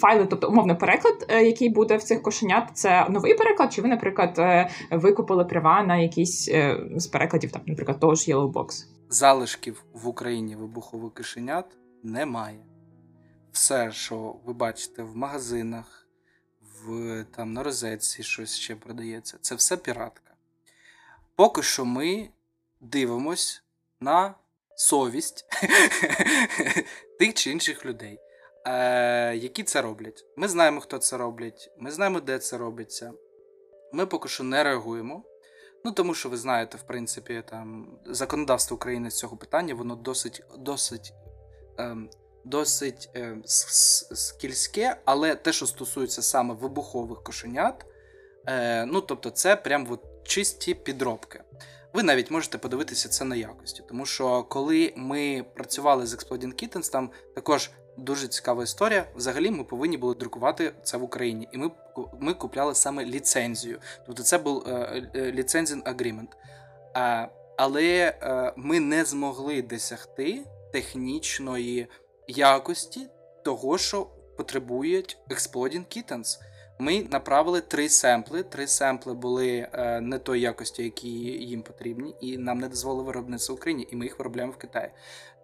[0.00, 4.40] файли, тобто умовний переклад, який буде в цих кошенят, це новий переклад, чи ви, наприклад,
[4.90, 6.50] викупили права на якісь
[6.96, 8.84] з перекладів, там, наприклад, того ж Yellow Box?
[9.10, 11.64] Залишків в Україні вибухових кишенят
[12.02, 12.58] немає.
[13.52, 15.97] Все, що ви бачите в магазинах,
[16.84, 19.38] в там на розетці щось ще продається.
[19.40, 20.32] Це все піратка.
[21.34, 22.28] Поки що ми
[22.80, 23.62] дивимось
[24.00, 24.34] на
[24.76, 25.46] совість
[27.18, 28.20] тих чи інших людей,
[28.66, 30.24] е, які це роблять.
[30.36, 33.12] Ми знаємо, хто це робить, ми знаємо, де це робиться.
[33.92, 35.24] Ми поки що не реагуємо.
[35.84, 40.42] Ну, тому що ви знаєте, в принципі, там законодавство України з цього питання, воно досить
[40.58, 41.12] досить
[41.78, 42.10] ем,
[42.44, 43.36] досить е,
[44.14, 47.86] скільське, але те, що стосується саме вибухових кошенят,
[48.46, 51.40] е, ну тобто, це прям от чисті підробки.
[51.92, 56.92] Ви навіть можете подивитися це на якості, тому що коли ми працювали з Exploding Kittens,
[56.92, 59.04] там також дуже цікава історія.
[59.16, 61.70] Взагалі, ми повинні були друкувати це в Україні, і ми
[62.20, 63.78] ми купляли саме ліцензію.
[64.06, 64.72] Тобто, це був е,
[65.14, 66.36] е, ліцензін агрімент.
[67.56, 71.88] Але е, ми не змогли досягти технічної
[72.28, 73.00] якості
[73.44, 74.06] того, що
[74.36, 76.38] потребують Exploding Kittens.
[76.78, 78.42] Ми направили три семпли.
[78.42, 83.54] Три семпли були е, не тої якості, які їм потрібні, і нам не дозволили виробництво
[83.54, 84.90] в Україні, і ми їх виробляємо в Китаї.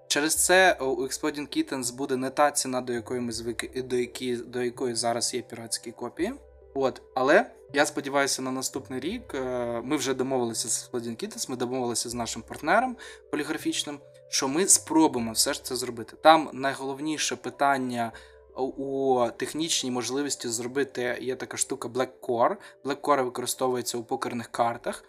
[0.07, 4.37] Через це у Exploding Kittens буде не та ціна, до якої ми звикли, до які,
[4.37, 6.35] до якої зараз є піратські копії.
[6.75, 11.57] От, але я сподіваюся, на наступний рік е, ми вже домовилися з Exploding Kittens, ми
[11.57, 12.97] домовилися з нашим партнером
[13.31, 14.01] поліграфічним
[14.35, 16.17] що ми спробуємо все ж це зробити.
[16.23, 18.13] Там найголовніше питання.
[18.57, 22.57] У технічній можливості зробити є така штука Black Core.
[22.85, 25.05] Black Core використовується у покерних картах.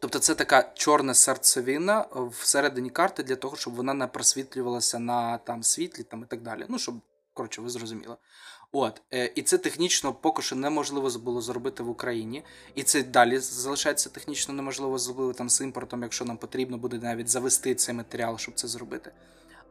[0.00, 5.62] Тобто це така чорна серцевина всередині карти для того, щоб вона не просвітлювалася на там
[5.62, 6.64] світлі там, і так далі.
[6.68, 6.94] Ну, щоб,
[7.34, 8.16] коротше, ви зрозуміли.
[8.72, 12.42] От, е, І це технічно поки що неможливо було зробити в Україні.
[12.74, 17.28] І це далі залишається технічно неможливо особливо там з імпортом, якщо нам потрібно буде навіть
[17.28, 19.12] завести цей матеріал, щоб це зробити.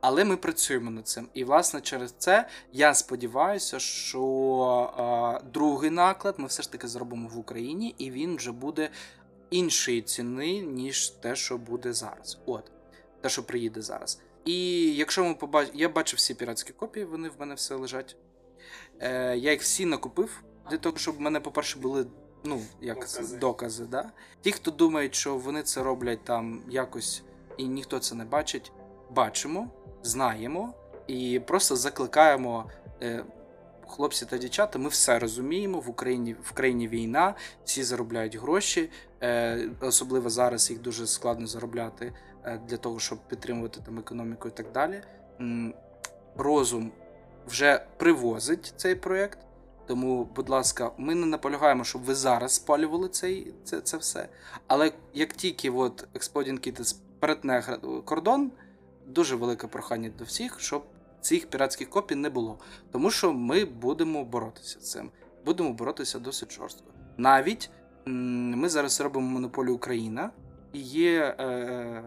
[0.01, 1.27] Але ми працюємо над цим.
[1.33, 7.27] І, власне, через це я сподіваюся, що е, другий наклад ми все ж таки зробимо
[7.27, 8.89] в Україні, і він вже буде
[9.49, 12.37] іншої ціни, ніж те, що буде зараз.
[12.45, 12.71] От,
[13.21, 14.21] те, що приїде зараз.
[14.45, 18.15] І якщо ми побачимо, я бачив всі піратські копії, вони в мене все лежать.
[18.99, 22.05] Е, Я їх всі накупив для того, щоб в мене, по-перше, були
[22.43, 23.37] ну, як докази.
[23.37, 24.11] докази да?
[24.41, 27.23] Ті, хто думають, що вони це роблять там якось
[27.57, 28.71] і ніхто це не бачить,
[29.11, 29.67] бачимо,
[30.03, 30.73] знаємо
[31.07, 32.69] і просто закликаємо.
[33.03, 33.23] Е,
[33.87, 35.79] Хлопці та дівчата, ми все розуміємо.
[35.79, 37.35] В Україні в країні війна,
[37.65, 38.89] всі заробляють гроші.
[39.23, 42.13] Е, Особливо зараз їх дуже складно заробляти
[42.43, 45.01] е, для того, щоб підтримувати там економіку і так далі.
[46.37, 46.91] Розум
[47.47, 49.39] вже привозить цей проєкт.
[49.87, 54.29] Тому, будь ласка, ми не наполягаємо, щоб ви зараз спалювали цей, це це все.
[54.67, 58.51] Але як тільки от Exploding Kittens перетне кордон,
[59.07, 60.85] дуже велике прохання до всіх, щоб
[61.21, 62.59] цих піратських копій не було.
[62.91, 65.11] Тому що ми будемо боротися з цим.
[65.45, 66.87] Будемо боротися досить жорстко.
[67.17, 67.69] Навіть
[68.05, 70.31] ми зараз робимо монополію Україна,
[70.73, 71.35] і є.
[71.39, 72.03] Е,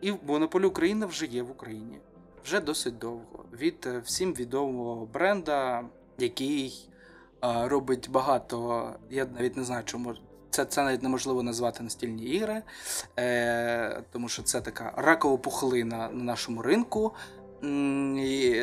[0.00, 2.00] і монополія Україна вже є в Україні
[2.44, 3.44] вже досить довго.
[3.52, 5.84] Від е, всім відомого бренда,
[6.18, 6.88] який
[7.44, 8.86] е, робить багато.
[9.10, 10.14] Я навіть не знаю, чому
[10.50, 12.62] це це навіть неможливо назвати настільні ігри,
[13.18, 17.12] е, тому що це така ракова пухлина на нашому ринку.
[17.62, 18.62] І,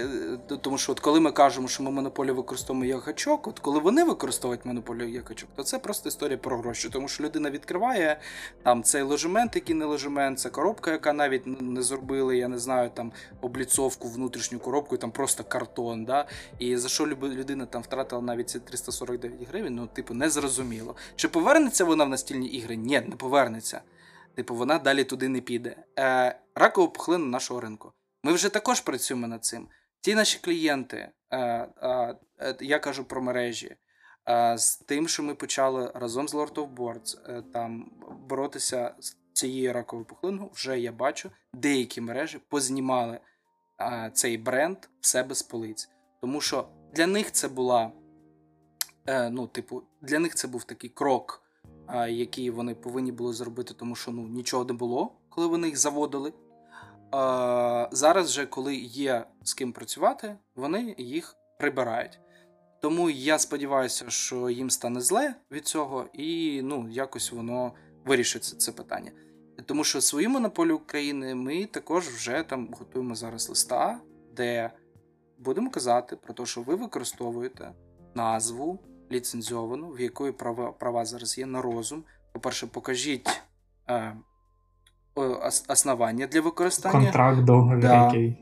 [0.62, 4.04] Тому що от коли ми кажемо, що ми монополію використовуємо як гачок, от коли вони
[4.04, 6.90] використовують монополію як гачок, то це просто історія про гроші.
[6.90, 8.20] Тому що людина відкриває
[8.64, 12.90] там цей ложемент, який не ложемент, це коробка, яка навіть не зробили, я не знаю,
[12.94, 13.12] там
[13.42, 16.06] обліцовку, внутрішню коробку, там просто картон.
[16.06, 16.26] Да?
[16.60, 20.96] І за що людина там втратила навіть ці 349 гривень, ну, типу, не зрозуміло.
[21.16, 22.76] Чи повернеться вона в настільні ігри?
[22.76, 23.82] Ні, не повернеться.
[24.36, 25.76] Типу, вона далі туди не піде.
[26.00, 27.92] Е, Ракова пухлина нашого ринку.
[28.24, 29.68] Ми вже також працюємо над цим.
[30.02, 33.76] Ті наші клієнти, е, е, е, я кажу про мережі,
[34.56, 37.92] з тим, що ми почали разом з Lord of Boards там
[38.30, 43.20] боротися з цією раковою пухлиною, вже я бачу, деякі мережі познімали
[44.14, 45.90] цей бренд в себе з полиць.
[46.22, 47.92] Тому що для них це була,
[49.08, 51.44] ну, типу, для них це був такий крок,
[52.10, 56.34] який вони повинні були зробити, тому що ну, нічого не було, коли вони їх заводили.
[57.92, 62.20] Зараз, же, коли є з ким працювати, вони їх прибирають.
[62.82, 67.74] Тому я сподіваюся, що їм стане зле від цього, і ну, якось воно
[68.06, 69.12] вирішиться це питання.
[69.66, 74.00] Тому що свою монополію України ми також вже там готуємо зараз листа,
[74.36, 74.72] де
[75.38, 77.72] будемо казати про те, що ви використовуєте
[78.16, 78.80] назву
[79.12, 82.04] ліцензіовану, в якої права права зараз є на розум.
[82.34, 83.42] По-перше, покажіть
[83.90, 84.18] е,
[85.68, 87.04] основання для використання.
[87.04, 88.06] Контракт договір да.
[88.06, 88.38] який.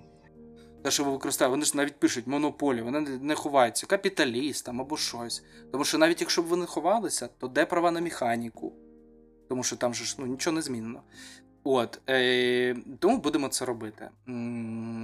[0.83, 4.97] Те, що ви використовуєте, вони ж навіть пишуть монополію, вони не ховаються, капіталіст там або
[4.97, 5.43] щось.
[5.71, 8.73] Тому що навіть якщо б вони ховалися, то де права на механіку?
[9.49, 11.01] Тому що там же ж ну, нічого не змінено.
[11.63, 14.09] От, е, Тому будемо це робити.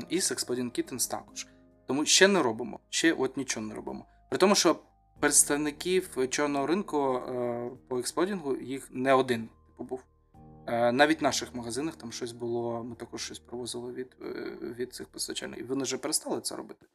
[0.09, 1.47] І з Exploding Kittens також.
[1.87, 4.05] Тому ще не робимо, ще от нічого не робимо.
[4.29, 4.75] При тому, що
[5.19, 10.03] представників чорного ринку е, по експлодінгу їх не один типу, був.
[10.67, 14.93] Е, навіть в наших магазинах там щось було, ми також щось привозили від е, від
[14.93, 15.67] цих постачальників.
[15.67, 16.85] Вони вже перестали це робити,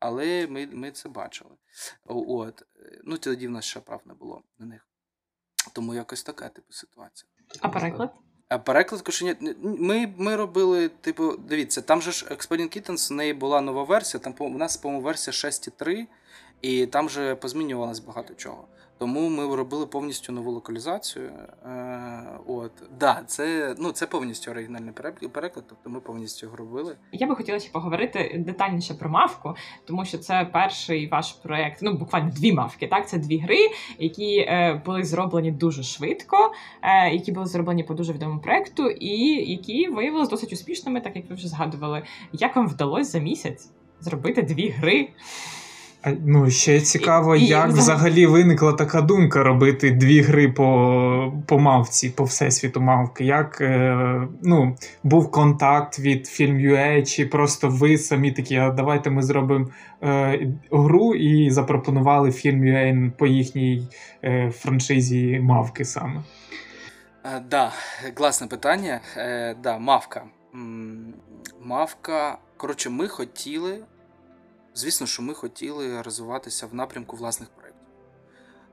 [0.00, 1.50] але ми ми це бачили.
[2.04, 2.62] От.
[3.04, 4.88] Ну, тоді в нас ще прав не було на них.
[5.72, 7.30] Тому якось така типу ситуація.
[7.60, 8.14] А переклад?
[8.48, 9.36] А переклад кошеня.
[9.62, 14.20] Ми ми робили, типу, дивіться, там же ж Expanding Kittens, в неї була нова версія,
[14.20, 16.06] там у нас, по-моєму, версія 6.3,
[16.62, 18.68] і там же позмінювалось багато чого.
[18.98, 21.30] Тому ми робили повністю нову локалізацію.
[21.64, 24.92] Е, от да, це ну це повністю оригінальний
[25.32, 26.96] переклад, тобто ми повністю його робили.
[27.12, 29.54] Я би хотіла ще поговорити детальніше про мавку,
[29.84, 31.78] тому що це перший ваш проект.
[31.82, 32.86] Ну буквально дві мавки.
[32.86, 33.68] Так, це дві гри,
[33.98, 36.52] які е, були зроблені дуже швидко,
[36.82, 39.16] е, які були зроблені по дуже відомому проекту, і
[39.52, 42.02] які виявилися досить успішними, так як ви вже згадували.
[42.32, 43.70] Як вам вдалося за місяць
[44.00, 45.08] зробити дві гри?
[46.24, 47.72] Ну, ще цікаво, і, як і...
[47.72, 53.24] взагалі виникла така думка робити дві гри по по мавці, по всесвіту мавки.
[53.24, 59.22] Як е, ну, був контакт від Film.ua, чи просто ви самі такі, а давайте ми
[59.22, 59.68] зробимо
[60.02, 63.88] е, гру і запропонували Film.ua по їхній
[64.24, 66.22] е, франшизі мавки саме?
[67.22, 67.72] Так, е, да,
[68.14, 69.00] класне питання.
[69.16, 70.22] Е, да, Мавка.
[71.60, 72.38] Мавка.
[72.56, 73.80] Коротше, ми хотіли.
[74.74, 77.86] Звісно, що ми хотіли розвиватися в напрямку власних проєктів.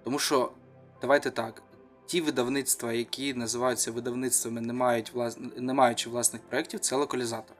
[0.03, 0.51] Тому що,
[1.01, 1.61] давайте так,
[2.05, 5.37] ті видавництва, які називаються видавництвами, не мають влас...
[5.57, 7.59] не маючи власних проєктів, це локалізатори.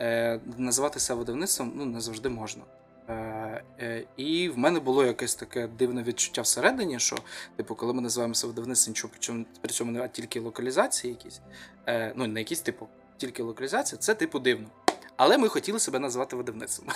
[0.00, 2.62] Е, Називатися видавництвом ну, не завжди можна.
[3.08, 7.16] Е, е, І в мене було якесь таке дивне відчуття всередині, що,
[7.56, 11.40] типу, коли ми називаємося видавництвом, нічого причому при цьому не тільки локалізації якісь,
[11.86, 14.68] е, ну не якісь, типу, тільки локалізація, це типу дивно.
[15.16, 16.88] Але ми хотіли себе назвати видавництвом.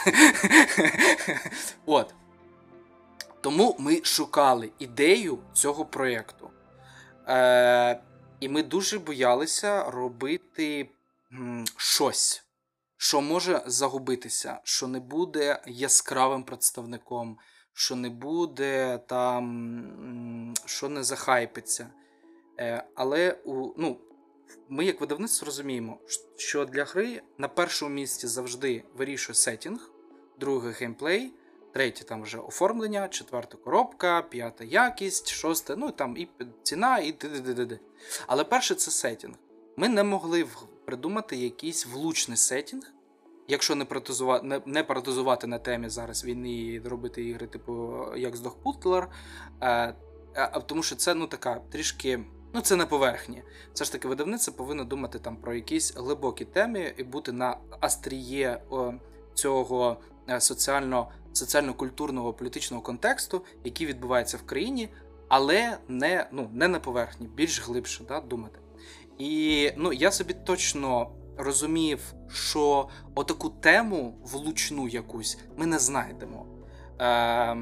[1.86, 2.14] От.
[3.40, 6.50] Тому ми шукали ідею цього проєкту.
[7.28, 8.00] Е,
[8.40, 10.88] І ми дуже боялися робити
[11.32, 12.44] м, щось,
[12.96, 17.38] що може загубитися, що не буде яскравим представником,
[17.72, 21.90] що не буде там, що не захайпиться.
[22.60, 24.00] Е, Але у, ну,
[24.68, 25.98] ми, як видавництво, розуміємо,
[26.36, 29.90] що для гри на першому місці завжди вирішує сетінг,
[30.40, 31.32] друге геймплей,
[31.72, 36.28] третє там вже оформлення, четверта коробка, п'ята якість, шосте, ну там і
[36.62, 37.78] ціна, і т.д.
[38.26, 39.34] Але перше це сетінг.
[39.76, 40.46] Ми не могли
[40.84, 42.92] придумати якийсь влучний сетінг.
[43.48, 48.36] Якщо не протезувати, не, не протезувати на темі зараз війни і робити ігри, типу як
[48.36, 49.08] здох Путлер,
[49.60, 49.94] е,
[50.34, 53.42] е, тому що це ну така трішки Ну, це на поверхні.
[53.74, 58.62] Все ж таки, видавництво повинно думати там про якісь глибокі теми і бути на астріє
[59.34, 59.96] цього
[60.30, 64.88] е, соціально, соціально-культурного політичного контексту, який відбувається в країні,
[65.28, 68.58] але не ну, не на поверхні, більш глибше да, думати.
[69.18, 76.46] І ну, я собі точно розумів, що отаку тему влучну якусь ми не знайдемо.
[77.00, 77.56] Е,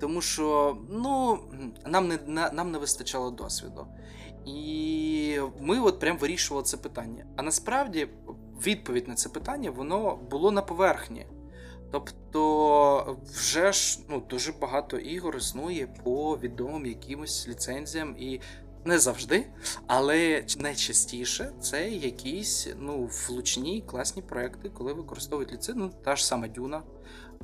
[0.00, 1.38] Тому що ну,
[1.86, 3.86] нам не на, нам не вистачало досвіду.
[4.46, 7.26] І ми от прям вирішували це питання.
[7.36, 8.08] А насправді
[8.66, 11.26] відповідь на це питання воно було на поверхні.
[11.92, 18.40] Тобто, вже ж ну, дуже багато ігор існує по відомим якимось ліцензіям, і
[18.84, 19.46] не завжди,
[19.86, 25.84] але найчастіше це якісь ну, влучні класні проекти, коли використовують ліцензію.
[25.84, 26.82] Ну, та ж сама Дюна,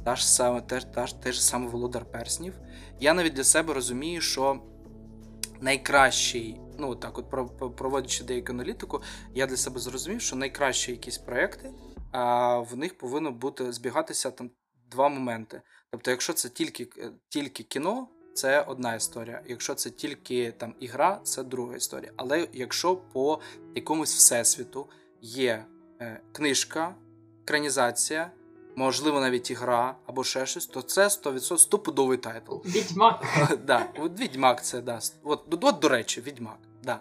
[0.04, 2.54] та ж саме теж, та ж, теж саме Володар Перснів.
[3.00, 4.60] Я навіть для себе розумію, що
[5.60, 7.30] найкращий, ну так, от
[7.76, 9.02] проводячи деяку аналітику,
[9.34, 11.72] я для себе зрозумів, що найкращі якісь проекти,
[12.12, 14.50] а в них повинно бути збігатися там
[14.90, 15.62] два моменти.
[15.90, 18.08] Тобто, якщо це тільки, е, тільки кіно.
[18.34, 19.42] Це одна історія.
[19.46, 22.12] Якщо це тільки там ігра, це друга історія.
[22.16, 23.40] Але якщо по
[23.74, 24.86] якомусь всесвіту
[25.20, 25.64] є
[26.00, 26.94] е, книжка,
[27.42, 28.30] екранізація,
[28.76, 32.54] можливо, навіть ігра або ще щось, то це 100% стопудовий тайтл.
[32.56, 33.24] Відьмак.
[33.66, 33.86] да,
[34.18, 35.00] Відьмак це да.
[35.24, 36.58] От, от, до речі, Відьмак.
[36.82, 37.00] Да.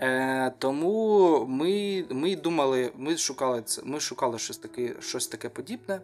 [0.00, 6.00] Е, Тому ми ми думали, ми шукали це, ми шукали щось таке щось таке подібне.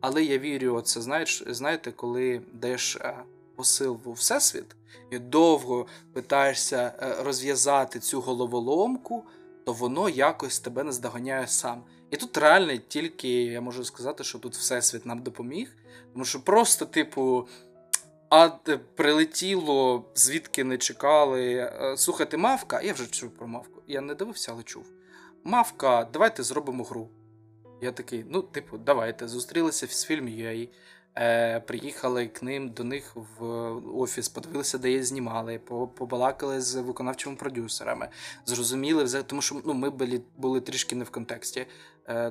[0.00, 3.14] Але я вірю, це знаєш, знаєте, коли даєш е,
[3.56, 4.76] посил в всесвіт
[5.10, 9.24] і довго питаєшся е, розв'язати цю головоломку,
[9.64, 11.82] то воно якось тебе не здоганяє сам.
[12.10, 15.76] І тут реально тільки я можу сказати, що тут Всесвіт нам допоміг,
[16.12, 17.48] тому що просто, типу,
[18.30, 18.48] а
[18.94, 21.54] прилетіло, звідки не чекали.
[21.54, 23.82] Е, слухайте, мавка, я вже чув про мавку.
[23.86, 24.84] Я не дивився, але чув.
[25.44, 27.08] Мавка, давайте зробимо гру.
[27.80, 29.28] Я такий, ну, типу, давайте.
[29.28, 30.28] Зустрілися з фільм.
[31.18, 33.44] Е, Приїхали к ним до них в
[34.00, 35.58] офіс, подивилися, де її знімали,
[35.98, 38.08] побалакали з виконавчими продюсерами.
[38.46, 41.66] Зрозуміли, тому що ну, ми були були трішки не в контексті, е,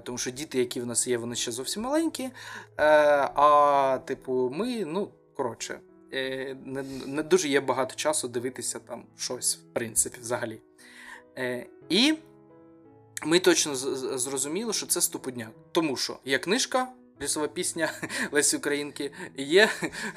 [0.04, 2.24] тому що діти, які в нас є, вони ще зовсім маленькі.
[2.24, 2.32] Е,
[3.36, 5.80] А, типу, ми, ну, коротше,
[6.14, 10.62] е, не, не дуже є багато часу дивитися там щось, в принципі, взагалі.
[11.38, 12.18] Е, І
[13.26, 13.76] ми точно
[14.18, 15.52] зрозуміли, що це ступудняк.
[15.72, 16.88] Тому що є книжка.
[17.22, 17.90] Лісова пісня
[18.32, 19.70] Лесі Українки є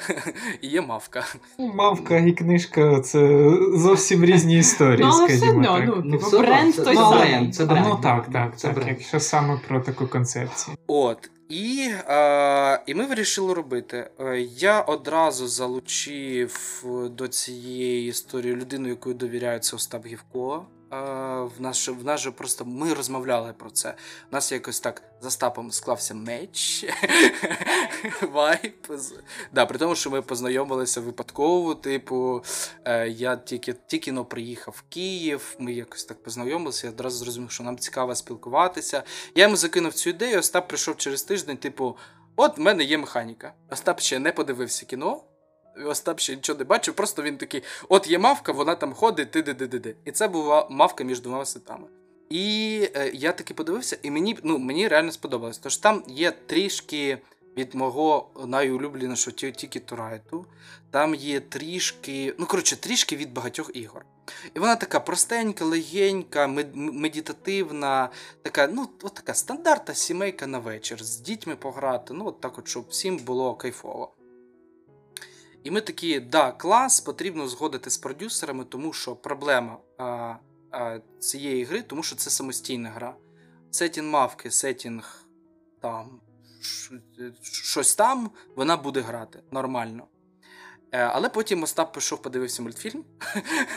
[0.63, 1.25] є мавка.
[1.59, 5.07] Мавка і книжка це зовсім різні історії.
[5.09, 6.05] Ну, але все одно, так.
[6.05, 7.51] ну, типу, бренд той самий.
[7.51, 7.87] Це бренд.
[7.89, 8.89] Ну так, так, це так, бренд.
[8.89, 10.77] якщо саме про таку концепцію.
[10.87, 11.31] От.
[11.49, 14.11] І е, і ми вирішили робити.
[14.21, 20.67] Е, я одразу залучив до цієї історії людину, якою довіряється Остап Гівко.
[20.91, 23.95] В нас в нас же просто ми розмовляли про це.
[24.31, 26.85] У нас якось так за стапом склався меч
[28.23, 28.87] вайп.
[29.53, 31.75] Да, При тому, що ми познайомилися випадково.
[31.75, 32.45] Типу,
[32.85, 36.87] е, я тільки тільки но приїхав в Київ, ми якось так познайомилися.
[36.87, 39.03] Я одразу зрозумів, що нам цікаво спілкуватися.
[39.35, 40.39] Я йому закинув цю ідею.
[40.39, 41.97] Остап прийшов через тиждень, типу,
[42.37, 43.55] от в мене є механіка.
[43.71, 45.23] Остап ще не подивився кіно.
[45.87, 49.43] Остап ще нічого не бачив, просто він такий: от є мавка, вона там ходить, ти
[49.43, 51.87] де І це була мавка між двома світами.
[52.31, 55.59] І е, я таки подивився, і мені ну, мені реально сподобалось.
[55.59, 57.19] Тож там є трішки
[57.57, 60.47] від мого найулюбленішого тільки Турайту.
[60.91, 64.05] Там є трішки, ну коротше, трішки від багатьох ігор.
[64.55, 68.09] І вона така простенька, легенька, медитативна,
[68.43, 72.15] така, ну, от така стандартна сімейка на вечір, з дітьми пограти.
[72.15, 74.13] Ну, от так от, щоб всім було кайфово.
[75.65, 80.35] І ми такі, да, клас, потрібно згодити з продюсерами, тому що проблема а,
[80.71, 83.17] а, цієї гри, тому що це самостійна гра.
[83.71, 85.25] Сетінг мавки, сетінг
[85.81, 86.21] там,
[87.43, 90.07] щось там, вона буде грати нормально.
[90.93, 93.05] Е, але потім Остап пішов, подивився мультфільм.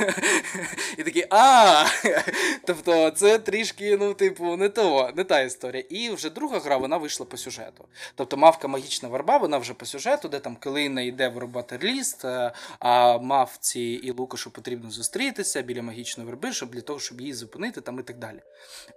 [0.98, 1.86] І такий, а!
[2.66, 5.84] Тобто, це трішки, ну, типу, не то, не та історія.
[5.90, 7.86] І вже друга гра вона вийшла по сюжету.
[8.16, 12.52] Тобто, мавка магічна верба, вона вже по сюжету, де там Килина йде вирубати ліст, е,
[12.80, 17.82] а мавці і Лукашу потрібно зустрітися біля магічної верби, щоб для того, щоб її зупинити
[17.82, 18.40] там і так далі.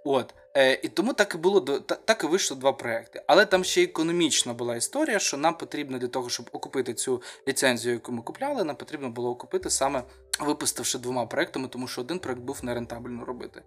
[0.03, 0.33] От.
[0.57, 3.23] Е, І тому так і було так і вийшло два проекти.
[3.27, 7.95] Але там ще економічна була історія, що нам потрібно для того, щоб окупити цю ліцензію,
[8.05, 10.03] яку ми купляли, нам потрібно було окупити саме
[10.39, 13.61] випустивши двома проектами, тому що один проект був нерентабельно робити.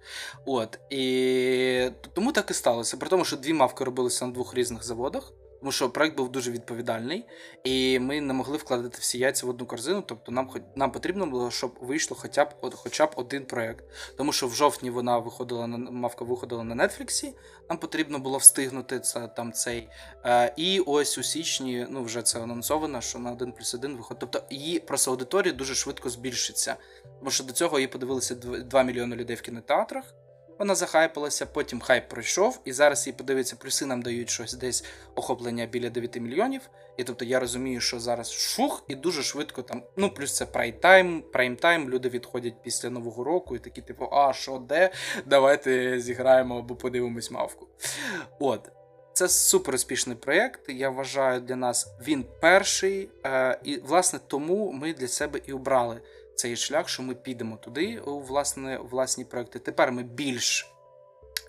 [0.46, 2.96] От і тому так і сталося.
[2.96, 5.32] При тому, що дві мавки робилися на двох різних заводах.
[5.60, 7.24] Тому що проект був дуже відповідальний,
[7.64, 10.02] і ми не могли вкладати всі яйця в одну корзину.
[10.06, 13.84] Тобто нам нам потрібно було, щоб вийшло хоча б хоча б один проект.
[14.16, 17.34] Тому що в жовтні вона виходила на мавка виходила на Нетфліксі.
[17.68, 19.88] Нам потрібно було встигнути це там цей.
[20.24, 24.20] Е, І ось у січні, ну вже це анонсовано, що на 1 плюс 1 виходить.
[24.20, 26.76] Тобто її просто аудиторія дуже швидко збільшиться.
[27.18, 30.14] Тому що до цього її подивилися 2 мільйони людей в кінотеатрах.
[30.58, 35.66] Вона захайпалася, потім хайп пройшов, і зараз їй подивиться, плюси нам дають щось десь охоплення
[35.66, 36.60] біля 9 мільйонів.
[36.96, 39.82] І тобто я розумію, що зараз шух, і дуже швидко там.
[39.96, 44.58] Ну, плюс це прайм-тайм, прайм-тайм, люди відходять після Нового року і такі, типу, а що,
[44.58, 44.90] де?
[45.26, 47.68] Давайте зіграємо або подивимось мавку.
[48.38, 48.70] От.
[49.12, 50.60] Це супер успішний проєкт.
[50.68, 53.10] Я вважаю, для нас він перший.
[53.26, 56.00] Е, і, власне, тому ми для себе і обрали
[56.38, 59.58] цей шлях, що ми підемо туди, у власне, власні проекти.
[59.58, 60.72] Тепер ми більш,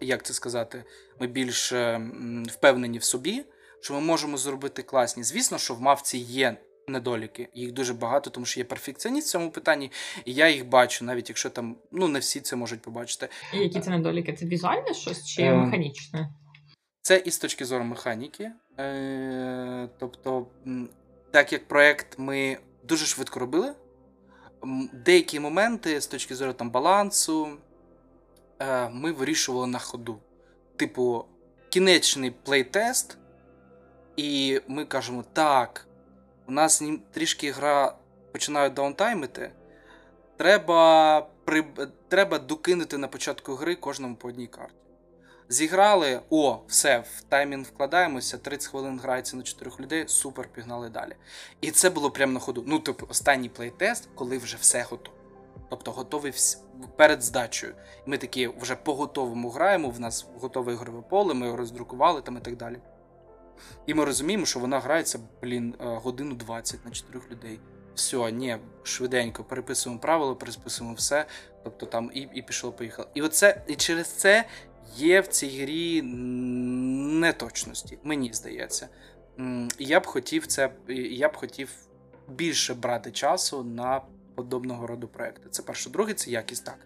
[0.02, 0.84] як це сказати,
[1.20, 2.02] ми більш е,
[2.48, 3.46] впевнені в собі,
[3.82, 5.24] що ми можемо зробити класні.
[5.24, 6.58] Звісно, що в мавці є.
[6.88, 9.92] Недоліки, їх дуже багато, тому що є перфекціоніст в цьому питанні,
[10.26, 13.30] і я їх бачу, навіть якщо там ну не всі це можуть побачити.
[13.54, 14.34] І які це недоліки?
[14.34, 16.30] Це візуальне щось чи Е, механічне?
[17.02, 18.52] Це і з точки зору механіки.
[18.80, 20.48] Е, Тобто,
[21.32, 23.74] так як проект ми дуже швидко робили,
[24.94, 27.58] деякі моменти з точки зору там балансу
[28.60, 30.20] е, ми вирішували на ходу.
[30.76, 31.26] Типу,
[31.70, 33.18] кінечний плейтест,
[34.16, 35.88] і ми кажемо: так,
[36.48, 37.96] у нас трішки гра
[38.32, 39.52] починає даунтаймити.
[40.38, 41.66] Треба, при...
[42.08, 44.74] треба докинути на початку гри кожному по одній карті.
[45.52, 51.16] Зіграли, о, все, в таймінг вкладаємося, 30 хвилин грається на 4 людей, супер, пігнали далі.
[51.62, 52.64] І це було прямо на ходу.
[52.68, 55.18] Ну, типу, останній плейтест, коли вже все готово.
[55.70, 56.34] Тобто готовий
[56.96, 57.76] перед здачею.
[58.06, 62.38] Ми такі вже по готовому граємо, в нас готове ігрове поле, ми його роздрукували там
[62.38, 62.78] і так далі.
[63.86, 67.60] І ми розуміємо, що вона грається, блін, е, годину 20 на 4 людей.
[67.96, 71.26] Все, ні, швиденько переписуємо правила, переписуємо все.
[71.64, 73.08] Тобто там і, і пішло, поїхало.
[73.14, 74.46] І оце, і через це
[74.96, 76.02] є в цій грі
[77.20, 78.90] неточності, мені здається.
[79.80, 80.72] Я б хотів це,
[81.12, 81.70] я б хотів
[82.28, 84.02] більше брати часу на
[84.36, 85.50] подобного роду проекти.
[85.50, 85.90] Це перше.
[85.90, 86.78] Друге, це якість так.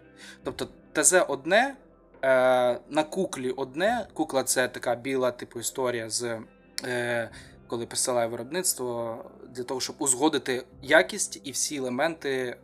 [0.44, 1.76] Тобто, ТЗ одне,
[2.22, 4.06] е, на куклі одне.
[4.14, 6.40] Кукла це така біла, типу, історія з.
[6.84, 7.30] Е,
[7.66, 9.18] коли присилає виробництво,
[9.48, 12.56] для того, щоб узгодити якість і всі елементи е,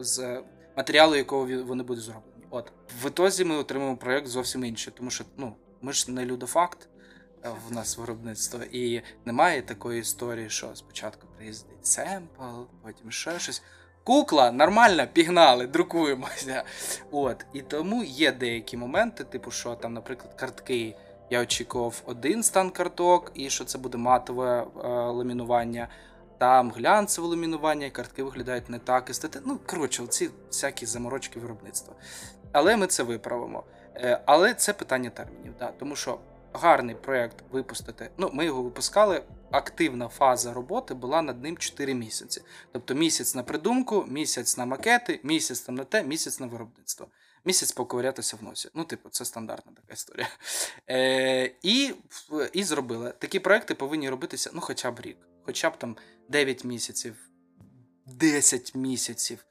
[0.00, 0.42] з
[0.76, 2.33] матеріалу, якого вони будуть зроблені.
[2.54, 2.72] От
[3.02, 6.88] в ітозі ми отримаємо проєкт зовсім інший, тому що ну ми ж не людофакт
[7.44, 12.42] е, в нас виробництво, і немає такої історії, що спочатку приїздить семпл,
[12.82, 13.62] потім ще щось.
[14.04, 16.64] Кукла, нормально, пігнали, друкуємося.
[17.10, 17.46] От.
[17.52, 20.96] І тому є деякі моменти, типу, що там, наприклад, картки.
[21.30, 25.88] Я очікував один стан карток, і що це буде матове е, ламінування.
[26.38, 29.10] Там глянцеве ламінування, і картки виглядають не так.
[29.10, 29.40] І.
[29.44, 31.94] Ну, коротше, ці всякі заморочки виробництва.
[32.54, 33.64] Але ми це виправимо.
[33.96, 36.18] Е, але це питання термінів, да, тому що
[36.52, 38.10] гарний проєкт випустити.
[38.18, 39.22] Ну, ми його випускали.
[39.50, 42.42] Активна фаза роботи була над ним 4 місяці.
[42.72, 47.06] Тобто місяць на придумку, місяць на макети, місяць там на те, місяць на виробництво.
[47.44, 48.70] Місяць поковирятися в носі.
[48.74, 50.28] Ну, типу, це стандартна така історія.
[50.90, 51.94] Е, і,
[52.52, 53.14] і зробили.
[53.18, 55.96] Такі проекти повинні робитися ну, хоча б рік, хоча б там
[56.28, 57.16] 9 місяців,
[58.06, 59.44] 10 місяців,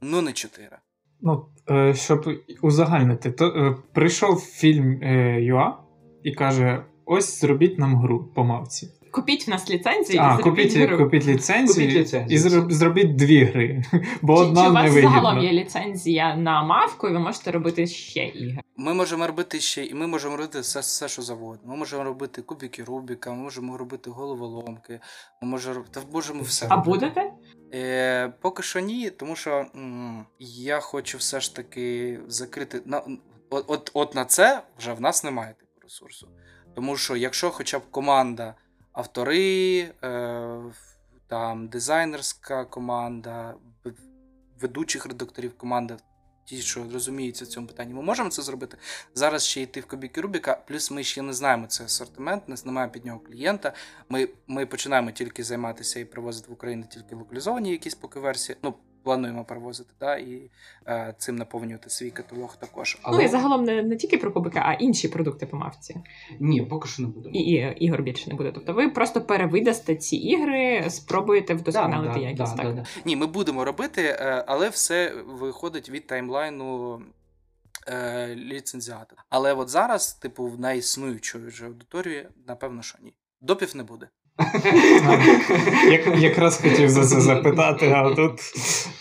[0.00, 0.78] ну не 4.
[1.22, 2.28] Ну, е, щоб
[2.62, 5.78] узагальнити, то е, прийшов фільм е, ЮА
[6.22, 8.88] і каже: ось зробіть нам гру по мавці.
[9.12, 10.98] Купіть в нас ліцензію А, зробіть купіть, гру.
[10.98, 13.82] купіть ліцензію Купіть ліцензію, і зроб- зробіть дві гри,
[14.22, 17.50] бо Чи, одна чи у вас не загалом є ліцензія на мавку, і ви можете
[17.50, 18.60] робити ще ігри?
[18.76, 21.72] Ми можемо робити ще, і ми можемо робити все, все що завгодно.
[21.72, 25.00] Ми можемо робити кубики Рубіка, ми можемо робити головоломки,
[25.42, 26.66] ми можемо робити, та можемо все.
[26.68, 26.90] А робити.
[26.90, 27.30] будете?
[27.74, 32.82] Е, поки що ні, тому що м, я хочу все ж таки закрити.
[32.84, 33.02] На,
[33.50, 36.28] от, от, от на це вже в нас немає типу ресурсу.
[36.74, 38.54] Тому що якщо хоча б команда,
[38.92, 40.62] автори, е,
[41.28, 43.54] там дизайнерська команда,
[44.60, 45.96] ведучих редакторів команда,
[46.50, 48.76] ті, що розуміються в цьому питанні, ми можемо це зробити.
[49.14, 52.92] Зараз ще йти в Кубіки Рубіка, плюс ми ще не знаємо цей асортимент, не знаємо
[52.92, 53.72] під нього клієнта.
[54.08, 58.56] Ми, ми починаємо тільки займатися і привозити в Україну тільки локалізовані якісь поки версії.
[58.62, 60.50] Ну, плануємо перевозити, да, і
[60.86, 62.98] е, цим наповнювати свій каталог також.
[63.12, 65.96] Ну і загалом не, не тільки про кубики, а інші продукти по мавці.
[66.40, 67.34] Ні, поки що не будемо.
[67.34, 68.52] І, і ігор більше не буде.
[68.54, 72.56] Тобто ви просто перевидасте ці ігри, спробуєте вдосконалити Да, да, якість.
[72.56, 72.74] да, так?
[72.74, 72.88] да, да.
[73.04, 77.00] Ні, ми будемо робити, е, але все виходить від таймлайну
[77.88, 79.16] е, ліцензіата.
[79.28, 83.14] Але от зараз, типу, в неіснуючої вже аудиторії, напевно, що ні.
[83.40, 84.08] Допів не буде.
[85.90, 88.32] Як, Якраз хотів за це запитати, а тут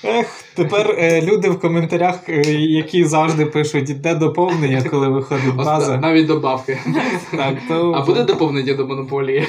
[0.04, 5.98] ех, тепер е, люди в коментарях, е, які завжди пишуть, де доповнення, коли виходить база.
[5.98, 6.80] Навіть добавки.
[7.32, 7.92] Так, то...
[7.92, 9.48] А буде доповнення до монополії?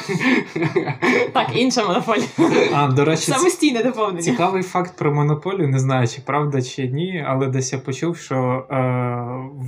[1.32, 2.26] Так, інша монополія.
[2.74, 4.22] А, до речі, Самостійне доповнення.
[4.22, 8.66] Цікавий факт про монополію, не знаю, чи правда, чи ні, але десь я почув, що
[8.70, 8.76] е,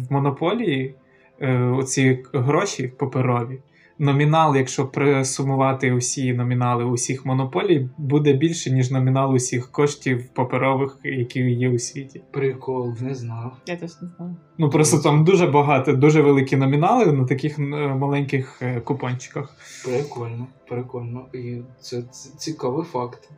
[0.08, 0.94] в монополії
[1.40, 3.58] е, оці гроші паперові,
[4.02, 11.40] номінал, якщо присумувати усі номінали усіх монополій, буде більше, ніж номінал усіх коштів паперових, які
[11.40, 12.22] є у світі.
[12.30, 13.56] Прикол, не знав.
[13.66, 14.36] Я теж не знаю.
[14.58, 17.62] Ну просто там дуже багато, дуже великі номінали на таких е,
[17.94, 19.56] маленьких е, купончиках.
[19.84, 21.26] Прикольно, прикольно.
[21.34, 23.30] І це, це цікавий факт.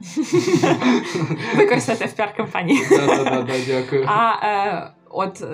[1.56, 2.78] Використати в піар-кампанії.
[2.90, 4.04] Да-да-да, дякую.
[4.06, 5.44] А е, от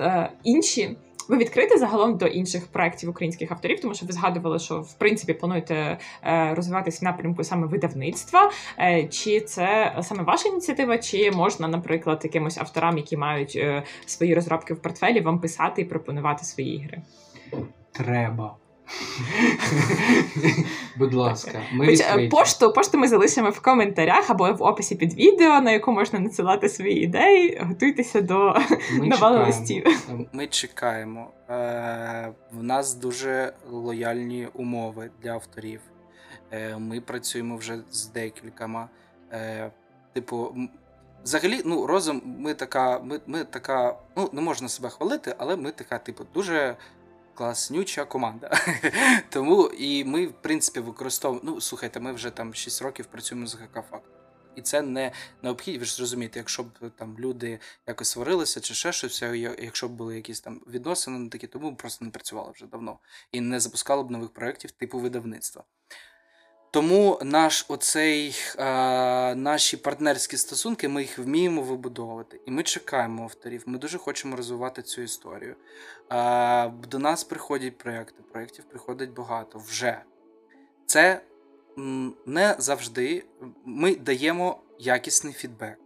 [0.43, 0.97] інші.
[1.31, 5.33] Ви відкрити загалом до інших проєктів українських авторів, тому що ви згадували, що в принципі
[5.33, 8.51] плануєте е, розвиватись в напрямку саме видавництва.
[8.79, 14.35] Е, чи це саме ваша ініціатива, чи можна, наприклад, якимось авторам, які мають е, свої
[14.35, 17.01] розробки в портфелі, вам писати і пропонувати свої ігри?
[17.91, 18.55] Треба.
[20.95, 22.29] Будь ласка, ми Хоч, е, відкриті.
[22.29, 26.69] пошту, пошту ми залишимо в коментарях або в описі під відео, на яку можна надсилати
[26.69, 27.61] свої ідеї.
[27.61, 28.55] Готуйтеся до
[29.01, 29.85] навалу листів.
[30.33, 31.31] Ми чекаємо.
[31.49, 35.81] Е, в нас дуже лояльні умови для авторів.
[36.51, 38.89] Е, ми працюємо вже з декількома.
[39.31, 39.71] Е,
[40.13, 40.55] типу,
[41.23, 45.71] взагалі, ну, розум, ми така, ми, ми така, ну, не можна себе хвалити, але ми
[45.71, 46.75] така, типу, дуже
[47.35, 48.51] класнюча команда.
[49.29, 51.51] Тому і ми, в принципі, використовуємо.
[51.51, 54.09] Ну, слухайте, ми вже там 6 років працюємо з ГК Факт.
[54.55, 58.91] І це не необхідно, ви ж зрозумієте, якщо б там люди якось сварилися чи ще
[58.91, 62.99] щось, якщо б були якісь там відносини такі, тому просто не працювали вже давно
[63.31, 65.63] і не запускали б нових проєктів типу видавництва.
[66.71, 72.41] Тому наш оцей, е, наші партнерські стосунки ми їх вміємо вибудовувати.
[72.45, 73.63] І ми чекаємо авторів.
[73.65, 75.55] Ми дуже хочемо розвивати цю історію.
[76.11, 80.01] Е, до нас приходять проєкти, проєктів приходить багато вже.
[80.85, 81.21] Це
[82.25, 83.23] не завжди
[83.65, 85.77] ми даємо якісний фідбек.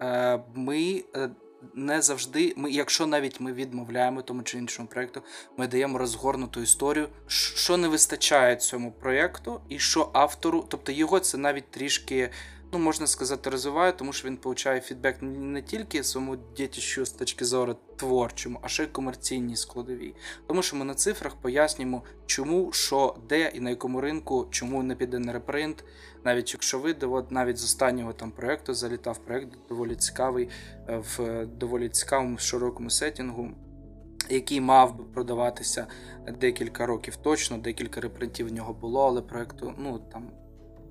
[0.00, 1.30] Е, Ми е,
[1.74, 5.22] не завжди, ми, якщо навіть ми відмовляємо тому чи іншому проєкту,
[5.56, 11.38] ми даємо розгорнуту історію, що не вистачає цьому проєкту, і що автору, тобто його це
[11.38, 12.30] навіть трішки,
[12.72, 17.44] ну можна сказати, розвиває, тому що він получає фідбек не тільки своєму дітищу з точки
[17.44, 20.14] зору творчому, а ще й комерційній складовій.
[20.46, 24.94] Тому що ми на цифрах пояснюємо, чому, що, де і на якому ринку, чому не
[24.94, 25.84] піде на репринт.
[26.24, 30.48] Навіть якщо ви от навіть з останнього там проєкту залітав проєкт доволі цікавий
[30.88, 33.50] е, в доволі цікавому широкому сетінгу,
[34.30, 35.86] який мав би продаватися
[36.40, 40.30] декілька років точно, декілька репринтів в нього було, але проєкту, ну там,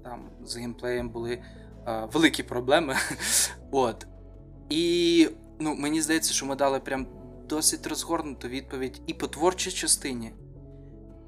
[0.04, 2.96] там з геймплеєм були е, великі проблеми.
[3.72, 4.08] От.
[4.70, 5.30] І
[5.60, 7.08] ну, мені здається, що ми дали прям
[7.50, 10.34] досить розгорнуту відповідь і по творчій частині,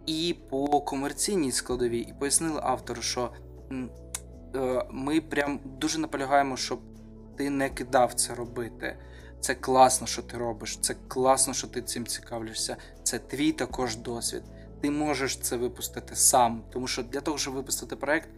[0.05, 3.31] і по комерційній складовій, і пояснили автору, що
[3.71, 6.79] е, ми прям дуже наполягаємо, щоб
[7.37, 8.97] ти не кидав це робити.
[9.39, 12.77] Це класно, що ти робиш, це класно, що ти цим цікавишся.
[13.03, 14.43] Це твій також досвід.
[14.81, 18.29] Ти можеш це випустити сам, тому що для того, щоб випустити проект,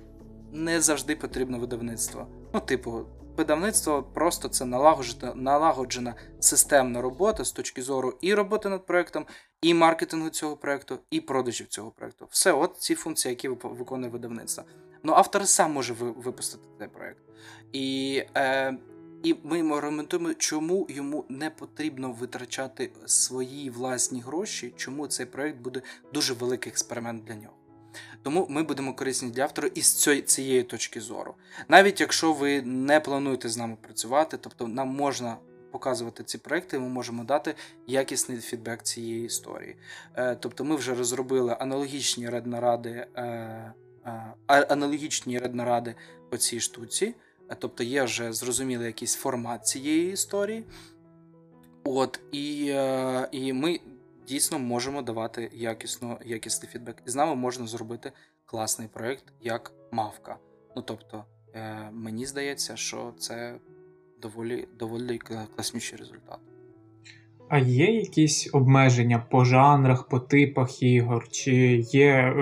[0.56, 2.28] не завжди потрібно видавництво.
[2.54, 3.06] Ну, типу,
[3.38, 9.26] видавництво просто це налагоджена, налагоджена системна робота з точки зору і роботи над проектом,
[9.62, 12.28] і маркетингу цього проекту, і продажів цього проекту.
[12.32, 14.64] Все, от ці функції, які виконує видавництво.
[15.04, 17.20] Ну, автор сам може випустити цей проект.
[17.74, 18.78] І, е,
[19.24, 25.58] і ми йому аргументуємо, чому йому не потрібно витрачати свої власні гроші, чому цей проект
[25.58, 25.82] буде
[26.14, 27.54] дуже великий експеримент для нього.
[28.24, 29.94] Тому ми будемо корисні для автора із
[30.26, 31.36] цієї, точки зору.
[31.68, 35.38] Навіть якщо ви не плануєте з нами працювати, тобто нам можна
[35.76, 37.56] показувати ці проекти, ми можемо дати
[37.88, 39.76] якісний фідбек цієї історії.
[40.16, 43.22] Е, тобто ми вже розробили аналогічні реднаради, е,
[44.06, 45.96] е, аналогічні реднаради
[46.30, 47.16] по цій штуці.
[47.60, 50.64] Тобто є вже зрозумілий якийсь формат цієї історії.
[51.84, 52.66] От, і,
[53.32, 53.80] і ми
[54.28, 57.04] дійсно можемо давати якісно, якісний фідбек.
[57.08, 58.12] І з нами можна зробити
[58.46, 60.38] класний проєкт, як мавка.
[60.76, 63.56] Ну тобто, е, мені здається, що це
[64.22, 65.18] доволі, доволі
[65.56, 66.40] класніший результат.
[67.50, 71.28] А є якісь обмеження по жанрах, по типах ігор?
[71.32, 72.36] Чи є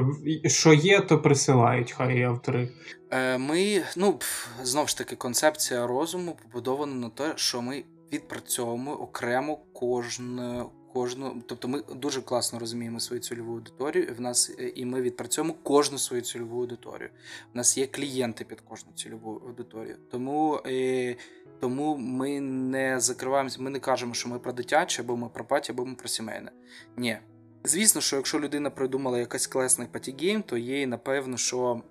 [0.46, 2.70] що є, то присилають хай автори.
[3.12, 4.20] Е, Ми, ну,
[4.62, 7.84] знову ж таки, концепція розуму побудована на те, що ми
[8.14, 14.16] відпрацьовуємо окремо кожне, кожну, тобто ми дуже класно розуміємо свою цільову аудиторію.
[14.18, 17.10] В нас е, і ми відпрацьовуємо кожну свою цільову аудиторію.
[17.54, 19.98] У нас є клієнти під кожну цільову аудиторію.
[20.12, 21.16] Тому е,
[21.60, 25.72] тому ми не закриваємося, ми не кажемо, що ми про дитяче, або ми про паті,
[25.72, 26.52] або ми про сімейне.
[26.98, 27.18] Ні.
[27.64, 31.82] Звісно, що якщо людина придумала якийсь класний патігейм, то їй, напевно, що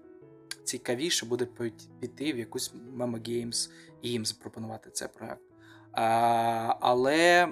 [0.65, 1.49] цікавіше буде
[2.01, 3.70] піти в якусь Mama Games
[4.03, 5.52] і їм запропонувати цей проект.
[5.93, 7.48] Але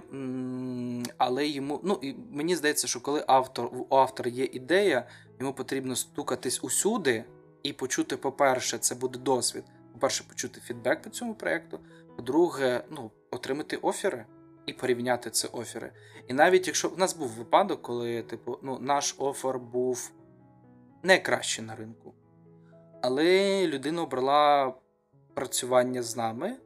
[1.19, 5.09] але йому, ну, і мені здається, що коли автор, у автора є ідея,
[5.41, 7.25] йому потрібно стукатись усюди
[7.63, 9.65] і почути, по-перше, це буде досвід.
[9.93, 11.81] По-перше, почути фідбек по цьому проєкту.
[12.17, 14.27] По-друге, ну, отримати офери
[14.67, 15.93] і порівняти це офери.
[16.29, 20.13] І навіть якщо в нас був випадок, коли типу, ну, наш офер був
[21.03, 22.15] найкращий на ринку,
[23.03, 24.75] але людина обрала
[25.35, 26.57] працювання з нами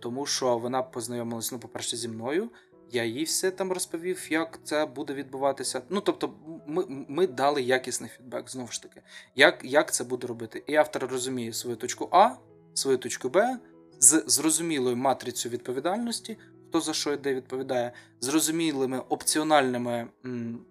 [0.00, 2.50] тому що вона познайомилася, ну, по-перше, зі мною.
[2.90, 5.82] Я їй все там розповів, як це буде відбуватися.
[5.88, 6.34] Ну, тобто,
[6.66, 9.02] ми ми дали якісний фідбек, знову ж таки,
[9.34, 10.64] як як це буде робити.
[10.66, 12.30] І автор розуміє свою точку А,
[12.74, 13.58] свою точку Б
[13.98, 20.64] з зрозумілою матрицею відповідальності, хто за що йде відповідає, зрозумілими опціональними м,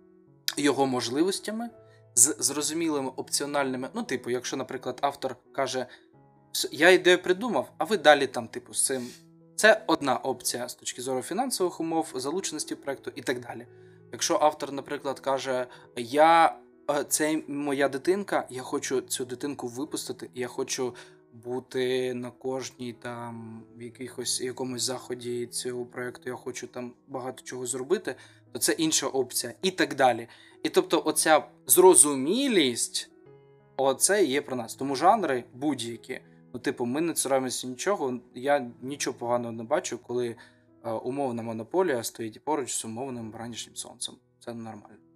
[0.58, 1.70] його можливостями,
[2.16, 3.90] з зрозумілими опціональними.
[3.94, 5.86] Ну, типу, якщо, наприклад, автор каже
[6.72, 9.08] я ідею придумав, а ви далі там, типу, з цим.
[9.56, 13.68] Це одна опція з точки зору фінансових умов, залученості проекту і так далі.
[14.12, 16.58] Якщо автор, наприклад, каже, я
[16.90, 20.96] е, це моя дитинка, я хочу цю дитинку випустити, я хочу
[21.34, 28.16] бути на кожній там якихось якомусь заході цього проекту, я хочу там багато чого зробити,
[28.52, 30.28] то це інша опція, і так далі.
[30.64, 33.10] І тобто, оця зрозумілість,
[33.78, 34.76] оце є про нас.
[34.76, 36.20] Тому жанри будь-які.
[36.54, 38.20] Ну, типу, ми не цураємося нічого.
[38.36, 40.36] Я нічого поганого не бачу, коли
[40.86, 44.16] е, умовна монополія стоїть поруч з умовним ранішнім сонцем.
[44.40, 45.11] Це нормально.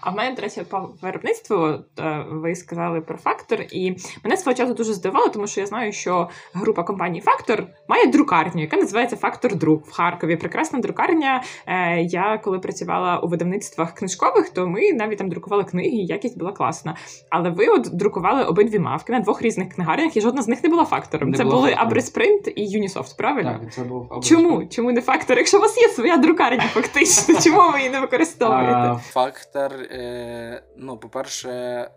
[0.00, 1.66] А в мене, до речі, по виробництву
[1.98, 5.92] е, ви сказали про фактор, і мене свого часу дуже здивувало, тому що я знаю,
[5.92, 10.36] що група компаній Фактор має друкарню, яка називається Фактор Друк в Харкові.
[10.36, 11.42] Прекрасна друкарня.
[11.66, 16.38] Е, я коли працювала у видавництвах книжкових, то ми навіть там друкували книги, і якість
[16.38, 16.96] була класна.
[17.30, 20.70] Але ви от друкували обидві мавки на двох різних книгарнях, і жодна з них не
[20.70, 21.30] була фактором.
[21.30, 21.74] Не це були.
[21.76, 23.58] Абриспринт і Юнісофт, правильно?
[23.62, 24.66] Так, це був Чому?
[24.66, 25.38] Чому не фактор?
[25.38, 28.85] Якщо у вас є своя друкарня, фактично, чому ви її не використовуєте?
[28.94, 31.90] Фактор, е, ну, по-перше,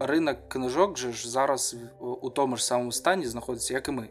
[0.00, 4.08] ринок книжок же ж зараз у тому ж самому стані знаходиться, як і ми.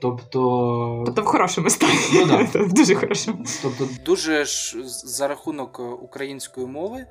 [0.00, 1.92] Тобто Тобто в хорошому стані.
[2.14, 2.36] Ну, да.
[2.54, 3.44] В дуже хорошому.
[3.62, 7.06] Тобто, Дуже ж за рахунок української мови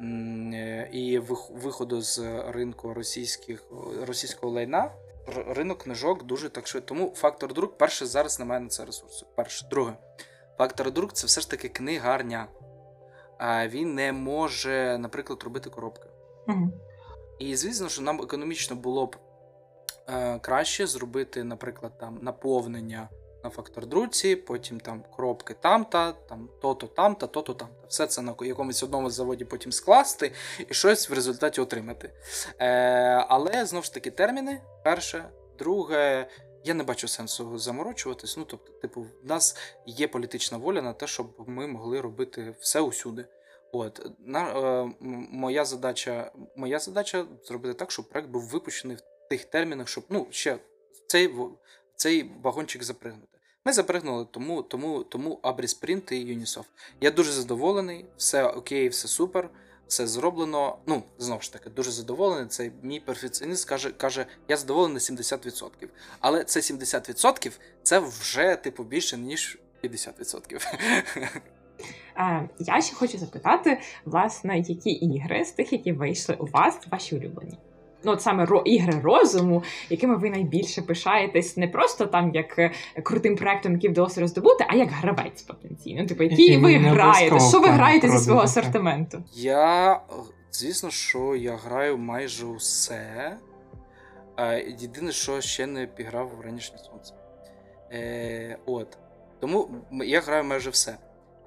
[0.00, 1.18] е, і
[1.62, 3.64] виходу з ринку російських,
[4.06, 4.90] російського лайна,
[5.48, 6.88] ринок книжок дуже так швидко.
[6.88, 9.26] Тому фактор друк, перше, зараз немає на це ресурсу.
[9.36, 9.66] Перше.
[9.70, 9.92] Друге,
[10.58, 12.59] фактор друк це все ж таки книгарня а
[13.42, 16.08] він не може, наприклад, робити коробки.
[16.48, 16.72] Угу.
[17.38, 19.16] І звісно, що нам економічно було б
[20.08, 23.08] е, краще зробити, наприклад, там наповнення
[23.44, 27.88] на фактор друці, потім там коробки там-та, там то-то там-та, то-то там-та.
[27.88, 30.32] Все це на якомусь одному заводі потім скласти
[30.68, 32.12] і щось в результаті отримати.
[32.58, 32.68] Е,
[33.28, 34.60] Але знову ж таки терміни.
[34.84, 35.24] Перше,
[35.58, 36.28] друге.
[36.64, 38.36] Я не бачу сенсу заморочуватись.
[38.36, 39.56] Ну, тобто, типу, в нас
[39.86, 43.26] є політична воля на те, щоб ми могли робити все усюди.
[43.72, 44.90] От на е,
[45.30, 50.26] моя задача, моя задача зробити так, щоб проект був випущений в тих термінах, щоб ну
[50.30, 50.58] ще
[51.06, 51.34] цей
[51.96, 53.38] цей вагончик запригнути.
[53.64, 56.64] Ми запригнули, тому тому, тому Abri і Unisoft.
[57.00, 59.50] Я дуже задоволений, все окей, все супер
[59.90, 60.78] все зроблено.
[60.86, 62.46] Ну, знову ж таки, дуже задоволений.
[62.46, 65.70] Цей мій перфекціоніст каже, каже, я задоволений на 70%.
[66.20, 67.52] Але це 70%
[67.82, 70.60] це вже, типу, більше, ніж 50%.
[72.58, 77.58] Я ще хочу запитати, власне, які ігри з тих, які вийшли у вас, ваші улюблені?
[78.04, 82.70] Ну от саме ро ігри розуму, якими ви найбільше пишаєтесь, не просто там як е,
[83.02, 86.06] крутим проектом, який вдалося роздобути, а як гравець потенційно.
[86.06, 87.40] Типу, які ви граєте?
[87.40, 89.22] Що ви граєте зі свого асортименту?
[89.34, 90.00] Я
[90.52, 93.36] звісно, що я граю майже усе.
[94.78, 97.14] Єдине, що ще не піграв в ранішнє сонце.
[97.92, 98.98] Е, От.
[99.40, 99.68] Тому
[100.04, 100.96] я граю майже все.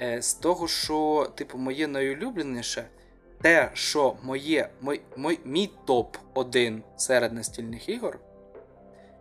[0.02, 2.86] Е, З того, що, типу, моє найулюбленіше
[3.44, 8.20] те, що моє, мой, мой, мій топ-1 серед настільних ігор,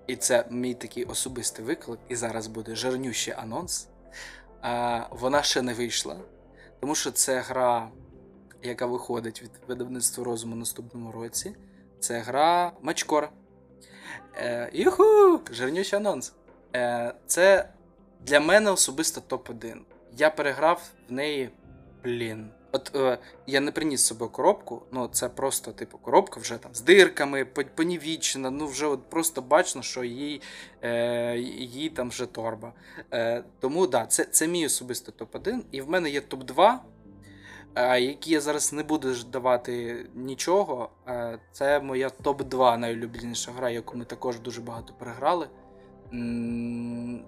[0.07, 3.89] і це мій такий особистий виклик, і зараз буде жирнющий анонс.
[4.61, 6.17] А, Вона ще не вийшла.
[6.81, 7.91] Тому що це гра,
[8.63, 11.57] яка виходить від видавництва розуму наступному році.
[12.01, 13.29] Це гра Мачкор.
[14.37, 15.41] Е, Юху!
[15.51, 16.33] Жирнющий анонс.
[16.75, 17.69] Е, Це
[18.21, 19.79] для мене особисто топ-1.
[20.17, 21.51] я переграв в неї,
[22.05, 22.51] блін.
[22.73, 26.75] От е, я не приніс з собою коробку, ну це просто, типу, коробка вже там
[26.75, 27.45] з дирками,
[27.75, 30.43] понівічена, ну вже от просто бачно, що їй
[30.83, 32.73] е, їй там вже торба.
[33.13, 35.61] Е, Тому да, це це мій особистий топ-1.
[35.73, 36.79] І в мене є топ-2,
[37.75, 40.91] е, які я зараз не буду давати нічого.
[41.09, 45.49] Е, Це моя топ-2 найулюбленіша гра, яку ми також дуже багато переграли.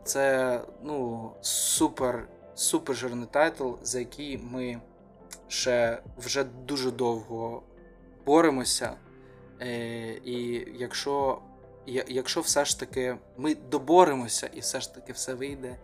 [0.04, 4.80] Це ну, супер супер жирний тайтл, за який ми
[5.48, 7.62] ще вже дуже довго
[8.26, 8.96] боремося.
[9.60, 11.42] Е, І якщо
[11.86, 15.78] якщо все ж таки ми доборемося і все ж таки все вийде,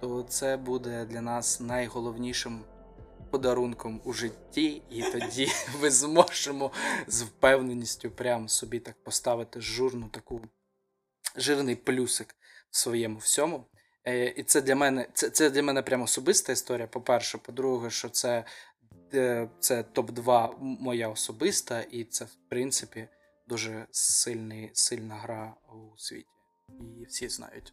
[0.00, 2.64] то це буде для нас найголовнішим
[3.30, 5.48] подарунком у житті, і тоді
[5.80, 6.72] ми зможемо
[7.06, 10.40] з впевненістю прям собі так поставити журну таку
[11.36, 12.36] жирний плюсик
[12.70, 13.64] в своєму всьому.
[14.04, 16.86] Е, і це для мене це, це для мене прямо особиста історія.
[16.86, 18.44] По-перше, по-друге, що це
[19.60, 23.08] це топ-2 моя особиста, і це, в принципі,
[23.48, 26.26] дуже сильний, сильна гра у світі.
[27.00, 27.72] І всі знають.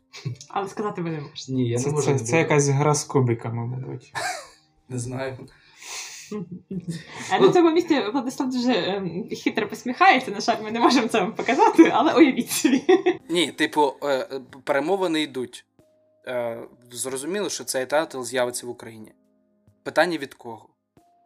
[0.50, 1.52] Але сказати ви не можете.
[1.52, 2.18] Ні, я це, не можу.
[2.18, 4.14] Це, це якась гра з кубиками, мабуть.
[4.90, 5.38] Не знаю.
[7.32, 10.32] А на цьому місці Владислав дуже ем, хитро посміхається.
[10.32, 12.84] На жаль, ми не можемо це вам показати, але уявіть собі.
[13.30, 15.66] Ні, типу, е, перемовини йдуть.
[16.28, 19.12] Е, зрозуміло, що цей тайтл з'явиться в Україні.
[19.84, 20.70] Питання від кого?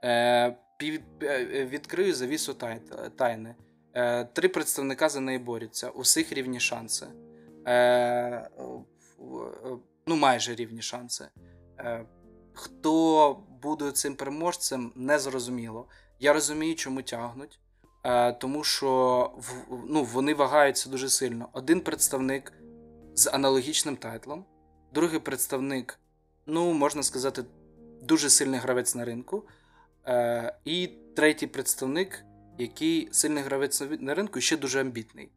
[0.03, 0.55] Е,
[1.65, 2.53] відкрию завісу
[3.15, 3.55] тайни.
[4.33, 5.89] Три представника за неї борються.
[5.89, 7.07] Усіх рівні шанси.
[10.05, 11.27] Ну, майже рівні шанси.
[12.53, 15.87] Хто буде цим переможцем, не зрозуміло.
[16.19, 17.59] Я розумію, чому тягнуть,
[18.03, 19.31] е, тому що
[19.87, 21.49] ну, вони вагаються дуже сильно.
[21.53, 22.53] Один представник
[23.15, 24.45] з аналогічним тайтлом,
[24.93, 25.99] другий представник,
[26.45, 27.43] ну, можна сказати,
[28.01, 29.43] дуже сильний гравець на ринку.
[30.09, 32.25] Е, і третій представник,
[32.57, 35.31] який сильний гравець на ринку ще дуже амбітний.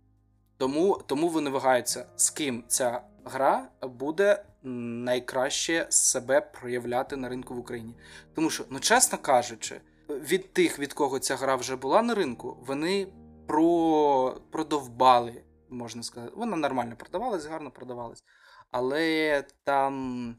[0.56, 7.58] Тому тому вони вагаються, з ким ця гра буде найкраще себе проявляти на ринку в
[7.58, 7.94] Україні.
[8.34, 12.56] Тому що, ну чесно кажучи, від тих, від кого ця гра вже була на ринку,
[12.66, 13.06] вони
[13.46, 14.40] про...
[14.50, 16.32] продовбали, можна сказати.
[16.36, 18.24] Вона нормально продавалась, гарно продавалась.
[18.70, 20.36] Але там,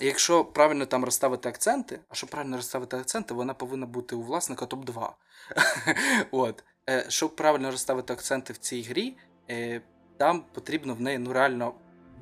[0.00, 4.64] якщо правильно там розставити акценти, а щоб правильно розставити акценти, вона повинна бути у власника
[4.64, 5.10] топ-2.
[6.30, 6.64] От.
[6.90, 9.16] Е, щоб правильно розставити акценти в цій грі,
[9.50, 9.80] е,
[10.16, 11.74] там потрібно в неї ну реально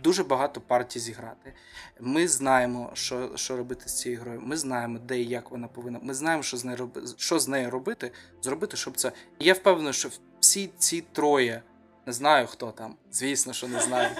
[0.02, 1.54] дуже багато партій зіграти.
[2.00, 4.40] Ми знаємо, що що робити з цією грою.
[4.42, 5.98] Ми знаємо, де і як вона повинна.
[6.02, 9.12] Ми знаємо, що з нею робити, що з нею робити, зробити, щоб це.
[9.38, 10.08] І я впевнений, що
[10.40, 11.62] всі ці троє,
[12.06, 14.10] не знаю хто там, звісно, що не знаю.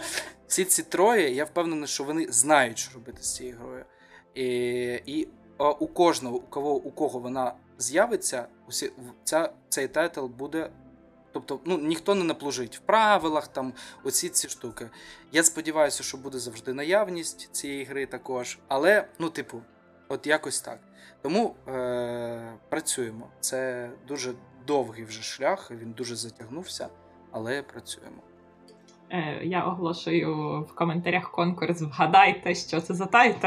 [0.47, 3.85] Всі ці троє, я впевнений, що вони знають, що робити з цією грою.
[4.35, 4.45] І
[5.07, 5.29] і
[5.81, 8.93] у кожного, у кого у кого вона з'явиться, усі,
[9.25, 10.71] ця, цей тайтл буде
[11.35, 13.73] Тобто ну, ніхто не наплужить в правилах, там
[14.05, 14.91] оці ці штуки.
[15.33, 18.59] Я сподіваюся, що буде завжди наявність цієї гри також.
[18.69, 19.63] Але, ну, типу,
[20.09, 20.79] от якось так.
[21.23, 23.31] Тому е- працюємо.
[23.41, 24.33] Це дуже
[24.67, 26.89] довгий вже шлях, він дуже затягнувся,
[27.35, 28.23] але працюємо.
[29.11, 31.83] Е, я оголошую в коментарях конкурс.
[31.83, 33.47] Вгадайте, що це за тайтл.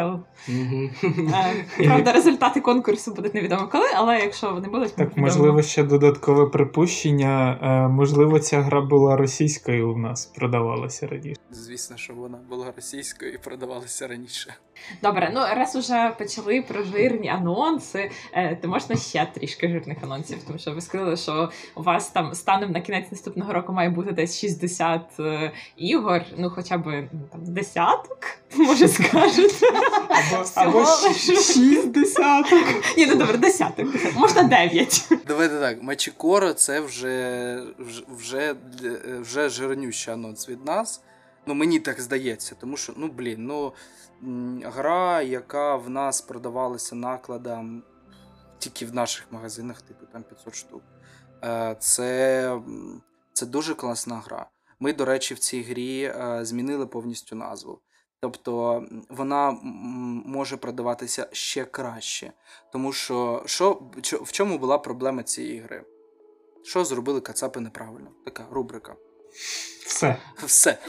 [0.49, 5.27] Е, правда, результати конкурсу будуть невідомо коли, але якщо вони будуть, так відомо.
[5.27, 7.59] можливо ще додаткове припущення.
[7.61, 11.41] Е, можливо, ця гра була російською у нас продавалася раніше.
[11.51, 14.53] Звісно, що вона була російською і продавалася раніше.
[15.03, 18.11] Добре, ну раз уже почали про жирні анонси,
[18.61, 22.71] то можна ще трішки жирних анонсів, тому що ви сказали, що у вас там станом
[22.71, 25.01] на кінець наступного року має бути десь 60
[25.77, 28.19] ігор, ну хоча б ну, там десяток,
[28.57, 29.67] може скажете.
[30.09, 32.63] Або, або шість десяток.
[32.97, 33.85] Ні, ну добре, десяток.
[34.15, 35.09] Можна дев'ять.
[35.27, 37.63] Давайте так, Мачікоро це вже
[38.09, 38.55] вже,
[39.21, 41.01] вже жирнющий анонс від нас.
[41.45, 43.73] Ну, мені так здається, тому що, ну, блін, ну
[44.63, 47.83] гра, яка в нас продавалася накладом
[48.59, 50.81] тільки в наших магазинах, типу там 500 штук.
[51.43, 52.59] Е, це,
[53.33, 54.45] Це дуже класна гра.
[54.79, 57.81] Ми, до речі, в цій грі е, змінили повністю назву.
[58.19, 59.59] Тобто вона
[60.25, 62.33] може продаватися ще краще.
[62.71, 63.81] Тому що що,
[64.21, 65.83] в чому була проблема цієї гри?
[66.63, 68.11] Що зробили Кацапи неправильно?
[68.25, 68.95] Така рубрика.
[69.85, 70.17] Все.
[70.45, 70.77] Все.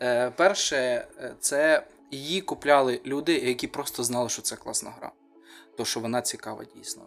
[0.00, 5.12] Е, перше, е, це її купляли люди, які просто знали, що це класна гра.
[5.76, 7.06] То, що вона цікава дійсно.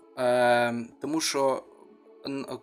[1.02, 1.64] Тому що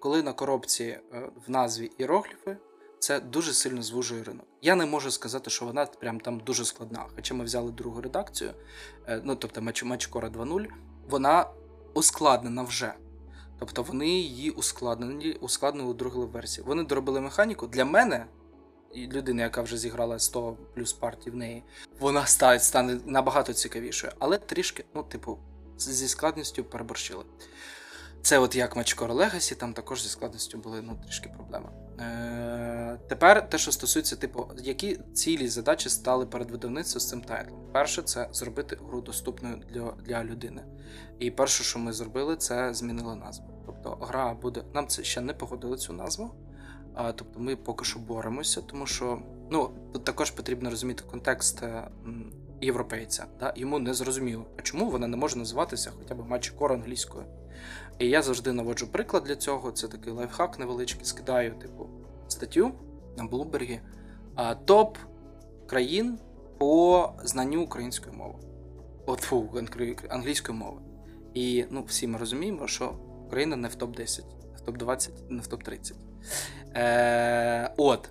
[0.00, 0.98] коли на коробці
[1.46, 2.56] в назві іерогліфи,
[2.98, 4.46] це дуже сильно звужує ринок.
[4.62, 7.06] Я не можу сказати, що вона прям там дуже складна.
[7.16, 8.50] Хоча ми взяли другу редакцію,
[9.06, 10.66] е, ну тобто Мачкора 2.0,
[11.08, 11.46] вона
[11.94, 12.92] ускладнена вже.
[13.58, 16.66] Тобто вони її ускладнені, ускладнили у другій версії.
[16.66, 17.66] Вони доробили механіку.
[17.66, 18.26] Для мене,
[18.96, 21.64] людина, яка вже зіграла 100 плюс партій в неї,
[22.00, 22.26] вона
[22.58, 25.38] стане набагато цікавішою, але трішки, ну, типу,
[25.78, 27.24] зі складністю переборщили.
[28.22, 31.68] Це от як Machi Koro Legacy, там також зі складністю були ну, трішки проблеми.
[32.00, 37.60] Е, Тепер те, що стосується, типу, які цілі задачі стали перед видавництвом з цим тайтлом.
[37.72, 40.62] Перше, це зробити гру доступною для для людини.
[41.18, 43.46] І перше, що ми зробили, це змінили назву.
[43.66, 44.64] Тобто, гра буде.
[44.74, 46.30] Нам це ще не погодили цю назву.
[46.94, 51.88] А, Тобто ми поки що боремося, тому що ну, тут також потрібно розуміти контекст е,
[52.60, 53.26] європейця.
[53.40, 53.52] Да?
[53.56, 57.24] Йому не зрозуміло, а чому вона не може називатися хоча б Мачкор англійською.
[57.98, 59.72] І я завжди наводжу приклад для цього.
[59.72, 61.04] Це такий лайфхак невеличкий.
[61.04, 61.86] Скидаю, типу,
[62.28, 62.72] статтю
[63.16, 63.80] на Блумбергі.
[64.64, 64.98] Топ
[65.66, 66.18] країн
[66.58, 68.38] по знанню української мови.
[69.06, 69.50] От фу,
[70.08, 70.80] англійської мови.
[71.34, 74.20] І ну, всі ми розуміємо, що Україна не в топ-10,
[74.52, 75.92] не в топ-20, не в топ-30.
[76.74, 78.10] Е, От.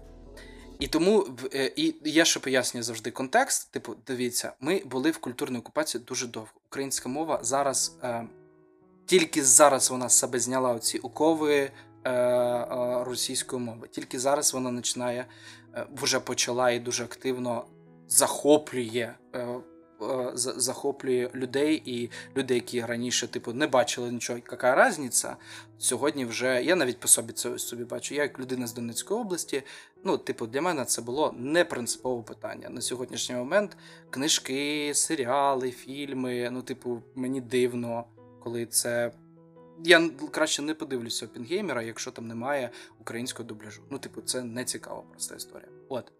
[0.79, 3.71] І тому е, і я ще пояснюю завжди контекст.
[3.71, 6.49] Типу, дивіться, ми були в культурній окупації дуже довго.
[6.67, 7.97] Українська мова зараз.
[8.03, 8.27] Е,
[9.07, 11.55] тільки зараз вона з себе зняла оці окови
[12.03, 13.87] е, е, російської мови.
[13.91, 15.25] Тільки зараз вона починає
[15.75, 17.65] е, вже почала і дуже активно
[18.07, 19.13] захоплює.
[19.33, 19.61] Е, е
[20.35, 25.35] Захоплює людей і люди, які раніше типу не бачили нічого, яка різниця.
[25.77, 28.15] Сьогодні вже я навіть по собі це собі бачу.
[28.15, 29.63] Я як людина з Донецької області.
[30.03, 32.69] Ну, типу, для мене це було не принципове питання.
[32.69, 33.77] На сьогоднішній момент
[34.09, 36.49] книжки, серіали, фільми.
[36.51, 38.05] Ну, типу, мені дивно
[38.47, 39.11] коли це.
[39.83, 42.69] Я краще не подивлюся Опінгеймера, якщо там немає
[42.99, 43.81] українського дубляжу.
[43.89, 45.69] Ну, типу, це не цікава проста історія.
[45.89, 46.11] От.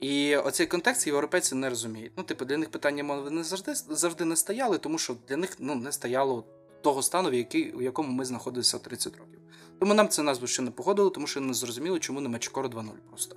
[0.00, 2.12] І оцей контекст європейці не розуміють.
[2.16, 5.56] Ну, типу, для них питання мови не завжди завжди не стояли, тому що для них
[5.58, 6.44] ну, не стояло
[6.82, 9.40] того стану, в який, у якому ми знаходилися 30 років.
[9.78, 12.90] Тому нам це назву ще не погодили, тому що не зрозуміли, чому не Мачкор 2.0
[13.10, 13.36] просто.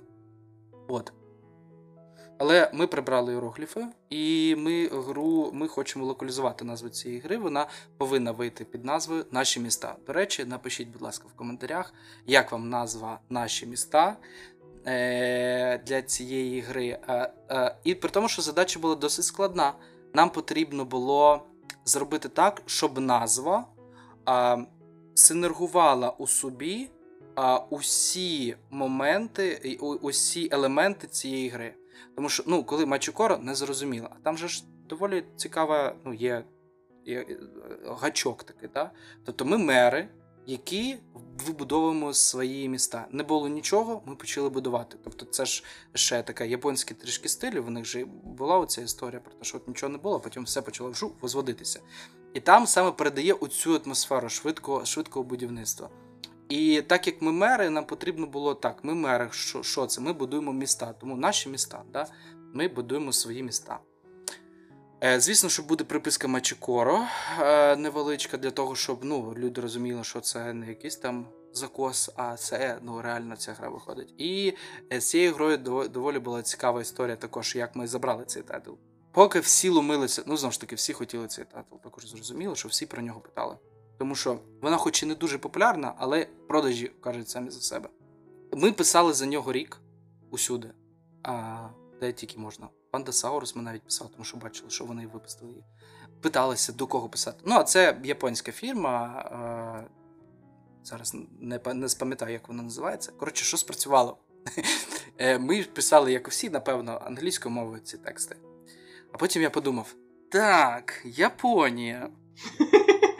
[0.88, 1.12] От.
[2.44, 7.36] Але ми прибрали іерогліфи, і ми гру ми хочемо локалізувати назву цієї гри.
[7.36, 7.66] Вона
[7.96, 9.96] повинна вийти під назвою Наші міста.
[10.06, 11.94] До речі, напишіть, будь ласка, в коментарях,
[12.26, 14.16] як вам назва Наші міста
[14.86, 16.98] е- для цієї гри.
[17.08, 19.72] Е- е- і при тому, що задача була досить складна.
[20.14, 21.42] Нам потрібно було
[21.84, 23.66] зробити так, щоб назва
[25.14, 26.90] синергувала у собі
[27.70, 31.74] усі моменти, усі елементи цієї гри.
[32.16, 34.08] Тому що, ну, коли Мачукоро не зрозуміло.
[34.10, 36.44] А там же ж доволі цікава, ну, є,
[37.04, 37.38] є е,
[37.86, 38.90] гачок такий, да?
[39.24, 40.08] Тобто ми мери,
[40.46, 40.96] які
[41.46, 43.06] вибудовуємо свої міста.
[43.10, 44.96] Не було нічого, ми почали будувати.
[45.04, 45.64] Тобто, це ж
[45.94, 49.68] ще така японський трішки стиль, в них же була оця історія про те, що от
[49.68, 51.80] нічого не було, потім все почало вжу возводитися.
[52.34, 55.90] І там саме передає оцю атмосферу швидкого, швидкого будівництва.
[56.52, 60.00] І так як ми мери, нам потрібно було так: ми мери, що що це?
[60.00, 62.06] Ми будуємо міста, тому наші міста, да?
[62.54, 63.78] ми будуємо свої міста.
[65.04, 67.04] Е, Звісно, що буде приписка Мачикоро
[67.40, 72.36] е, невеличка, для того, щоб ну, люди розуміли, що це не якийсь там закос, а
[72.36, 74.14] це ну, реально ця гра виходить.
[74.18, 74.54] І
[74.92, 75.56] е, з цією грою
[75.88, 78.72] доволі була цікава історія, також, як ми забрали цей тайтл.
[79.12, 82.86] Поки всі ломилися, ну знову ж таки, всі хотіли цей тайтл, також зрозуміло, що всі
[82.86, 83.56] про нього питали.
[83.98, 87.88] Тому що вона, хоч і не дуже популярна, але продажі кажуть самі за себе.
[88.52, 89.80] Ми писали за нього рік
[90.30, 90.70] усюди,
[91.22, 91.66] а
[92.00, 92.68] де тільки можна.
[92.90, 95.64] Панда Саурус ми навіть писали, тому що бачили, що вони випустили її.
[96.20, 97.38] Питалися, до кого писати.
[97.44, 99.88] Ну, а це японська фірма.
[100.84, 103.12] Зараз не не спам'ятаю, як вона називається.
[103.12, 104.18] Коротше, що спрацювало?
[105.18, 108.36] Е, ми писали, як усі, напевно, англійською мовою ці тексти.
[109.12, 109.94] А потім я подумав:
[110.30, 112.10] так, Японія.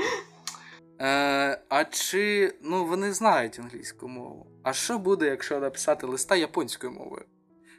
[1.02, 4.46] Е, А чи ну вони знають англійську мову?
[4.62, 7.24] А що буде, якщо написати листа японською мовою?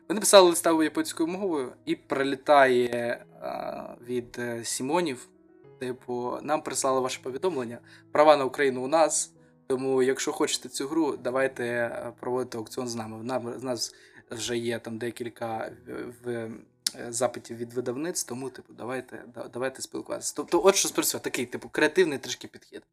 [0.09, 3.25] Вони писали листа японською мовою і прилітає е,
[4.07, 5.27] від е, Сімонів.
[5.79, 7.79] Типу, нам прислали ваше повідомлення.
[8.11, 9.33] Права на Україну у нас.
[9.67, 13.39] Тому, якщо хочете цю гру, давайте е, проводити аукціон з нами.
[13.57, 13.95] В нас
[14.31, 15.71] вже є там декілька
[16.23, 16.51] в Е,
[17.10, 20.34] запитів від видавниць, тому, типу, давайте давайте спілкуватися.
[20.36, 22.84] Тобто, от що спрацює, такий, типу, креативний трішки підхід.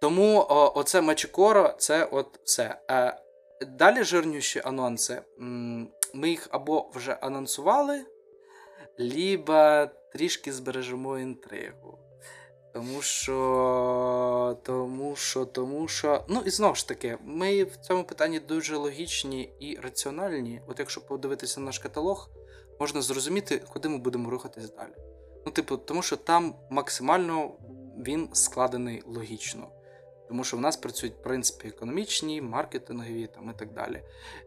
[0.00, 2.78] Тому о, оце Мачикоро, це от все.
[2.90, 3.20] Е,
[3.66, 5.22] Далі жирніші анонси.
[6.14, 8.04] Ми їх або вже анонсували,
[8.98, 11.98] либо трішки збережемо інтригу.
[12.74, 16.24] Тому що, тому що, тому що.
[16.28, 20.60] Ну і знову ж таки, ми в цьому питанні дуже логічні і раціональні.
[20.66, 22.30] От якщо подивитися на наш каталог,
[22.80, 24.92] можна зрозуміти, куди ми будемо рухатись далі.
[25.46, 27.50] Ну, типу, тому що там максимально
[27.98, 29.68] він складений логічно.
[30.28, 34.02] Тому що в нас працюють принципи економічні, маркетингові там, і так далі.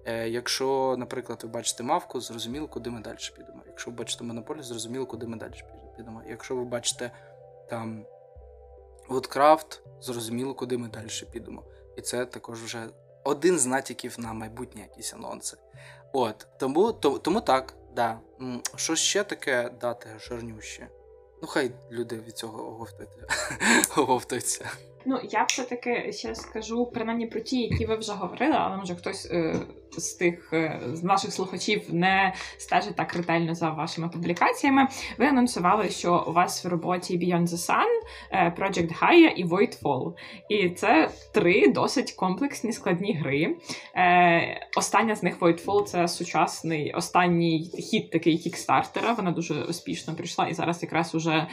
[0.05, 3.61] Е, Якщо, наприклад, ви бачите мавку, зрозуміло, куди ми далі підемо.
[3.67, 5.53] Якщо ви бачите монополію, зрозуміло, куди ми далі
[5.97, 6.21] підемо.
[6.29, 7.11] Якщо ви бачите
[7.69, 8.05] там
[9.09, 11.63] Woodcraft, зрозуміло, куди ми далі підемо.
[11.97, 12.87] І це також вже
[13.23, 15.57] один з натяків на майбутні якісь анонси.
[16.13, 18.19] От, тому, то, тому так, да.
[18.75, 20.87] Що ще таке дати жирнюще?
[21.41, 22.87] Ну, хай люди від цього
[23.97, 24.69] оговтуються.
[25.05, 29.27] Ну, я все-таки ще скажу принаймні про ті, які ви вже говорили, але може хтось
[29.31, 29.55] е,
[29.91, 34.87] з тих е, з наших слухачів не стежить так ретельно за вашими публікаціями.
[35.17, 37.85] Ви анонсували, що у вас в роботі Beyond the Sun,
[38.31, 40.13] е, Project Gaia і Voidfall.
[40.49, 43.55] І це три досить комплексні складні гри.
[43.95, 49.13] Е, Остання з них Voidfall це сучасний останній хід такий кікстартера.
[49.13, 51.47] Вона дуже успішно прийшла, і зараз якраз уже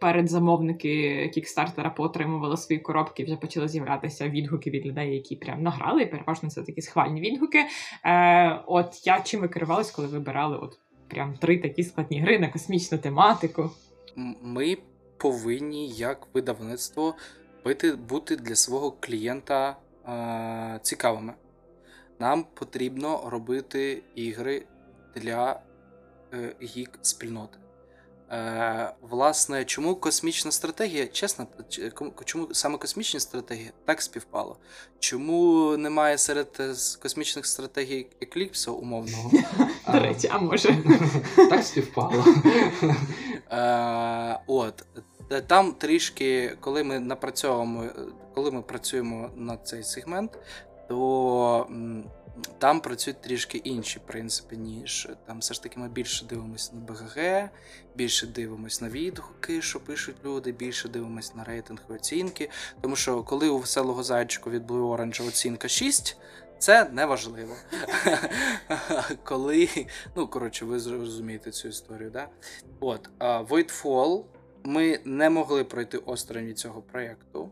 [0.00, 6.02] передзамовники кікстартера поотримували свої коробки, вже почали з'являтися відгуки від людей, які прям награли.
[6.02, 7.64] І переважно це такі схвальні відгуки.
[8.04, 10.78] Е, От я чим ви керувались, коли вибирали от
[11.08, 13.70] прям три такі складні гри на космічну тематику?
[14.42, 14.76] Ми
[15.18, 17.14] повинні, як видавництво,
[17.64, 19.76] бути, бути для свого клієнта
[20.08, 21.34] е, цікавими.
[22.18, 24.66] Нам потрібно робити ігри
[25.16, 25.60] для
[26.34, 27.58] е, гік спільноти.
[28.32, 31.06] Е, Власне, чому космічна стратегія?
[31.06, 31.46] Чесно,
[32.24, 34.56] чому саме космічні стратегії так співпало?
[34.98, 39.30] Чому немає серед е, космічних стратегій екліпсу умовного?
[39.92, 40.78] До речі, а може
[41.36, 42.24] так співпало.
[43.50, 44.86] Е, от
[45.46, 47.84] там трішки, коли ми напрацьовуємо,
[48.34, 50.38] коли ми працюємо над цей сегмент,
[50.88, 51.66] то
[52.58, 57.48] там працюють трішки інші принципи, ніж там все ж таки ми більше дивимося на БГГ,
[57.94, 62.50] більше дивимося на відгуки, що пишуть люди, більше дивимося на рейтингові оцінки.
[62.80, 66.16] Тому що коли у веселого зайчика від Blue Orange оцінка 6,
[66.58, 67.54] це не важливо.
[69.24, 69.68] Коли,
[70.16, 72.28] ну коротше, ви зрозумієте цю історію, да?
[72.80, 74.24] От, Voidfall
[74.64, 77.50] ми не могли пройти осторонь від цього проєкту.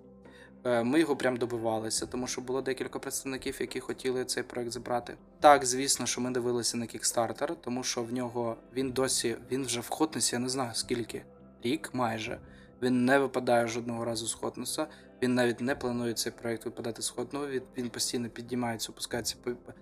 [0.67, 5.17] Е, ми його прям добивалися, тому що було декілька представників, які хотіли цей проект забрати.
[5.41, 9.81] Так, звісно, що ми дивилися на Kickstarter, тому що в нього він досі він вже
[9.81, 11.25] в Хотнесі, я не знаю скільки
[11.63, 12.41] рік майже.
[12.83, 14.87] Він не випадає жодного разу з Хотнеса.
[15.23, 17.47] Він навіть не планує цей проект випадати з Хотного.
[17.47, 19.37] Він, він постійно піднімається, опускається.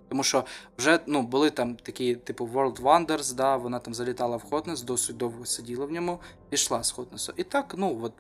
[0.09, 0.45] Тому що
[0.79, 5.17] вже ну, були там такі, типу, World Wonders, да, вона там залітала в Хотнес, досить
[5.17, 7.33] довго сиділа в ньому, пішла з Хотнесу.
[7.37, 8.13] І так, ну от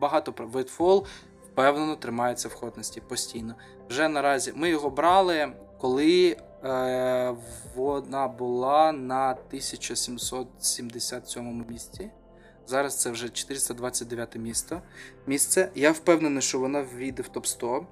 [0.00, 1.06] багато про Voidfall
[1.56, 3.54] впевнено тримається в ходності постійно.
[3.88, 7.34] Вже наразі ми його брали, коли е,
[7.74, 12.10] вона була на 1777 місці.
[12.66, 14.82] Зараз це вже 429 місто.
[15.26, 15.70] місце.
[15.74, 17.86] Я впевнений, що вона війде в топ-100.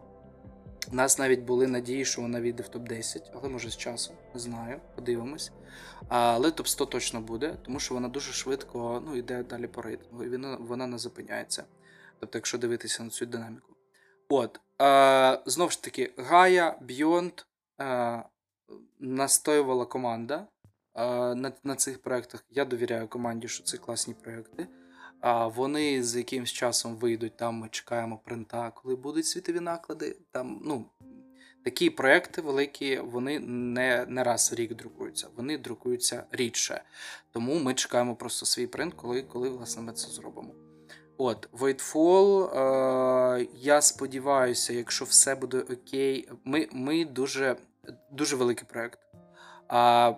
[0.93, 4.41] У нас навіть були надії, що вона війде в топ-10, але може з часом, не
[4.41, 5.53] знаю, подивимось.
[6.09, 10.29] Але топ-100 точно буде, тому що вона дуже швидко ну, йде далі по рейтингу, і
[10.29, 11.65] вона, вона не зупиняється.
[12.21, 13.77] Тобто, якщо дивитися на цю динаміку.
[14.29, 17.45] От, е, Знову ж таки, Гая, Beyond
[17.81, 18.23] е,
[18.99, 20.47] настоювала команда
[20.95, 22.45] е, на на цих проєктах.
[22.51, 24.67] Я довіряю команді, що це класні проєкти.
[25.21, 30.17] А вони з якимсь часом вийдуть, там ми чекаємо принта, коли будуть світові наклади.
[30.31, 30.87] Там, ну,
[31.65, 36.83] Такі проекти великі, вони не не раз в рік друкуються, вони друкуються рідше.
[37.31, 40.55] Тому ми чекаємо просто свій принт, коли коли власне ми це зробимо.
[41.19, 47.57] От, Voidfall, е, я сподіваюся, якщо все буде окей, ми ми дуже
[48.11, 48.99] дуже великий проєкт.
[49.69, 50.13] А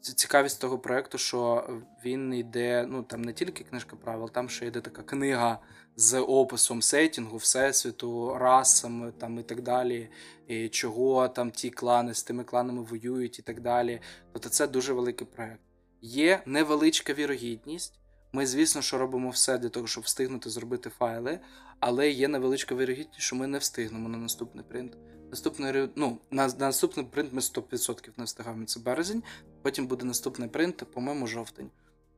[0.00, 1.68] цікавість того проєкту, що
[2.04, 5.58] він йде, ну там не тільки книжка правил, там ще йде така книга
[5.96, 10.08] з описом сетінгу, всесвіту, расами там і так далі,
[10.46, 14.00] і чого там ті клани з тими кланами воюють і так далі.
[14.32, 15.60] Тобто це дуже великий проєкт.
[16.00, 18.03] Є невеличка вірогідність.
[18.34, 21.40] Ми, звісно, що робимо все для того, щоб встигнути зробити файли,
[21.80, 24.96] але є невеличка вірогідність, що ми не встигнемо на наступний принт.
[25.30, 28.64] Наступний ну, на, на наступний принт ми 100% не встигаємо.
[28.64, 29.22] Це березень.
[29.62, 31.70] Потім буде наступний принт, по-моєму, жовтень.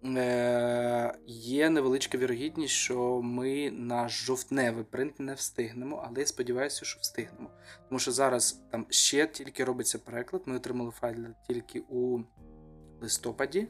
[0.04, 7.00] Е, Є невеличка вірогідність, що ми на жовтневий принт не встигнемо, але я сподіваюся, що
[7.00, 7.50] встигнемо.
[7.88, 10.42] Тому що зараз там ще тільки робиться переклад.
[10.46, 12.20] Ми отримали файл тільки у
[13.00, 13.68] листопаді.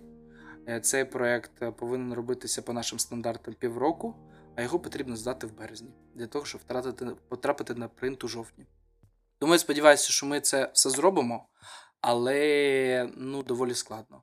[0.69, 4.15] Е, цей проект е, повинен робитися по нашим стандартам півроку.
[4.57, 8.67] а його потрібно здати в березні для того, щоб втратити, потрапити на принт у жовтні.
[9.39, 11.49] Тому я сподіваюся, що ми це все зробимо,
[12.01, 14.23] але ну, доволі складно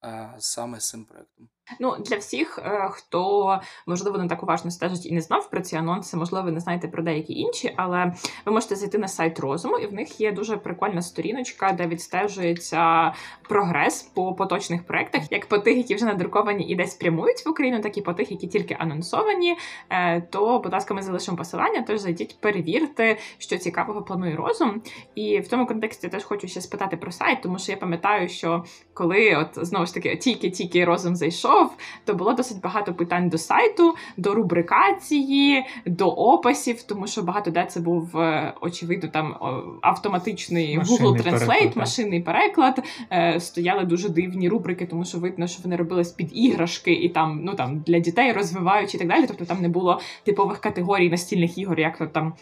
[0.00, 1.48] а, саме з цим проєктом.
[1.80, 5.76] Ну, для всіх, е, хто можливо не так уважно стежить і не знав про ці
[5.76, 8.12] анонси, можливо, ви не знаєте про деякі інші, але
[8.46, 13.14] ви можете зайти на сайт розуму, і в них є дуже прикольна сторіночка, де відстежується
[13.48, 17.80] прогрес по поточних проектах, як по тих, які вже надруковані і десь прямують в Україну,
[17.80, 19.56] так і по тих, які тільки анонсовані.
[19.90, 21.84] Е, то, будь ласка, ми залишимо посилання.
[21.86, 24.82] Тож зайдіть, перевірте, що цікавого планує розум.
[25.14, 28.64] І в тому контексті теж хочу ще спитати про сайт, тому що я пам'ятаю, що
[28.94, 33.38] коли от знову ж таки тільки-тільки розум зайшов знайшов, то було досить багато питань до
[33.38, 39.36] сайту, до рубрикації, до описів, тому що багато де це був е, очевидно там
[39.82, 42.82] автоматичний машинний Google Translate, переклад, машинний переклад.
[43.12, 47.08] Е, стояли дуже дивні рубрики, тому що видно, що вони робили з під іграшки і
[47.08, 49.24] там ну там для дітей розвиваючи і так далі.
[49.28, 52.32] Тобто там не було типових категорій настільних ігор, як то там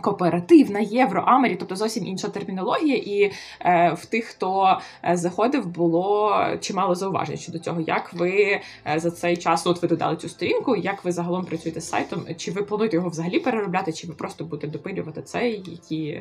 [0.00, 6.36] Кооперативна, євро, Амері, тобто зовсім інша термінологія, і е, в тих, хто е, заходив, було
[6.60, 7.80] чимало зауважень щодо цього.
[7.80, 10.76] Як ви е, за цей час от ви додали цю сторінку?
[10.76, 12.26] Як ви загалом працюєте з сайтом?
[12.36, 15.50] Чи ви плануєте його взагалі переробляти, чи ви просто будете допилювати цей?
[15.70, 16.20] Які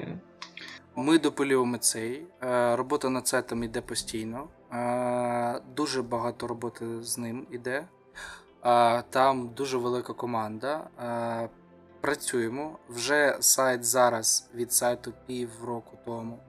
[0.95, 2.23] ми допилюємо цей.
[2.43, 4.48] Е, робота над сайтом йде постійно.
[4.72, 7.88] Е, дуже багато роботи з ним іде.
[8.65, 10.89] Е, там дуже велика команда
[12.01, 12.79] працюємо.
[12.89, 16.39] Вже сайт зараз від сайту півроку тому,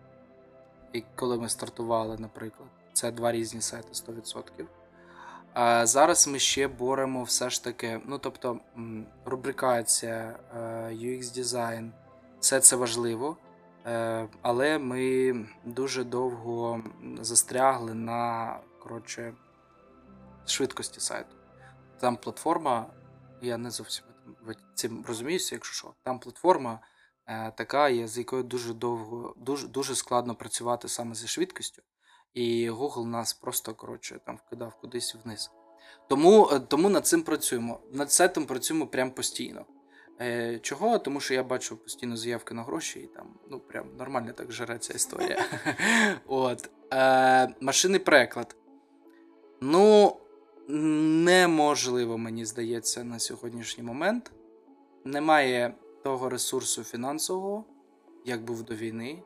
[0.93, 4.43] і коли ми стартували, наприклад, це два різні сайти 100%.
[5.55, 8.61] А Зараз ми ще боремо все ж таки, ну тобто,
[9.25, 10.61] рубрикація, е,
[10.93, 11.93] UX дизайн,
[12.41, 13.37] все це важливо.
[13.87, 15.35] Е, але ми
[15.65, 16.83] дуже довго
[17.21, 19.35] застрягли на коротше,
[20.47, 21.37] швидкості сайту.
[22.01, 22.87] Там платформа,
[23.41, 24.05] я не зовсім
[24.75, 25.95] цим розуміюся, якщо що.
[26.03, 26.81] Там платформа
[27.27, 31.83] е, така є, з якою дуже довго, дуже дуже складно працювати саме зі швидкістю.
[32.35, 35.51] І Google нас просто коротше там вкидав кудись вниз.
[36.09, 37.81] Тому е, тому над цим працюємо.
[37.93, 39.67] Над сайтом працюємо прям постійно.
[40.21, 40.99] Е, Чого?
[40.99, 44.79] Тому що я бачу постійно заявки на гроші, і там ну прям нормально так жере
[44.79, 45.45] ця історія.
[46.27, 46.71] От.
[46.93, 48.57] Е, Машинний переклад.
[49.61, 50.17] Ну,
[50.69, 54.33] неможливо, мені здається, на сьогоднішній момент.
[55.05, 55.75] Немає
[56.05, 57.65] того ресурсу фінансового,
[58.25, 59.23] як був до війни,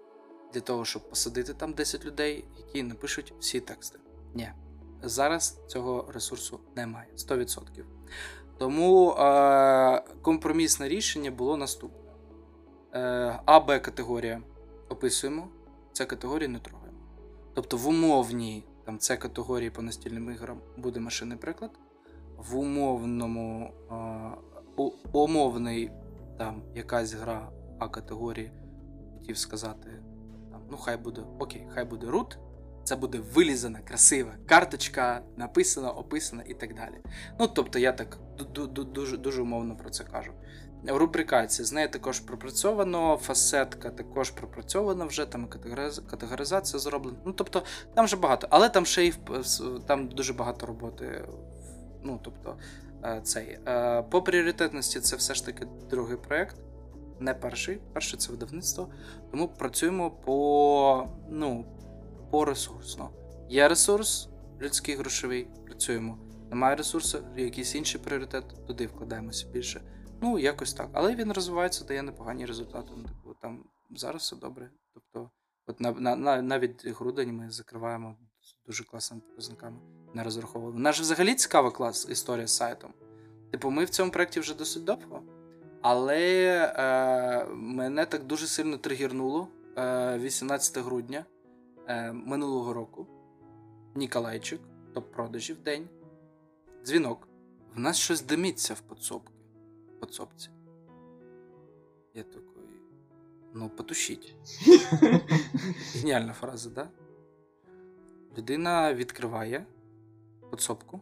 [0.55, 3.99] для того, щоб посадити там 10 людей, які напишуть всі тексти.
[4.35, 4.53] Ні.
[5.03, 7.85] Зараз цього ресурсу немає 100%.
[8.59, 12.11] Тому е- компромісне рішення було наступне:
[12.95, 14.43] Е- А, Б категорія
[14.89, 15.49] описуємо,
[15.93, 16.99] це категорії не трогаємо.
[17.55, 21.71] Тобто в умовній там С категорії по настільним іграм буде машинний приклад.
[22.37, 23.73] В умовному
[24.77, 25.91] у, умовний
[26.39, 28.53] там якась гра А категорії,
[29.19, 30.03] хотів сказати,
[30.51, 32.37] там, ну хай буде окей, хай буде root.
[32.85, 37.03] Це буде вилізана, красива карточка, написана, описана і так далі.
[37.41, 38.19] Ну, тобто, я так
[38.93, 40.33] дуже дуже умовно про це кажу.
[40.87, 45.49] Рубрикація з нею також пропрацьовано, фасетка також пропрацьована вже, там
[46.11, 47.19] категоризація зроблена.
[47.25, 47.63] Ну, тобто,
[47.95, 49.15] там вже багато, але там ще й
[49.87, 51.25] там дуже багато роботи.
[52.03, 52.57] Ну, тобто,
[53.05, 53.59] е, цей.
[53.69, 56.57] Е, по пріоритетності це все ж таки другий проєкт,
[57.21, 57.81] не перший.
[57.93, 58.89] Перший це видавництво.
[59.31, 61.65] Тому працюємо по ну,
[62.31, 63.11] по ресурсно.
[63.49, 64.29] Є ресурс,
[64.61, 66.19] людський грошовий, працюємо.
[66.51, 69.81] Немає ресурсу, якийсь інший пріоритет, туди вкладаємося більше.
[70.21, 70.89] Ну, якось так.
[70.93, 72.89] Але він розвивається, дає непогані результати.
[72.97, 74.71] Ну, типу, там зараз все добре.
[74.95, 75.31] Тобто,
[75.67, 78.17] от на, на, на, навіть грудень ми закриваємо
[78.67, 79.77] дуже класними показниками.
[80.15, 80.79] Не розраховували.
[80.79, 82.95] Наш взагалі цікава клас історія з сайтом.
[83.51, 85.23] Типу, ми в цьому проєкті вже досить довго,
[85.83, 86.19] але
[86.77, 91.25] е, мене так дуже сильно тригірнуло е, 18 грудня
[91.89, 93.07] е, минулого року.
[93.95, 94.61] Ніколайчик,
[94.95, 95.89] топ-продажів день.
[96.85, 97.29] Дзвінок.
[97.75, 99.36] В нас щось димиться в подсобці
[100.01, 100.51] подсобці.
[102.15, 102.65] Я такой,
[103.55, 104.35] ну, потушіть.
[105.95, 106.89] Геніальна фраза, да?
[108.39, 109.67] Людина відкриває
[110.51, 111.01] подсобку,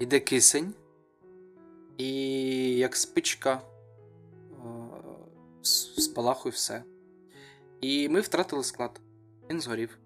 [0.00, 0.74] йде кисень,
[1.96, 2.10] і
[2.76, 3.62] як спичка
[5.94, 6.84] спалахує все.
[7.80, 9.00] І ми втратили склад.
[9.50, 9.98] Він згорів.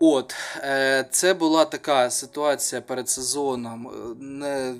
[0.00, 4.74] От, е, це була така ситуація перед сезоном, е, не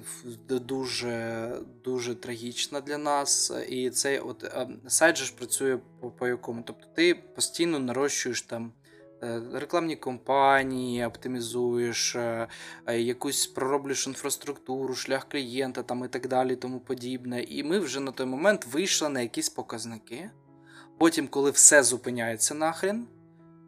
[0.48, 1.50] дуже
[1.84, 3.52] дуже трагічна для нас.
[3.68, 6.62] І цей от е, сайт же працює по, по якому.
[6.66, 8.72] Тобто ти постійно нарощуєш там
[9.52, 12.16] рекламні компанії, оптимізуєш,
[12.88, 17.42] якусь пророблюєш інфраструктуру, шлях клієнта там і так далі, тому подібне.
[17.42, 20.30] І ми вже на той момент вийшли на якісь показники.
[20.98, 23.06] Потім, коли все зупиняється нахрен.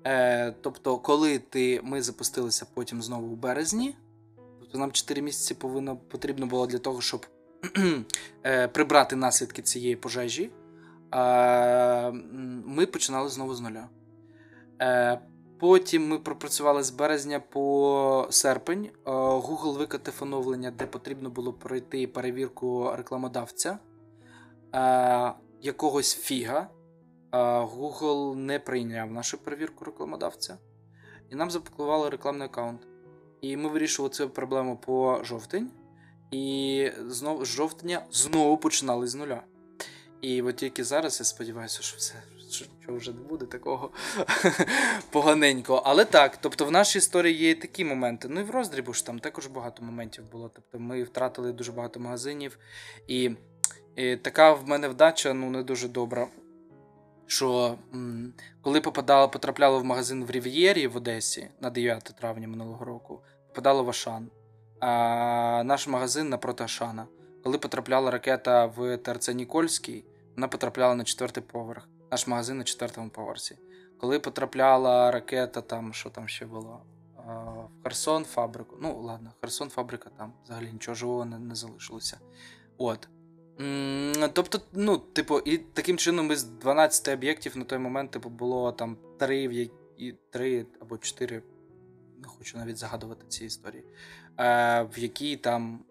[0.06, 3.96] Е, Тобто, коли ти, ми запустилися потім знову у березні,
[4.60, 7.26] тобто нам 4 місяці повинно, потрібно було для того, щоб
[8.44, 10.50] е, прибрати наслідки цієї пожежі,
[11.14, 12.10] е,
[12.66, 13.88] ми починали знову з нуля.
[14.82, 15.20] Е,
[15.58, 18.84] Потім ми пропрацювали з березня по серпень.
[18.84, 23.78] Е, Google викатив оновлення, де потрібно було пройти перевірку рекламодавця
[24.74, 26.68] е, якогось фіга.
[27.64, 30.58] Google не прийняв нашу перевірку рекламодавця,
[31.30, 32.80] і нам заблокували рекламний аккаунт.
[33.40, 35.70] І ми вирішували цю проблему по жовтень,
[36.30, 39.42] і знову з жовтня знову починали з нуля.
[40.20, 42.14] І от тільки зараз я сподіваюся, що все
[42.48, 43.90] що вже не буде такого
[45.10, 45.82] поганенького.
[45.84, 48.28] Але так, тобто в нашій історії є такі моменти.
[48.30, 50.50] Ну і в роздрібу ж там також багато моментів було.
[50.54, 52.58] Тобто ми втратили дуже багато магазинів,
[53.06, 53.30] і,
[53.96, 56.28] і така в мене вдача ну не дуже добра
[57.26, 62.84] що м, коли попадало, потрапляло в магазин в Рів'єрі в Одесі на 9 травня минулого
[62.84, 64.30] року, попадало в Ашан,
[64.80, 67.06] а наш магазин напроти Ашана.
[67.44, 70.04] Коли потрапляла ракета в ТРЦ Нікольський,
[70.36, 71.88] вона потрапляла на четвертий поверх.
[72.10, 73.58] Наш магазин на четвертому поверсі.
[74.00, 76.82] Коли потрапляла ракета, там що там ще було?
[77.16, 78.76] В Херсон фабрику.
[78.80, 82.18] Ну, ладно, Херсон фабрика там взагалі нічого живого не, не залишилося.
[82.78, 83.08] От.
[84.32, 88.96] Тобто, ну, типу, і таким чином із 12 об'єктів на той момент типу, було там
[89.18, 91.42] 3 і 3 або 4,
[92.18, 93.84] не хочу навіть загадувати ці історії,
[94.38, 95.84] е, в які там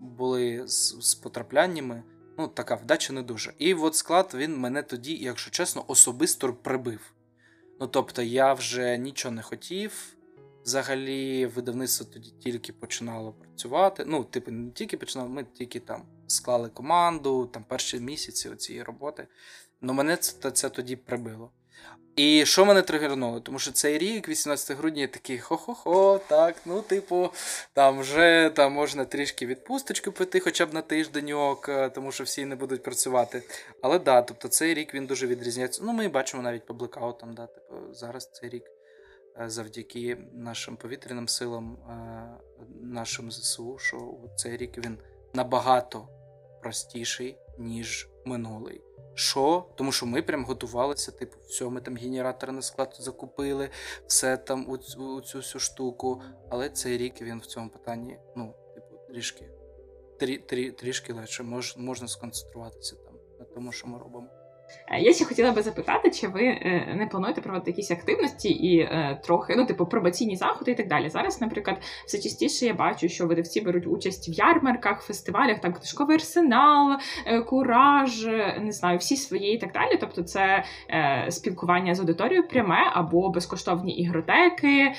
[0.00, 2.02] були з, з потрапляннями.
[2.38, 3.52] Ну, така вдача не дуже.
[3.58, 7.12] І от склад він мене тоді, якщо чесно, особисто прибив.
[7.80, 10.16] Ну, тобто, я вже нічого не хотів.
[10.64, 14.04] Взагалі, видавництво тоді тільки починало працювати.
[14.06, 19.26] Ну, типу, не тільки починало, ми тільки там склали команду, там перші місяці цієї роботи.
[19.80, 21.50] Ну, мене це, це тоді прибило.
[22.16, 23.40] І що мене тригернуло?
[23.40, 27.30] Тому що цей рік, 18 грудня, я такий хо-хо-хо, так, ну, типу,
[27.72, 32.44] там вже там можна трішки відпусточку пити, хоча б на тижденьок, е, тому що всі
[32.44, 33.42] не будуть працювати.
[33.82, 35.82] Але да, тобто цей рік він дуже відрізняється.
[35.84, 38.64] Ну, ми бачимо навіть по блекаутам, да, типу, зараз цей рік.
[39.40, 42.40] Е, завдяки нашим повітряним силам, е,
[42.82, 44.98] нашим ЗСУ, що цей рік він
[45.34, 46.08] набагато
[46.62, 48.80] простіший, ніж минулий.
[49.14, 49.66] Що?
[49.74, 53.70] Тому що ми прям готувалися, типу, все, ми там генератор на склад закупили,
[54.06, 54.72] все там у,
[55.02, 56.22] у цю всю штуку.
[56.50, 59.50] Але цей рік він в цьому питанні, ну, типу, трішки
[60.20, 64.28] трі, трі, трішки легше, Мож, можна сконцентруватися там на тому, що ми робимо.
[64.90, 68.78] Е, я ще хотіла би запитати, чи ви е, не плануєте проводити якісь активності і
[68.78, 71.08] е, трохи, ну, типу, пробаційні заходи і так далі.
[71.08, 71.76] Зараз, наприклад,
[72.06, 76.98] все частіше я бачу, що видавці беруть участь в ярмарках, фестивалях, там книжковий арсенал,
[77.46, 78.26] кураж,
[78.60, 79.98] не знаю, всі свої і так далі.
[80.00, 80.64] Тобто, це
[81.28, 84.92] спілкування з аудиторією пряме або безкоштовні ігротеки.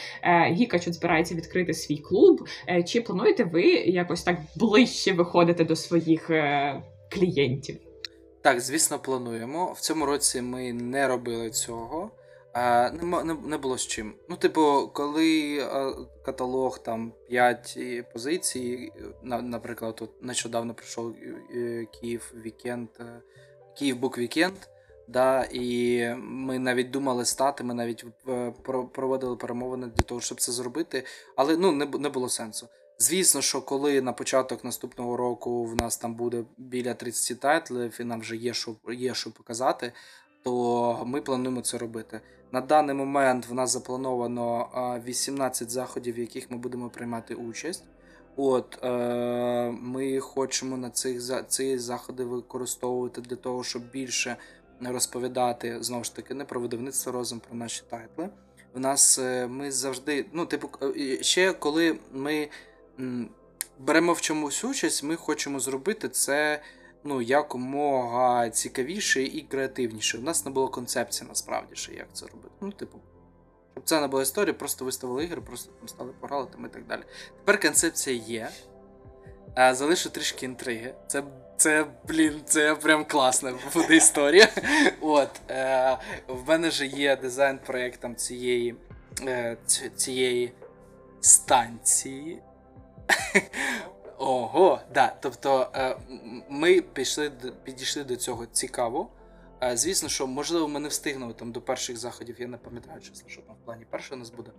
[0.51, 2.47] Гіка чуть збирається відкрити свій клуб.
[2.85, 6.31] Чи плануєте ви якось так ближче виходити до своїх
[7.09, 7.90] клієнтів?
[8.41, 9.73] Так, звісно, плануємо.
[9.73, 12.11] В цьому році ми не робили цього.
[12.53, 14.13] А, не, не було з чим.
[14.29, 15.93] Ну, типу, коли а,
[16.25, 17.79] каталог там 5
[18.13, 18.91] позицій,
[19.21, 21.15] на, наприклад, тут нещодавно пройшов
[21.55, 23.21] е, Київ вікенд, е,
[23.77, 24.57] Київ Бук Вікенд,
[25.07, 28.53] да, і ми навіть думали стати, ми навіть е,
[28.93, 31.03] проводили перемовини для того, щоб це зробити,
[31.35, 32.67] але ну, не, не було сенсу.
[33.01, 38.03] Звісно, що коли на початок наступного року в нас там буде біля 30 тайтлів, і
[38.03, 39.93] нам вже є що є що показати,
[40.43, 42.21] то ми плануємо це робити.
[42.51, 44.69] На даний момент в нас заплановано
[45.05, 47.83] 18 заходів, в яких ми будемо приймати участь.
[48.35, 54.37] От е, Ми хочемо на цих ці заходи використовувати для того, щоб більше
[54.81, 58.29] розповідати знову ж таки не про видавництво розум, про наші тайтли.
[58.73, 62.49] В нас е, ми завжди, ну, типу, е, ще коли ми
[63.79, 66.61] беремо в чомусь участь, ми хочемо зробити це
[67.03, 70.17] ну, якомога цікавіше і креативніше.
[70.17, 72.55] У нас не було концепції насправді, що як це робити.
[72.61, 72.97] Ну, типу,
[73.71, 77.01] щоб це не була історія, просто виставили ігри, просто там стали пограли і так далі.
[77.37, 78.49] Тепер концепція є.
[79.71, 80.93] Залишу трішки інтриги.
[81.07, 81.23] Це,
[81.57, 84.49] це, блін, це прям класна буде історія.
[85.01, 85.97] От, е,
[86.27, 88.75] В мене же є дизайн проєктом цієї,
[89.21, 89.57] е,
[89.95, 90.51] цієї
[91.21, 92.41] станції.
[94.17, 95.15] Ого, да.
[95.19, 95.95] Тобто е,
[96.49, 97.31] ми пішли
[97.63, 99.09] підійшли до цього цікаво.
[99.63, 103.29] Е, звісно, що можливо ми не встигнемо там до перших заходів, я не пам'ятаю, чесно,
[103.29, 104.51] що там в плані першого нас буде.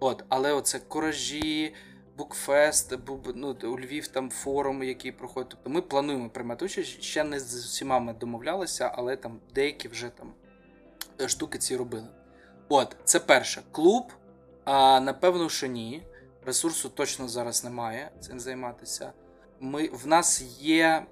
[0.00, 1.74] От, але оце коражі,
[2.16, 2.94] букфест,
[3.34, 5.48] ну, у Львів там форум, який проходить.
[5.50, 7.02] Тобто ми плануємо приймати участь.
[7.02, 10.32] Ще не з усіма ми домовлялися, але там деякі вже там
[11.20, 12.08] е, штуки ці робили.
[12.68, 13.62] От, це перше.
[13.72, 14.12] Клуб.
[14.64, 16.02] А напевно, що ні.
[16.46, 19.12] Ресурсу точно зараз немає цим займатися.
[19.60, 21.06] Ми, В нас є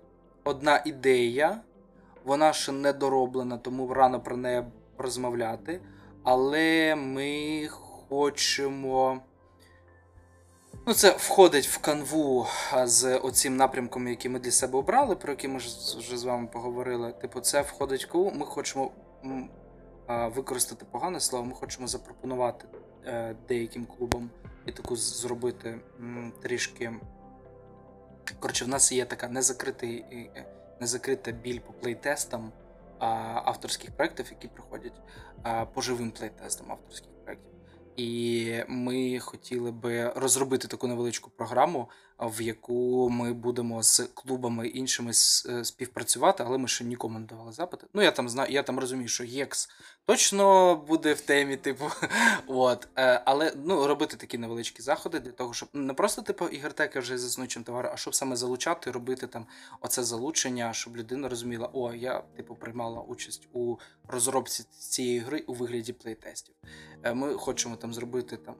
[0.45, 1.61] одна ідея,
[2.25, 4.65] вона ще не дороблена, тому рано про неї
[4.99, 5.81] розмовляти.
[6.23, 9.21] Але ми хочемо.
[10.87, 12.47] Ну, це входить в канву
[12.85, 15.59] з оцим напрямком, який ми для себе обрали, про який ми
[15.99, 17.13] вже з вами поговорили.
[17.13, 18.33] Типу, це входить в канву.
[18.35, 18.91] Ми хочемо
[20.09, 22.67] використати погане слово, ми хочемо запропонувати
[23.07, 24.31] е, деяким клубам
[24.67, 25.81] і таку зробити
[26.43, 26.93] трішки.
[28.41, 30.47] Коротше, в нас є така незакритий, е,
[30.81, 32.53] незакрита біль по плейтестам
[33.45, 35.01] авторських проєктів, які приходять
[35.75, 37.51] по живим плейтестам авторських проєктів.
[37.97, 41.89] І ми хотіли би розробити таку невеличку програму,
[42.19, 47.53] в яку ми будемо з клубами іншими е, співпрацювати, але ми ще нікому не давали
[47.53, 47.87] запити.
[47.95, 49.69] Ну я там знаю, я там розумію, що ЄКС
[50.07, 51.85] точно буде в темі, типу.
[52.47, 52.89] От.
[52.97, 57.19] Е, але ну, робити такі невеличкі заходи для того, щоб не просто типу ігротеки вже
[57.19, 59.47] з існуючим товаром, а щоб саме залучати, робити там
[59.81, 63.77] оце залучення, щоб людина розуміла, о, я типу приймала участь у
[64.09, 66.55] розробці цієї гри у вигляді плейтестів.
[67.03, 68.55] Е, ми хочемо там зробити там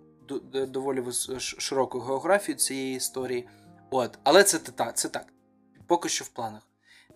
[0.69, 1.03] доволі
[1.39, 3.49] широку географію цієї історії.
[3.91, 5.27] От, але це так, це так.
[5.87, 6.63] Поки що в планах.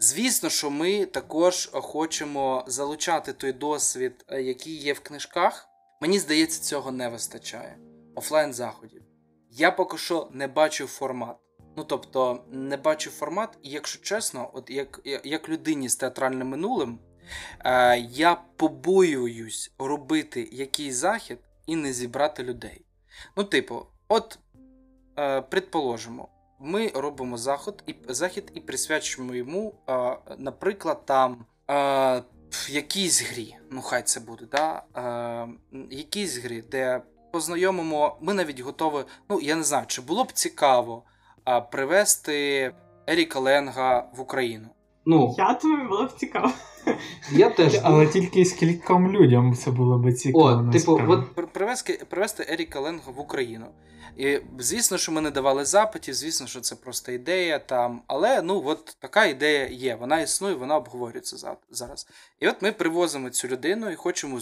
[0.00, 5.68] Звісно, що ми також хочемо залучати той досвід, е, який є в книжках.
[6.00, 7.78] Мені здається, цього не вистачає.
[8.14, 9.02] Офлайн заходів.
[9.50, 11.36] Я поки що не бачу формат.
[11.76, 16.98] Ну тобто, не бачу формат, і якщо чесно, от як як людині з театральним минулим,
[17.64, 22.84] е, я побоююсь робити якийсь захід і не зібрати людей.
[23.36, 24.38] Ну, типу, от,
[25.18, 26.28] е, предположимо,
[26.60, 32.22] ми робимо заход і, захід і присвячуємо йому, е, наприклад, там е,
[32.68, 33.56] якійсь грі.
[33.70, 34.82] Ну, хай це буде, да?
[34.96, 39.04] е, якійсь грі, де познайомимо, ми навіть готові.
[39.28, 41.02] Ну, я не знаю, чи було б цікаво
[41.48, 42.74] е, привезти
[43.06, 44.68] Еріка Ленга в Україну.
[45.10, 46.52] Ну, Я думаю, було б цікаво.
[47.32, 47.80] Я теж.
[47.82, 50.68] Але тільки скільком людям це було б цікаво.
[50.68, 53.66] О, типу, от привезти, привезти Еріка Ленга в Україну.
[54.16, 58.02] І звісно, що ми не давали запитів, звісно, що це просто ідея там.
[58.06, 59.94] Але ну от така ідея є.
[59.94, 62.06] Вона існує, вона обговорюється зараз.
[62.40, 64.40] І от ми привозимо цю людину і хочемо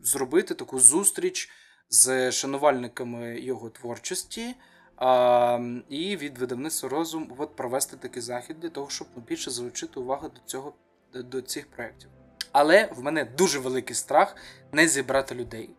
[0.00, 1.50] зробити таку зустріч
[1.90, 4.54] з шанувальниками його творчості.
[4.98, 10.28] А, І від видавництва розум от провести такий захід для того, щоб більше залучити увагу
[10.28, 10.74] до цього
[11.14, 12.10] до цих проєктів.
[12.52, 14.36] Але в мене дуже великий страх
[14.72, 15.70] не зібрати людей.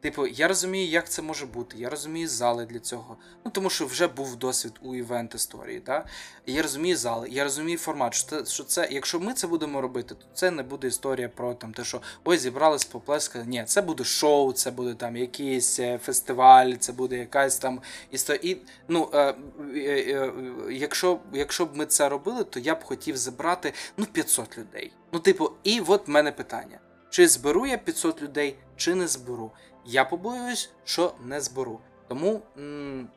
[0.00, 1.76] Типу, я розумію, як це може бути.
[1.78, 3.16] Я розумію зали для цього.
[3.44, 5.82] Ну тому що вже був досвід у івент історії.
[5.86, 6.04] Да?
[6.46, 8.14] Я розумію зали, я розумію формат.
[8.14, 11.54] Що це, що це, якщо ми це будемо робити, то це не буде історія про
[11.54, 13.44] там те, що ой, зібрались поплескали.
[13.44, 17.80] Ні, це буде шоу, це буде там якийсь е, фестиваль, це буде якась там
[18.10, 18.52] історія.
[18.52, 18.56] І,
[18.88, 19.34] ну, е, е,
[19.76, 20.32] е,
[20.70, 24.92] Якщо якщо б ми це робили, то я б хотів забрати ну 500 людей.
[25.12, 26.80] Ну, типу, і от в мене питання:
[27.10, 29.52] чи зберу я 500 людей, чи не зберу.
[29.86, 31.78] Я побоююсь, що не зберу.
[32.08, 32.40] Тому.
[32.58, 33.08] М-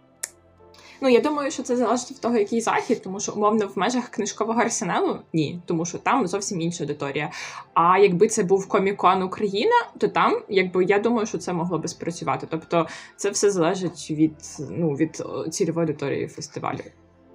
[1.04, 4.10] Ну, я думаю, що це залежить від того, який захід, тому що умовно в межах
[4.10, 7.32] книжкового арсеналу ні, тому що там зовсім інша аудиторія.
[7.74, 11.88] А якби це був комікон Україна, то там, якби я думаю, що це могло би
[11.88, 12.48] спрацювати.
[12.50, 14.34] Тобто, це все залежить від
[14.70, 16.80] ну від цільової аудиторії фестивалю.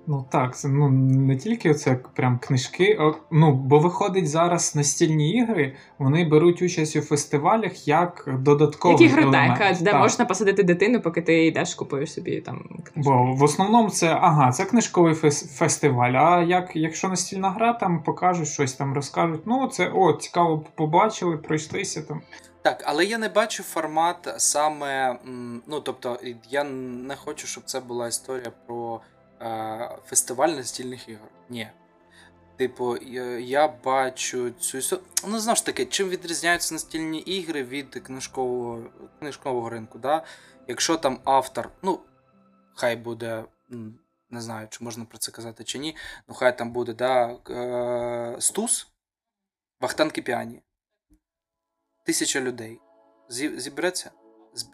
[0.08, 2.98] Ну так, це ну не тільки це прям книжки.
[3.30, 9.76] Ну бо виходить зараз настільні ігри, вони беруть участь у фестивалях як додатковий Як ігротека,
[9.80, 10.00] де так.
[10.00, 13.10] можна посадити дитину, поки ти йдеш, купуєш собі там книжки.
[13.10, 15.14] Бо в основному це ага, це книжковий
[15.58, 16.12] фестиваль.
[16.12, 19.42] А як якщо настільна гра, там покажуть щось там, розкажуть.
[19.46, 22.20] Ну це о, цікаво, побачили, пройшлися там.
[22.62, 25.18] Так, але я не бачу формат саме.
[25.66, 26.18] Ну тобто,
[26.50, 29.00] я не хочу, щоб це була історія про
[30.04, 31.28] фестиваль настільних ігор.
[31.48, 31.70] Ні.
[32.56, 32.96] Типу,
[33.38, 35.06] я бачу цю історію.
[35.26, 39.98] Ну, знову ж таки, чим відрізняються настільні ігри від книжкового книжкового ринку.
[39.98, 40.24] Да?
[40.68, 42.00] Якщо там автор, ну,
[42.74, 43.44] хай буде,
[44.30, 45.96] не знаю, чи можна про це казати чи ні,
[46.28, 48.88] ну хай там буде да, е, Стус,
[49.80, 50.62] Вахтанки Піані.
[52.04, 52.80] Тисяча людей.
[53.28, 54.10] Зібереться?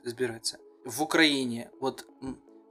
[0.04, 0.58] Збереться.
[0.86, 2.06] В Україні, от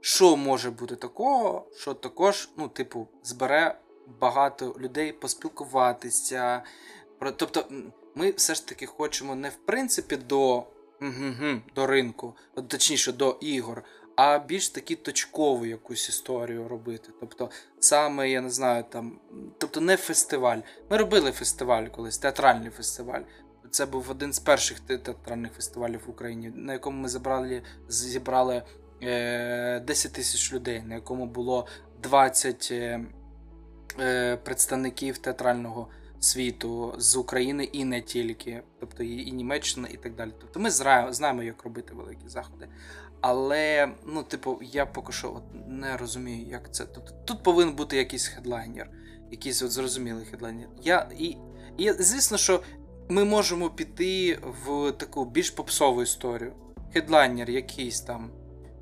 [0.02, 3.78] що може бути такого, що також, ну, типу, збере
[4.20, 6.62] багато людей поспілкуватися.
[7.36, 7.64] Тобто,
[8.14, 10.64] ми все ж таки хочемо не в принципі до
[11.74, 12.36] до ринку,
[12.68, 13.84] точніше до ігор,
[14.16, 17.10] а більш такі точкову якусь історію робити.
[17.20, 17.50] Тобто,
[17.80, 19.20] саме, я не знаю, там,
[19.58, 20.58] тобто не фестиваль.
[20.90, 23.22] Ми робили фестиваль колись, театральний фестиваль.
[23.70, 28.62] Це був один з перших театральних фестивалів в Україні, на якому ми зібрали зібрали
[29.02, 31.66] 10 тисяч людей, на якому було
[32.02, 33.00] 20 е,
[34.00, 35.88] е, представників театрального
[36.20, 40.30] світу з України і не тільки, тобто і Німеччина, і так далі.
[40.40, 42.68] Тобто ми знаємо, як робити великі заходи.
[43.20, 46.84] Але, ну, типу, я поки що от не розумію, як це.
[46.84, 48.90] Тобто тут повинен бути якийсь хедлайнер,
[49.30, 50.68] якийсь от зрозумілий хедлайнер.
[50.82, 51.36] Я, І,
[51.78, 52.62] і звісно, що
[53.08, 56.52] ми можемо піти в таку більш попсову історію.
[56.92, 58.30] Хедлайнер якийсь там.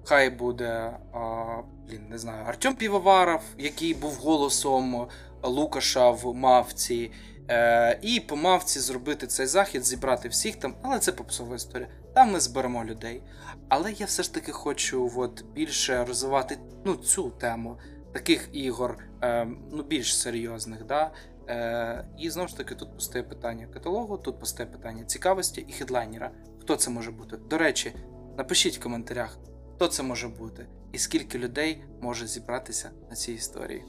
[0.05, 1.45] Хай буде, а,
[1.89, 5.09] блін, не знаю, Артем Півоваров, який був голосом
[5.43, 7.13] Лукаша в Мавці.
[7.51, 11.89] Е, І по Мавці зробити цей захід, зібрати всіх там, але це попсова історія.
[12.15, 13.23] Там ми зберемо людей.
[13.69, 17.79] Але я все ж таки хочу от, більше розвивати ну, цю тему
[18.13, 20.85] таких ігор, е, ну, більш серйозних.
[20.87, 21.11] Да?
[21.49, 26.31] Е, І знову ж таки, тут постає питання каталогу, тут постає питання цікавості і хедлайнера.
[26.61, 27.37] Хто це може бути?
[27.37, 27.93] До речі,
[28.37, 29.39] напишіть в коментарях,
[29.81, 33.82] хто це може бути, і скільки людей може зібратися на цій історії.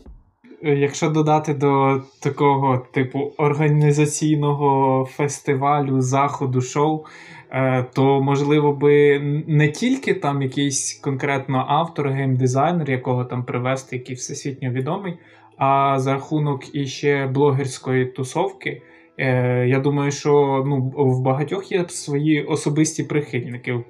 [0.64, 7.06] Якщо додати до такого типу організаційного фестивалю, заходу, шоу,
[7.50, 14.16] е, то можливо би не тільки там якийсь конкретно автор, геймдизайнер, якого там привести, який
[14.16, 15.18] всесвітньо відомий,
[15.58, 18.82] а за рахунок іще блогерської тусовки.
[19.18, 23.84] Е, я думаю, що ну, в багатьох є свої особисті прихильники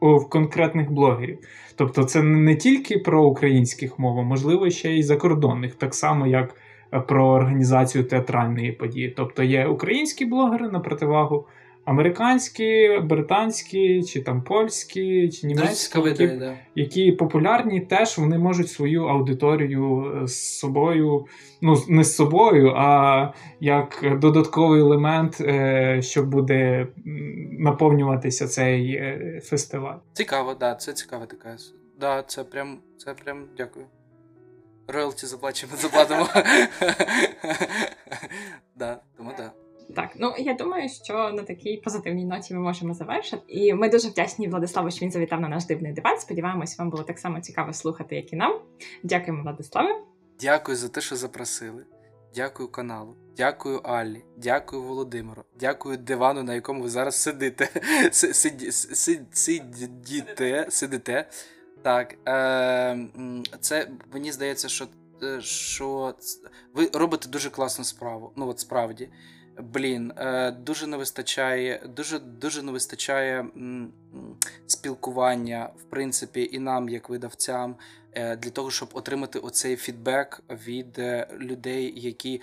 [0.00, 1.38] в конкретних блогерів.
[1.76, 6.54] Тобто, це не тільки про українських мов, можливо, ще й закордонних, так само як
[6.92, 9.14] е, про організацію театральної події.
[9.16, 11.46] Тобто є українські блогери на противагу
[11.86, 16.58] американські, британські, чи там польські, чи німецькі, які, да.
[16.74, 21.26] які популярні, теж вони можуть свою аудиторію е, з собою,
[21.62, 26.86] ну не з собою, а як додатковий елемент, е, що буде
[27.58, 29.96] наповнюватися цей е, фестиваль.
[30.12, 31.56] Цікаво, да, це цікава така.
[32.00, 33.86] Да, це прям, це прям дякую.
[34.88, 36.28] Роялті заплачемо, заплатимо.
[38.76, 39.65] да, тому да.
[39.94, 43.42] Так, ну я думаю, що на такій позитивній ноті ми можемо завершити.
[43.48, 46.20] І ми дуже вдячні Владиславу, що він завітав на наш дивний дебат.
[46.20, 48.60] Сподіваємось, вам було так само цікаво слухати, як і нам.
[49.02, 50.00] Дякуємо, Владиславе.
[50.40, 51.84] Дякую за те, що запросили.
[52.34, 57.68] Дякую каналу, дякую Аллі, дякую Володимиру, дякую дивану, на якому ви зараз сидите.
[59.32, 61.28] Сидіте, сидите.
[61.82, 62.98] Так, е,
[63.60, 64.86] це мені здається, що
[65.22, 66.14] е, що
[66.74, 68.32] ви робите дуже класну справу.
[68.36, 69.08] Ну, от справді.
[69.58, 73.46] Блін, е, дуже не вистачає, дуже дуже не вистачає
[74.66, 77.76] спілкування, в принципі, і нам, як видавцям,
[78.12, 82.40] е, для того, щоб отримати оцей фідбек від е, людей, які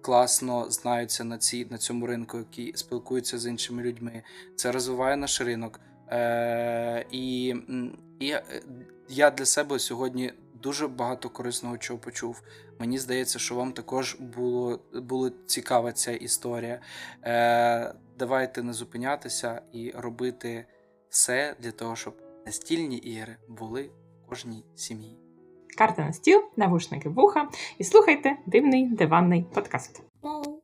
[0.00, 4.22] класно знаються на цій, на цьому ринку, які спілкуються з іншими людьми.
[4.56, 5.80] Це розвиває наш ринок.
[7.10, 7.54] І,
[8.20, 8.34] і
[9.08, 10.32] я для себе сьогодні
[10.64, 12.42] дуже багато корисного чого почув.
[12.78, 16.80] Мені здається, що вам також було було цікава ця історія.
[17.24, 20.66] Е, Давайте не зупинятися і робити
[21.08, 22.14] все для того, щоб
[22.46, 23.90] настільні ігри були
[24.24, 25.18] в кожній сім'ї.
[25.78, 30.02] Карта на стіл, навушники вуха і слухайте дивний диванний подкаст.
[30.22, 30.54] Mm-hmm.